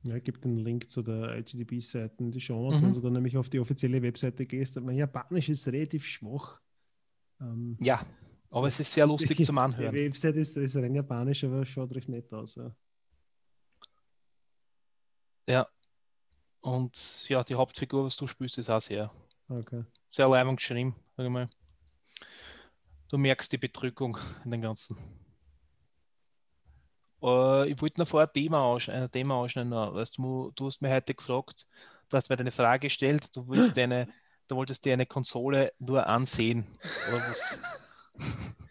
Ja, 0.03 0.17
ich 0.17 0.25
gebe 0.25 0.39
den 0.39 0.59
Link 0.59 0.89
zu 0.91 1.03
der 1.03 1.37
IGDB-Seite 1.39 2.23
in 2.23 2.31
die 2.31 2.41
Show 2.41 2.61
Notes, 2.63 2.81
Mhm. 2.81 2.87
wenn 2.87 2.95
du 2.95 3.01
dann 3.01 3.13
nämlich 3.15 3.37
auf 3.37 3.49
die 3.49 3.59
offizielle 3.59 4.03
Webseite 4.03 4.45
gehst. 4.47 4.79
Mein 4.81 4.97
Japanisch 4.97 5.49
ist 5.49 5.67
relativ 5.69 6.05
schwach. 6.07 6.61
Ähm, 7.41 7.77
Ja, 7.81 8.05
aber 8.51 8.67
es 8.69 8.79
ist 8.81 8.93
sehr 8.93 9.07
lustig 9.07 9.39
zum 9.47 9.57
Die 9.57 9.61
Anhören. 9.61 9.95
Webseite 9.95 10.39
ist, 10.41 10.57
ist 10.57 10.77
rein 10.77 10.95
japanisch, 10.95 11.45
aber 11.45 11.65
schaut 11.65 11.95
recht 11.95 12.09
nett 12.09 12.33
aus. 12.33 12.55
Ja. 12.57 12.75
Und 16.65 17.29
ja, 17.29 17.45
die 17.45 17.57
Hauptfigur, 17.57 18.07
was 18.07 18.17
du 18.17 18.27
spielst, 18.27 18.57
ist 18.57 18.71
auch 18.71 18.81
sehr, 18.81 19.11
Okay. 19.51 19.85
sehr 20.11 20.29
leibend 20.29 20.57
geschrieben, 20.57 20.97
sag 21.15 21.27
ich 21.27 21.31
mal. 21.31 21.47
Du 23.11 23.19
merkst 23.19 23.53
die 23.53 23.59
Bedrückung 23.59 24.17
in 24.47 24.51
den 24.51 24.63
Ganzen. 24.63 24.97
Äh, 27.23 27.69
ich 27.69 27.83
wollte 27.83 28.01
noch 28.01 28.09
vorher 28.09 28.29
ein 28.29 28.33
Thema, 28.33 28.75
ein 28.75 29.11
Thema 29.11 29.35
ausschneiden. 29.35 29.69
noch. 29.71 29.95
Weißt 29.95 30.17
du, 30.17 30.53
du 30.57 30.67
hast 30.67 30.81
mir 30.81 30.91
heute 30.91 31.15
gefragt, 31.15 31.67
du 32.09 32.17
hast 32.17 32.31
mir 32.31 32.39
eine 32.39 32.51
Frage 32.51 32.87
gestellt, 32.87 33.37
du 33.37 33.47
willst 33.47 33.77
eine, 33.79 34.09
du 34.49 34.57
wolltest 34.57 34.87
dir 34.87 34.95
eine 34.95 35.05
Konsole 35.05 35.75
nur 35.79 36.07
ansehen. 36.07 36.67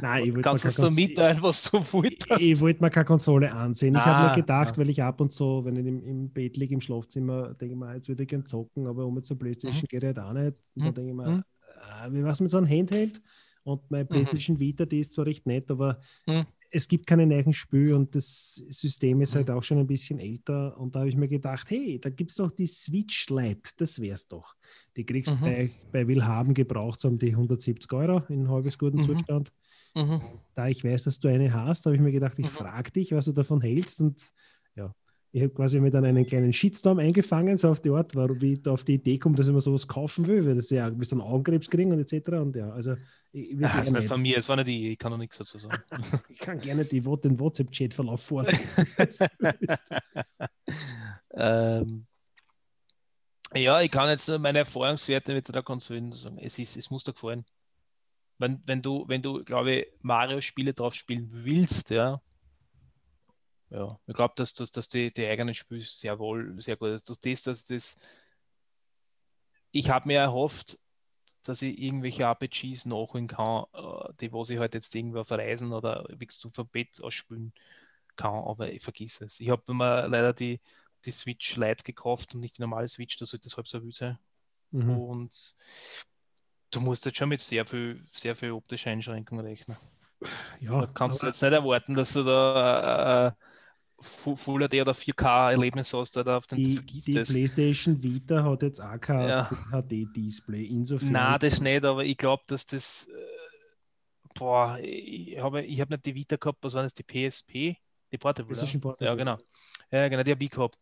Nein, 0.00 0.24
ich 0.24 0.34
wollte 0.34 0.42
Kannst 0.42 0.64
du 0.64 0.82
Kons- 0.82 0.94
mitteilen, 0.94 1.42
was 1.42 1.62
du 1.70 1.78
wolltest? 1.92 2.40
Ich 2.40 2.60
wollte 2.60 2.82
mir 2.82 2.90
keine 2.90 3.04
Konsole 3.04 3.52
ansehen. 3.52 3.94
Ich 3.94 4.00
habe 4.00 4.16
Ah, 4.16 4.28
mir 4.30 4.34
gedacht, 4.34 4.74
ah. 4.74 4.76
weil 4.78 4.90
ich 4.90 5.02
ab 5.02 5.20
und 5.20 5.32
zu, 5.32 5.64
wenn 5.64 5.76
ich 5.76 5.86
im, 5.86 6.02
im 6.04 6.30
Bett 6.30 6.56
liege, 6.56 6.74
im 6.74 6.80
Schlafzimmer, 6.80 7.54
denke 7.54 7.74
ich 7.74 7.78
mir, 7.80 7.94
jetzt 7.94 8.08
würde 8.08 8.22
ich 8.22 8.28
gerne 8.28 8.44
zocken, 8.44 8.86
aber 8.86 9.06
um 9.06 9.16
jetzt 9.16 9.28
zur 9.28 9.38
Playstation 9.38 9.86
geht 9.88 10.04
halt 10.04 10.18
auch 10.18 10.32
nicht. 10.32 10.56
Und 10.74 10.82
Mhm. 10.82 10.84
dann 10.84 10.94
denke 10.94 11.10
ich 11.10 11.16
mir, 11.16 11.28
Mhm. 11.30 11.42
äh, 12.06 12.12
wie 12.12 12.24
was 12.24 12.40
mit 12.40 12.50
so 12.50 12.58
einem 12.58 12.68
Handheld? 12.68 13.20
Und 13.62 13.90
meine 13.90 14.04
Playstation 14.04 14.58
Vita, 14.58 14.84
die 14.84 15.00
ist 15.00 15.12
zwar 15.12 15.26
recht 15.26 15.46
nett, 15.46 15.70
aber 15.70 15.98
Mhm. 16.26 16.44
es 16.70 16.86
gibt 16.86 17.06
keine 17.06 17.26
neuen 17.26 17.52
Spiele 17.52 17.96
und 17.96 18.14
das 18.14 18.56
System 18.68 19.20
ist 19.22 19.34
halt 19.36 19.48
Mhm. 19.48 19.54
auch 19.54 19.62
schon 19.62 19.78
ein 19.78 19.86
bisschen 19.86 20.18
älter. 20.18 20.78
Und 20.78 20.94
da 20.94 21.00
habe 21.00 21.08
ich 21.08 21.16
mir 21.16 21.28
gedacht, 21.28 21.70
hey, 21.70 21.98
da 21.98 22.10
gibt 22.10 22.30
es 22.30 22.36
doch 22.36 22.50
die 22.50 22.66
Switch 22.66 23.28
Lite, 23.30 23.70
das 23.78 23.98
wär's 24.00 24.26
doch. 24.28 24.54
Die 24.96 25.06
kriegst 25.06 25.32
du 25.32 25.36
Mhm. 25.36 25.40
bei, 25.40 25.70
bei 25.92 26.06
Willhaben 26.08 26.52
gebraucht, 26.52 27.00
so 27.00 27.08
um 27.08 27.18
die 27.18 27.34
170 27.34 27.90
Euro 27.92 28.22
in 28.28 28.48
halbes 28.50 28.76
guten 28.76 28.98
Mhm. 28.98 29.02
Zustand 29.02 29.52
Mhm. 29.94 30.20
da 30.54 30.68
ich 30.68 30.84
weiß, 30.84 31.04
dass 31.04 31.20
du 31.20 31.28
eine 31.28 31.52
hast, 31.52 31.86
habe 31.86 31.94
ich 31.94 32.02
mir 32.02 32.12
gedacht, 32.12 32.38
ich 32.38 32.46
Mhm. 32.46 32.50
frage 32.50 32.90
dich, 32.90 33.12
was 33.12 33.26
du 33.26 33.32
davon 33.32 33.60
hältst. 33.60 34.00
Und 34.00 34.20
ja, 34.74 34.92
ich 35.30 35.42
habe 35.42 35.52
quasi 35.52 35.80
mir 35.80 35.90
dann 35.90 36.04
einen 36.04 36.26
kleinen 36.26 36.52
Shitstorm 36.52 36.98
eingefangen, 36.98 37.56
so 37.56 37.70
auf 37.70 37.80
die 37.80 37.90
Art, 37.90 38.14
warum 38.14 38.40
ich 38.42 38.62
da 38.62 38.72
auf 38.72 38.84
die 38.84 38.94
Idee 38.94 39.18
komme, 39.18 39.36
dass 39.36 39.46
ich 39.46 39.52
mir 39.52 39.60
sowas 39.60 39.86
kaufen 39.86 40.26
will, 40.26 40.46
weil 40.46 40.56
das 40.56 40.70
ja 40.70 40.86
ein 40.86 40.98
bisschen 40.98 41.20
Augenkrebs 41.20 41.70
kriegen 41.70 41.92
und 41.92 42.00
etc. 42.00 42.40
Und 42.40 42.56
ja, 42.56 42.70
also 42.70 42.96
ich, 43.32 43.58
würd's 43.58 43.74
ist 43.74 43.86
eher 43.86 44.00
nicht 44.00 44.08
von 44.08 44.22
mir, 44.22 44.38
es 44.38 44.48
war 44.48 44.56
nicht 44.56 44.68
ich, 44.68 44.84
ich 44.84 44.98
kann 44.98 45.12
noch 45.12 45.18
nichts 45.18 45.38
dazu 45.38 45.58
sagen. 45.58 45.82
ich 46.28 46.38
kann 46.38 46.60
gerne 46.60 46.84
die, 46.84 47.00
den 47.00 47.38
WhatsApp-Chat-Verlauf 47.38 48.22
vorlesen. 48.22 48.86
ähm, 51.34 52.06
ja, 53.56 53.80
ich 53.80 53.90
kann 53.90 54.08
jetzt 54.08 54.28
meine 54.28 54.58
Erfahrungswerte 54.58 55.34
mit 55.34 55.54
der 55.54 55.62
Konsole 55.62 56.12
sagen. 56.14 56.38
Es, 56.38 56.58
ist, 56.58 56.76
es 56.76 56.90
muss 56.90 57.04
dir 57.04 57.12
gefallen. 57.12 57.44
Wenn, 58.38 58.62
wenn 58.66 58.82
du, 58.82 59.04
wenn 59.08 59.22
du, 59.22 59.44
glaube 59.44 59.72
ich, 59.72 59.86
Mario-Spiele 60.02 60.74
drauf 60.74 60.94
spielen 60.94 61.28
willst, 61.30 61.90
ja, 61.90 62.20
ja, 63.70 63.98
ich 64.06 64.14
glaube, 64.14 64.34
dass, 64.36 64.54
dass, 64.54 64.70
dass 64.70 64.88
die, 64.88 65.12
die 65.12 65.26
eigenen 65.26 65.54
Spiele 65.54 65.82
sehr 65.82 66.18
wohl, 66.18 66.60
sehr 66.60 66.76
gut 66.76 66.90
ist. 66.90 67.08
Das, 67.10 67.18
das, 67.18 67.42
das, 67.42 67.66
das, 67.66 67.96
ich 69.72 69.90
habe 69.90 70.06
mir 70.06 70.20
erhofft, 70.20 70.78
dass 71.42 71.60
ich 71.60 71.78
irgendwelche 71.78 72.22
RPGs 72.22 72.86
nachholen 72.86 73.26
kann, 73.26 73.64
äh, 73.74 74.12
die 74.20 74.32
was 74.32 74.50
ich 74.50 74.58
halt 74.58 74.74
jetzt 74.74 74.94
irgendwo 74.94 75.24
verreisen 75.24 75.72
oder 75.72 76.06
wie 76.08 76.26
du 76.26 76.48
vom 76.50 76.68
Bett 76.68 77.02
ausspielen 77.02 77.52
kann, 78.16 78.44
aber 78.44 78.72
ich 78.72 78.82
vergiss 78.82 79.20
es. 79.20 79.40
Ich 79.40 79.50
habe 79.50 79.74
mir 79.74 80.06
leider 80.06 80.32
die, 80.32 80.60
die 81.04 81.10
Switch 81.10 81.56
Lite 81.56 81.82
gekauft 81.82 82.34
und 82.34 82.40
nicht 82.40 82.58
die 82.58 82.62
normale 82.62 82.86
Switch, 82.86 83.16
da 83.16 83.26
sollte 83.26 83.48
es 83.48 83.56
halb 83.56 83.66
so 83.66 83.82
wild 83.82 83.94
sein. 83.94 84.18
Mhm. 84.70 84.98
Und 84.98 85.56
du 86.74 86.80
musst 86.80 87.04
jetzt 87.06 87.18
schon 87.18 87.28
mit 87.28 87.40
sehr 87.40 87.66
viel, 87.66 88.00
sehr 88.12 88.34
viel 88.36 88.52
optischer 88.52 88.90
Einschränkung 88.90 89.40
rechnen. 89.40 89.76
Ja, 90.60 90.80
Da 90.80 90.86
kannst 90.86 91.22
du 91.22 91.26
jetzt 91.26 91.42
nicht 91.42 91.52
erwarten, 91.52 91.94
dass 91.94 92.12
du 92.12 92.22
da 92.22 93.28
äh, 93.28 93.32
Fu- 94.00 94.36
Full 94.36 94.62
HD 94.68 94.80
oder 94.82 94.94
4K-Erlebnis 94.94 95.92
hast, 95.92 96.16
oder 96.16 96.38
auf 96.38 96.46
den 96.46 96.58
die, 96.58 96.74
vergisst 96.74 97.08
die 97.08 97.18
es. 97.18 97.28
PlayStation 97.28 98.02
Vita 98.02 98.44
hat 98.44 98.62
jetzt 98.62 98.80
auch 98.80 99.00
kein 99.00 99.28
Ja. 99.28 99.48
HD-Display. 99.70 100.64
Insofern. 100.66 101.12
Nein, 101.12 101.38
das 101.40 101.60
nicht, 101.60 101.84
aber 101.84 102.04
ich 102.04 102.16
glaube, 102.16 102.42
dass 102.46 102.66
das. 102.66 103.06
Äh, 103.08 103.12
boah, 104.34 104.78
ich 104.80 105.38
habe 105.38 105.62
ich 105.62 105.80
hab 105.80 105.90
nicht 105.90 106.06
die 106.06 106.14
Vita 106.14 106.36
gehabt, 106.36 106.58
was 106.62 106.74
war 106.74 106.82
das, 106.82 106.94
die 106.94 107.02
PSP? 107.02 107.76
Die 108.12 108.18
Portable. 108.18 108.56
Ja, 108.56 108.64
Portable. 108.66 109.06
ja 109.06 109.14
genau. 109.14 109.38
Ja, 109.90 110.08
genau, 110.08 110.22
die 110.22 110.30
habe 110.32 110.44
ich 110.44 110.50
gehabt. 110.50 110.78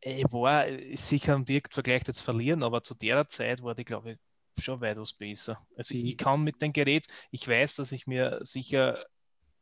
Ich 0.00 0.24
war 0.32 0.66
sicher 0.96 1.34
im 1.34 1.44
Direktvergleich 1.44 2.02
jetzt 2.06 2.20
verlieren, 2.22 2.62
aber 2.62 2.82
zu 2.82 2.94
der 2.94 3.28
Zeit 3.28 3.62
war 3.62 3.74
die, 3.74 3.84
glaube 3.84 4.12
ich, 4.12 4.18
schon 4.60 4.80
weitaus 4.80 5.12
besser. 5.12 5.66
Also 5.76 5.94
Die- 5.94 6.10
ich 6.10 6.16
kann 6.16 6.42
mit 6.42 6.60
dem 6.62 6.72
Gerät, 6.72 7.06
ich 7.30 7.46
weiß, 7.48 7.76
dass 7.76 7.92
ich 7.92 8.06
mir 8.06 8.40
sicher, 8.42 9.04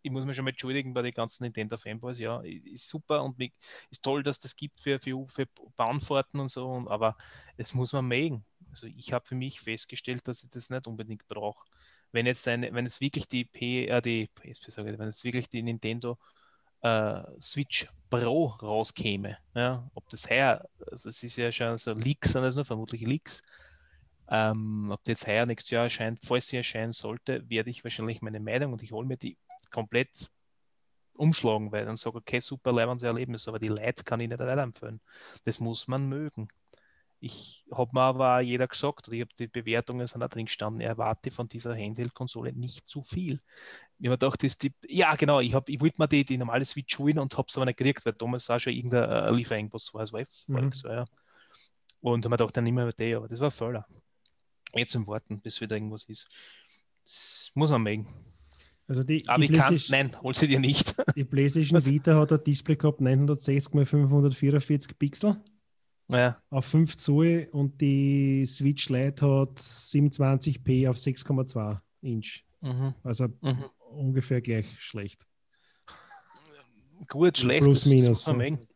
ich 0.03 0.11
muss 0.11 0.25
mich 0.25 0.37
schon 0.37 0.45
mal 0.45 0.51
entschuldigen 0.51 0.95
bei 0.95 1.03
den 1.03 1.13
ganzen 1.13 1.45
Nintendo-Fanboys, 1.45 2.19
ja, 2.21 2.41
ist 2.43 2.89
super 2.89 3.23
und 3.25 3.39
ist 3.91 4.03
toll, 4.05 4.23
dass 4.23 4.41
das 4.41 4.57
gibt 4.57 4.81
für, 4.81 4.99
für, 5.01 5.27
für 5.29 5.47
Bahnfahrten 5.77 6.41
und 6.41 6.49
so, 6.49 6.69
und, 6.71 6.89
aber 6.89 7.17
es 7.57 7.75
muss 7.75 7.93
man 7.93 8.07
mögen. 8.07 8.45
Also 8.71 8.87
ich 8.87 9.13
habe 9.13 9.27
für 9.27 9.35
mich 9.35 9.61
festgestellt, 9.61 10.27
dass 10.29 10.43
ich 10.43 10.51
das 10.51 10.71
nicht 10.71 10.87
unbedingt 10.87 11.27
brauche. 11.29 11.67
Wenn 12.13 12.27
jetzt 12.27 12.47
eine, 12.49 12.73
wenn 12.73 12.87
es 12.87 13.01
wirklich 13.01 13.29
die 13.29 13.45
P, 13.45 13.87
äh, 13.87 14.01
die 14.03 14.29
PSP, 14.35 14.71
sage 14.71 14.93
ich, 14.93 14.99
wenn 14.99 15.09
es 15.09 15.23
wirklich 15.25 15.49
die 15.49 15.63
Nintendo 15.63 16.19
äh, 16.83 17.23
Switch 17.41 17.87
Pro 18.11 18.47
rauskäme, 18.63 19.39
ja, 19.55 19.89
ob 19.95 20.09
das 20.11 20.29
her, 20.29 20.69
also 20.91 21.09
es 21.09 21.23
ist 21.23 21.37
ja 21.37 21.53
schon 21.53 21.77
so 21.79 21.93
Leaks, 21.93 22.33
sind 22.33 22.43
das 22.43 22.57
nur 22.57 22.65
vermutlich 22.65 23.03
Leaks, 23.03 23.43
ähm, 24.31 24.91
ob 24.93 25.03
die 25.05 25.13
jetzt 25.13 25.27
heuer 25.27 25.47
nächstes 25.47 25.71
Jahr 25.71 25.85
erscheint, 25.85 26.21
falls 26.25 26.49
sie 26.49 26.57
erscheinen 26.57 26.93
sollte, 26.93 27.49
werde 27.51 27.71
ich 27.71 27.85
wahrscheinlich 27.85 28.23
meine 28.23 28.41
Meinung 28.41 28.73
und 28.73 28.83
ich 28.83 28.93
hole 28.93 29.07
mir 29.07 29.17
die 29.17 29.37
komplett 29.71 30.31
umschlagen, 31.15 31.73
weil 31.73 31.85
dann 31.85 31.97
sage 31.97 32.19
okay, 32.19 32.41
super 32.41 32.73
leibendes 32.73 33.03
Erlebnis, 33.03 33.49
aber 33.49 33.59
die 33.59 33.69
Leute 33.69 34.05
kann 34.05 34.21
ich 34.21 34.29
nicht 34.29 34.41
weiterempfehlen. 34.41 35.01
Das 35.45 35.61
muss 35.61 35.89
man 35.89 36.09
mögen. 36.09 36.49
Ich 37.23 37.65
habe 37.71 37.91
mir 37.93 38.01
aber 38.01 38.37
auch 38.39 38.41
jeder 38.41 38.67
gesagt, 38.67 39.07
oder 39.09 39.17
ich 39.17 39.21
habe 39.23 39.35
die 39.39 39.47
Bewertungen 39.47 40.07
sind 40.07 40.23
auch 40.23 40.29
drin 40.31 40.47
gestanden, 40.47 40.81
er 40.81 40.91
erwarte 40.91 41.31
von 41.31 41.49
dieser 41.49 41.77
Handheld-Konsole 41.77 42.55
nicht 42.55 42.89
zu 42.89 43.03
viel. 43.03 43.41
Ich 43.99 44.07
habe 44.09 44.17
gedacht, 44.17 44.43
das 44.43 44.57
die, 44.57 44.73
ja 44.89 45.15
genau, 45.17 45.41
ich, 45.41 45.55
hab, 45.55 45.69
ich 45.69 45.81
wollte 45.81 46.01
mir 46.01 46.09
die, 46.09 46.25
die 46.25 46.39
normale 46.39 46.65
Switch 46.65 46.99
holen 46.99 47.19
und 47.19 47.37
habe 47.37 47.47
es 47.49 47.57
aber 47.57 47.67
nicht 47.67 47.77
gekriegt, 47.77 48.07
weil 48.07 48.15
damals 48.15 48.49
auch 48.49 48.59
schon 48.59 48.73
irgendein 48.73 49.11
äh, 49.11 49.31
Lieferengpass 49.33 49.93
war, 49.93 50.03
es 50.03 50.13
war 50.15 50.23
Mhm. 50.49 50.73
so, 50.73 50.89
ja. 50.89 51.05
Und 52.01 52.25
habe 52.25 52.31
mir 52.31 52.37
gedacht, 52.37 52.57
dann 52.57 52.65
nehmen 52.65 52.87
wir 52.87 52.93
die, 52.93 53.15
aber 53.15 53.29
das 53.29 53.41
war 53.41 53.49
ein 53.49 53.53
Fehler. 53.53 53.87
Jetzt 54.75 54.93
zum 54.93 55.07
Warten, 55.07 55.41
bis 55.41 55.61
wieder 55.61 55.77
irgendwas 55.77 56.05
ist. 56.05 56.29
Das 57.05 57.51
muss 57.55 57.71
man 57.71 57.83
mögen. 57.83 58.07
Also 58.87 59.05
die, 59.05 59.23
Aber 59.29 59.39
die 59.39 59.53
ich 59.53 59.59
kann, 59.59 59.81
nein, 59.91 60.23
hol 60.23 60.35
sie 60.35 60.49
dir 60.49 60.59
nicht. 60.59 60.97
die 61.17 61.25
PlayStation 61.25 61.77
Was? 61.77 61.87
Vita 61.87 62.17
hat 62.17 62.33
ein 62.33 62.43
Display 62.43 62.77
gehabt, 62.77 63.01
960 63.01 63.73
x 63.75 63.91
544 63.91 64.99
Pixel. 64.99 65.37
ja, 66.09 66.43
auf 66.51 66.65
5 66.67 66.97
Zoll 66.97 67.49
und 67.53 67.81
die 67.81 68.45
Switch 68.47 68.89
Lite 68.89 69.25
hat 69.27 69.59
27p 69.61 70.91
auf 70.91 70.97
6,2 70.97 71.81
Inch. 72.03 72.43
mhm, 72.61 72.95
Also 73.05 73.29
mhm. 73.41 73.65
ungefähr 73.93 74.41
gleich 74.41 74.67
schlecht. 74.81 75.25
Gut, 77.09 77.39
schlecht. 77.39 77.63
Plus, 77.63 77.87
minus, 77.87 78.27
mögen. 78.27 78.67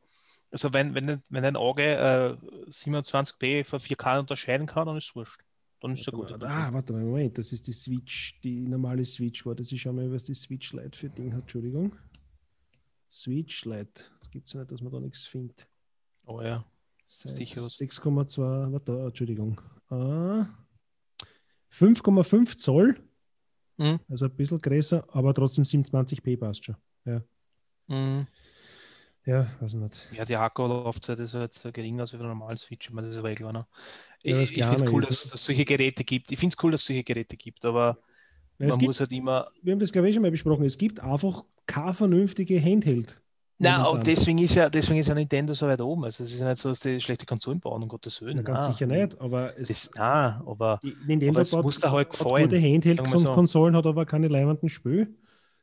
Also 0.50 0.72
wenn, 0.72 0.94
wenn, 0.94 1.20
wenn 1.28 1.42
dein 1.42 1.56
Auge 1.56 1.82
äh, 1.82 2.70
27p 2.70 3.64
von 3.64 3.80
4K 3.80 4.20
unterscheiden 4.20 4.68
kann, 4.68 4.86
dann 4.86 4.96
ist 4.96 5.06
es 5.06 5.16
wurscht. 5.16 5.40
Dann 5.84 5.92
ist 5.92 6.00
es 6.00 6.06
ja 6.06 6.12
gut. 6.12 6.30
Warte 6.30 6.46
mal, 6.46 6.50
ah, 6.50 6.72
warte 6.72 6.92
mal, 6.94 7.04
Moment, 7.04 7.36
das 7.36 7.52
ist 7.52 7.66
die 7.66 7.72
Switch, 7.72 8.40
die 8.40 8.66
normale 8.66 9.04
Switch 9.04 9.44
war. 9.44 9.54
Das 9.54 9.70
ist 9.70 9.80
schon 9.80 9.94
mal, 9.94 10.10
was 10.10 10.24
die 10.24 10.32
Switch 10.32 10.72
Lite 10.72 10.96
für 10.96 11.10
Ding 11.10 11.30
hat. 11.34 11.42
Entschuldigung. 11.42 11.94
Switch 13.10 13.66
Lite. 13.66 14.04
Das 14.18 14.30
gibt 14.30 14.46
es 14.46 14.54
ja 14.54 14.60
nicht, 14.60 14.72
dass 14.72 14.80
man 14.80 14.90
da 14.92 14.98
nichts 15.00 15.26
findet. 15.26 15.68
Oh 16.24 16.40
ja. 16.40 16.64
Sicher. 17.04 17.64
6,2, 17.64 18.72
warte, 18.72 18.98
Entschuldigung. 18.98 19.60
Ah, 19.90 20.46
5,5 21.70 22.56
Zoll, 22.56 22.98
Mhm. 23.76 24.00
also 24.08 24.24
ein 24.24 24.34
bisschen 24.34 24.58
größer, 24.58 25.04
aber 25.14 25.34
trotzdem 25.34 25.64
27p 25.64 26.38
passt 26.38 26.64
schon. 26.64 26.76
Mhm. 27.88 28.26
Ja, 29.26 29.48
weiß 29.60 29.74
nicht. 29.74 30.06
Ja, 30.10 30.24
die 30.24 30.36
Akkulaufzeit 30.36 31.18
ist 31.20 31.34
halt 31.34 31.52
so 31.54 31.72
geringer 31.72 32.02
als 32.02 32.12
bei 32.12 32.18
der 32.18 32.28
normalen 32.28 32.56
Switch. 32.56 32.86
Ich 32.88 32.92
meine, 32.92 33.06
das 33.06 33.14
ist 33.14 33.18
aber 33.18 33.30
eh 33.30 33.34
klar. 33.34 33.52
Ne? 33.52 33.66
Ja, 34.26 34.38
das 34.38 34.50
ich 34.50 34.56
ich 34.56 34.66
finde 34.66 34.84
es 34.86 34.92
cool, 34.92 35.02
ist- 35.02 35.10
dass 35.10 35.34
es 35.34 35.44
solche 35.44 35.64
Geräte 35.64 36.04
gibt. 36.04 36.30
Ich 36.32 36.38
finde 36.38 36.54
es 36.56 36.62
cool, 36.64 36.72
dass 36.72 36.82
es 36.82 36.86
solche 36.86 37.04
Geräte 37.04 37.36
gibt, 37.36 37.64
aber 37.64 37.98
Ja, 38.58 38.70
man 38.70 38.78
gibt, 38.78 38.94
muss 38.94 39.00
halt 39.00 39.12
immer. 39.12 39.50
wir 39.62 39.72
haben 39.72 39.80
das, 39.80 39.92
glaube 39.92 40.08
ich, 40.08 40.14
schon 40.14 40.22
mal 40.22 40.30
besprochen. 40.30 40.64
Es 40.64 40.78
gibt 40.78 41.00
einfach 41.00 41.44
keine 41.66 41.94
vernünftige 41.94 42.60
Handheld. 42.62 43.20
Nein, 43.58 43.74
aber 43.76 43.98
deswegen 44.00 44.38
ist, 44.38 44.54
ja, 44.54 44.68
deswegen 44.68 44.98
ist 44.98 45.08
ja 45.08 45.14
Nintendo 45.14 45.54
so 45.54 45.66
weit 45.68 45.80
oben. 45.80 46.04
Also 46.04 46.24
es 46.24 46.32
ist 46.32 46.40
ja 46.40 46.48
nicht 46.48 46.58
so, 46.60 46.68
dass 46.70 46.80
die 46.80 47.00
schlechte 47.00 47.24
Konsolen 47.26 47.60
bauen, 47.60 47.82
um 47.82 47.88
Gottes 47.88 48.20
Willen. 48.20 48.36
Na, 48.36 48.42
ganz 48.42 48.64
Nein. 48.64 48.72
sicher 48.72 48.86
nicht, 48.86 49.20
aber 49.20 49.56
es, 49.58 49.90
Das, 49.90 49.90
nein, 49.94 50.42
aber 50.46 50.82
die 50.82 50.96
Nintendo 51.04 51.40
aber 51.40 51.40
es 51.40 51.62
muss 51.62 51.78
dir 51.80 51.90
halt 51.92 52.10
gefallen, 52.10 52.48
gute 52.48 53.02
und 53.12 53.16
so. 53.18 53.30
Konsolen, 53.32 53.76
hat 53.76 53.86
aber 53.86 54.06
keine 54.06 54.28
leibenden 54.28 54.68
Spiele. 54.68 55.08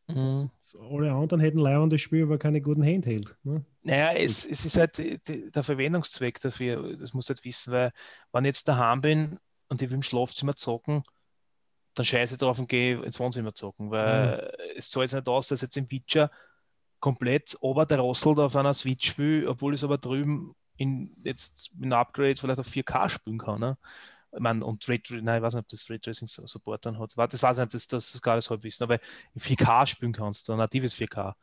Mh, 0.07 0.49
Alle 0.79 1.11
anderen 1.11 1.39
hätten 1.39 1.59
leibende 1.59 1.97
Spiele, 1.99 2.23
aber 2.23 2.37
keine 2.37 2.61
guten 2.61 2.83
Handheld. 2.83 3.37
Ne? 3.43 3.65
naja, 3.83 4.13
es, 4.13 4.45
es 4.45 4.65
ist 4.65 4.77
halt 4.77 4.97
die, 4.97 5.51
der 5.51 5.63
Verwendungszweck 5.63 6.39
dafür. 6.41 6.97
Das 6.97 7.13
muss 7.13 7.29
halt 7.29 7.43
wissen, 7.45 7.73
weil 7.73 7.91
wenn 8.31 8.45
ich 8.45 8.49
jetzt 8.49 8.67
daheim 8.67 9.01
bin 9.01 9.39
und 9.69 9.81
ich 9.81 9.89
will 9.89 9.95
im 9.95 10.03
Schlafzimmer 10.03 10.55
zocken, 10.55 11.03
dann 11.95 12.05
scheiße 12.05 12.35
ich 12.35 12.39
drauf 12.39 12.59
und 12.59 12.69
gehe 12.69 13.01
ins 13.01 13.19
Wohnzimmer 13.19 13.53
zocken, 13.53 13.91
weil 13.91 14.53
es 14.75 14.89
zahlt 14.89 15.11
nicht 15.11 15.27
aus, 15.27 15.47
dass 15.47 15.61
jetzt 15.61 15.77
im 15.77 15.91
Witcher 15.91 16.31
komplett 16.99 17.57
oberderosselt 17.61 18.39
auf 18.39 18.55
einer 18.55 18.73
Switch 18.73 19.09
spiele, 19.09 19.49
obwohl 19.49 19.73
ich 19.73 19.79
es 19.79 19.83
aber 19.83 19.97
drüben 19.97 20.55
in, 20.77 21.15
jetzt 21.23 21.71
mit 21.75 21.85
einem 21.85 21.99
Upgrade 21.99 22.35
vielleicht 22.35 22.59
auf 22.59 22.67
4K 22.67 23.09
spielen 23.09 23.39
kann. 23.39 23.59
Ne? 23.59 23.77
Ich 24.33 24.39
meine, 24.39 24.65
und 24.65 24.87
Ray, 24.87 25.01
nein, 25.21 25.37
ich 25.37 25.41
weiß 25.43 25.53
nicht, 25.55 25.63
ob 25.63 25.67
das 25.69 25.89
Raytracing 25.89 26.27
so- 26.27 26.47
Support 26.47 26.85
dann 26.85 26.99
hat. 26.99 27.11
Das 27.17 27.43
weiß 27.43 27.57
ich 27.57 27.63
nicht, 27.63 27.73
das, 27.73 27.87
das 27.87 28.15
ist 28.15 28.21
gar 28.21 28.35
nicht 28.37 28.49
Halbwissen, 28.49 28.83
aber 28.85 28.99
in 29.33 29.41
4K 29.41 29.85
spielen 29.85 30.13
kannst, 30.13 30.49
ein 30.49 30.57
natives 30.57 30.95
4K. 30.95 31.35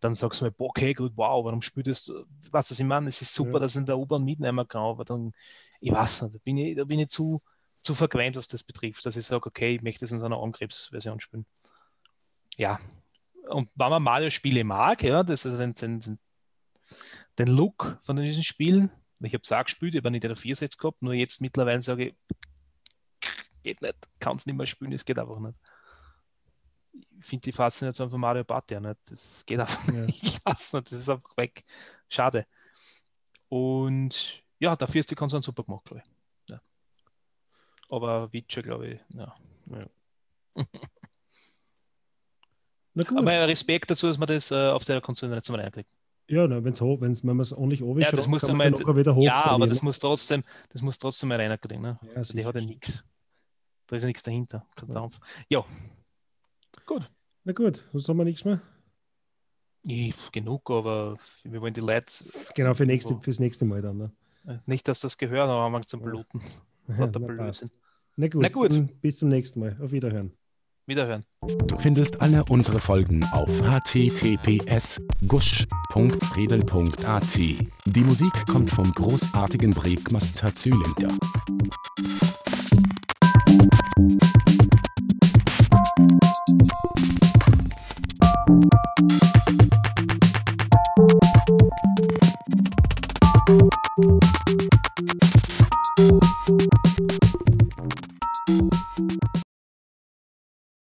Dann 0.00 0.14
sagst 0.14 0.40
du 0.40 0.46
mir, 0.46 0.50
boah, 0.50 0.70
okay, 0.70 0.94
gut, 0.94 1.12
wow, 1.16 1.44
warum 1.44 1.60
spielst 1.60 2.08
du 2.08 2.24
das? 2.40 2.52
Was 2.52 2.70
ich 2.70 2.82
meine, 2.86 3.08
es 3.08 3.20
ist 3.20 3.34
super, 3.34 3.54
Ja. 3.54 3.58
dass 3.60 3.74
ich 3.74 3.80
in 3.80 3.86
der 3.86 3.98
U-Bahn 3.98 4.24
mitnehmen 4.24 4.66
kann, 4.66 4.80
aber 4.82 5.04
dann, 5.04 5.32
ich 5.80 5.92
weiß 5.92 6.22
nicht, 6.22 6.34
da 6.36 6.38
bin 6.42 6.56
ich, 6.56 6.76
da 6.76 6.84
bin 6.84 6.98
ich 7.00 7.08
zu, 7.08 7.42
zu 7.82 7.94
verquent, 7.94 8.36
was 8.36 8.48
das 8.48 8.62
betrifft, 8.62 9.04
dass 9.04 9.16
ich 9.16 9.26
sage, 9.26 9.46
okay, 9.46 9.74
ich 9.74 9.82
möchte 9.82 10.06
es 10.06 10.12
in 10.12 10.18
so 10.18 10.24
einer 10.24 10.38
Angriffsversion 10.40 11.20
spielen. 11.20 11.44
Ja, 12.56 12.80
und 13.48 13.70
wenn 13.74 13.90
man 13.90 14.02
Mario-Spiele 14.02 14.64
mag, 14.64 15.02
ja, 15.02 15.22
das 15.22 15.44
ist 15.44 15.58
den, 15.58 15.74
den, 15.74 16.00
den, 16.00 16.18
den 17.38 17.48
Look 17.48 17.98
von 18.02 18.16
diesen 18.16 18.44
Spielen, 18.44 18.90
ich 19.20 19.34
habe 19.34 19.42
es 19.42 19.52
auch 19.52 19.64
gespielt, 19.64 19.94
ich 19.94 20.00
habe 20.00 20.10
nicht 20.10 20.24
in 20.24 20.28
der 20.28 20.36
4 20.36 20.54
jetzt 20.54 20.78
gehabt, 20.78 21.02
nur 21.02 21.14
jetzt 21.14 21.40
mittlerweile 21.40 21.80
sage 21.82 22.08
ich, 22.08 22.14
geht 23.62 23.82
nicht, 23.82 23.96
kann 24.18 24.36
es 24.36 24.46
nicht 24.46 24.56
mehr 24.56 24.66
spielen, 24.66 24.92
es 24.92 25.04
geht 25.04 25.18
einfach 25.18 25.38
nicht. 25.38 25.58
Ich 27.20 27.26
finde 27.26 27.42
die 27.42 27.52
Faszination 27.52 28.10
von 28.10 28.20
Mario 28.20 28.44
Party 28.44 28.74
ja 28.74 28.80
nicht, 28.80 28.98
das 29.10 29.44
geht 29.46 29.60
einfach 29.60 29.86
Ja. 29.88 29.92
nicht, 30.06 30.22
ich 30.22 30.44
weiß 30.44 30.72
nicht, 30.74 30.90
das 30.90 30.98
ist 30.98 31.08
einfach 31.10 31.36
weg. 31.36 31.64
Schade. 32.08 32.46
Und 33.48 34.42
ja, 34.58 34.74
dafür 34.76 35.00
ist 35.00 35.10
die 35.10 35.14
Konsole 35.14 35.42
super 35.42 35.64
gemacht, 35.64 35.84
glaube 35.84 36.02
ich. 36.04 36.10
Ja. 36.50 36.60
Aber 37.88 38.32
Witcher, 38.32 38.62
glaube 38.62 38.88
ich, 38.88 39.00
ja. 39.10 39.36
Gut. 42.94 43.16
Aber 43.16 43.48
Respekt 43.48 43.90
dazu, 43.90 44.08
dass 44.08 44.18
man 44.18 44.26
das 44.28 44.50
äh, 44.50 44.68
auf 44.70 44.84
der 44.84 45.00
Konsole 45.00 45.34
nicht 45.34 45.44
zum 45.46 45.54
reinkriegt. 45.54 45.90
Ja, 46.30 46.46
na, 46.46 46.62
wenn's 46.64 46.80
wenn's, 46.80 47.22
wenn 47.22 47.36
man 47.36 47.40
es 47.40 47.52
ordentlich 47.52 47.82
oben 47.82 48.00
Ja, 48.00 48.10
das 48.10 48.26
muss 48.26 48.42
kann 48.42 48.56
man 48.56 48.72
mal- 48.72 48.96
wieder 48.96 49.14
hoch 49.14 49.22
Ja, 49.22 49.44
aber 49.46 49.66
das 49.66 49.82
muss 49.82 49.98
trotzdem, 49.98 50.42
das 50.70 50.82
muss 50.82 50.98
trotzdem 50.98 51.28
mal 51.30 51.36
reinkriegen. 51.40 51.82
Ne? 51.82 51.98
ja, 52.02 52.12
Also 52.16 52.34
die 52.34 52.44
hat 52.44 52.54
ja 52.54 52.60
nichts. 52.62 53.04
Da 53.86 53.96
ist 53.96 54.02
ja 54.02 54.06
nichts 54.06 54.22
dahinter. 54.22 54.64
Kein 54.76 54.88
Ja. 54.88 54.94
Dampf. 54.94 55.18
Ja. 55.48 55.64
Gut. 56.86 57.10
Na 57.44 57.52
gut, 57.52 57.84
sonst 57.92 58.08
haben 58.08 58.16
wir 58.18 58.24
nichts 58.24 58.44
mehr. 58.44 58.60
Ich, 59.82 60.14
genug, 60.32 60.70
aber 60.70 61.16
wir 61.44 61.60
wollen 61.60 61.72
die 61.74 61.80
Leute 61.80 62.06
Genau, 62.54 62.74
für 62.74 62.84
nächste, 62.86 63.18
fürs 63.22 63.40
nächste 63.40 63.64
Mal 63.64 63.80
dann. 63.82 63.96
Ne? 63.96 64.12
äh, 64.46 64.58
nicht, 64.66 64.86
dass 64.88 65.00
das 65.00 65.16
gehört, 65.18 65.48
aber 65.48 65.68
man 65.70 65.82
zum 65.82 66.00
Ja. 66.00 66.06
Bluten. 66.06 66.40
Ja, 66.88 67.06
na. 67.06 67.52
Na 68.16 68.28
gut, 68.28 68.42
Na 68.42 68.48
gut. 68.48 69.00
Bis 69.00 69.18
zum 69.18 69.28
nächsten 69.28 69.60
Mal. 69.60 69.76
Auf 69.80 69.92
Wiederhören. 69.92 70.32
Wiederhören. 70.90 71.24
Du 71.68 71.78
findest 71.78 72.20
alle 72.20 72.44
unsere 72.50 72.80
Folgen 72.80 73.24
auf 73.32 73.48
https 73.62 75.00
gusch.redel.at. 75.28 77.36
Die 77.36 78.00
Musik 78.00 78.32
kommt 78.50 78.70
vom 78.70 78.92
großartigen 78.92 79.70
Breakmaster 79.70 80.52
Zylinder. 80.52 81.14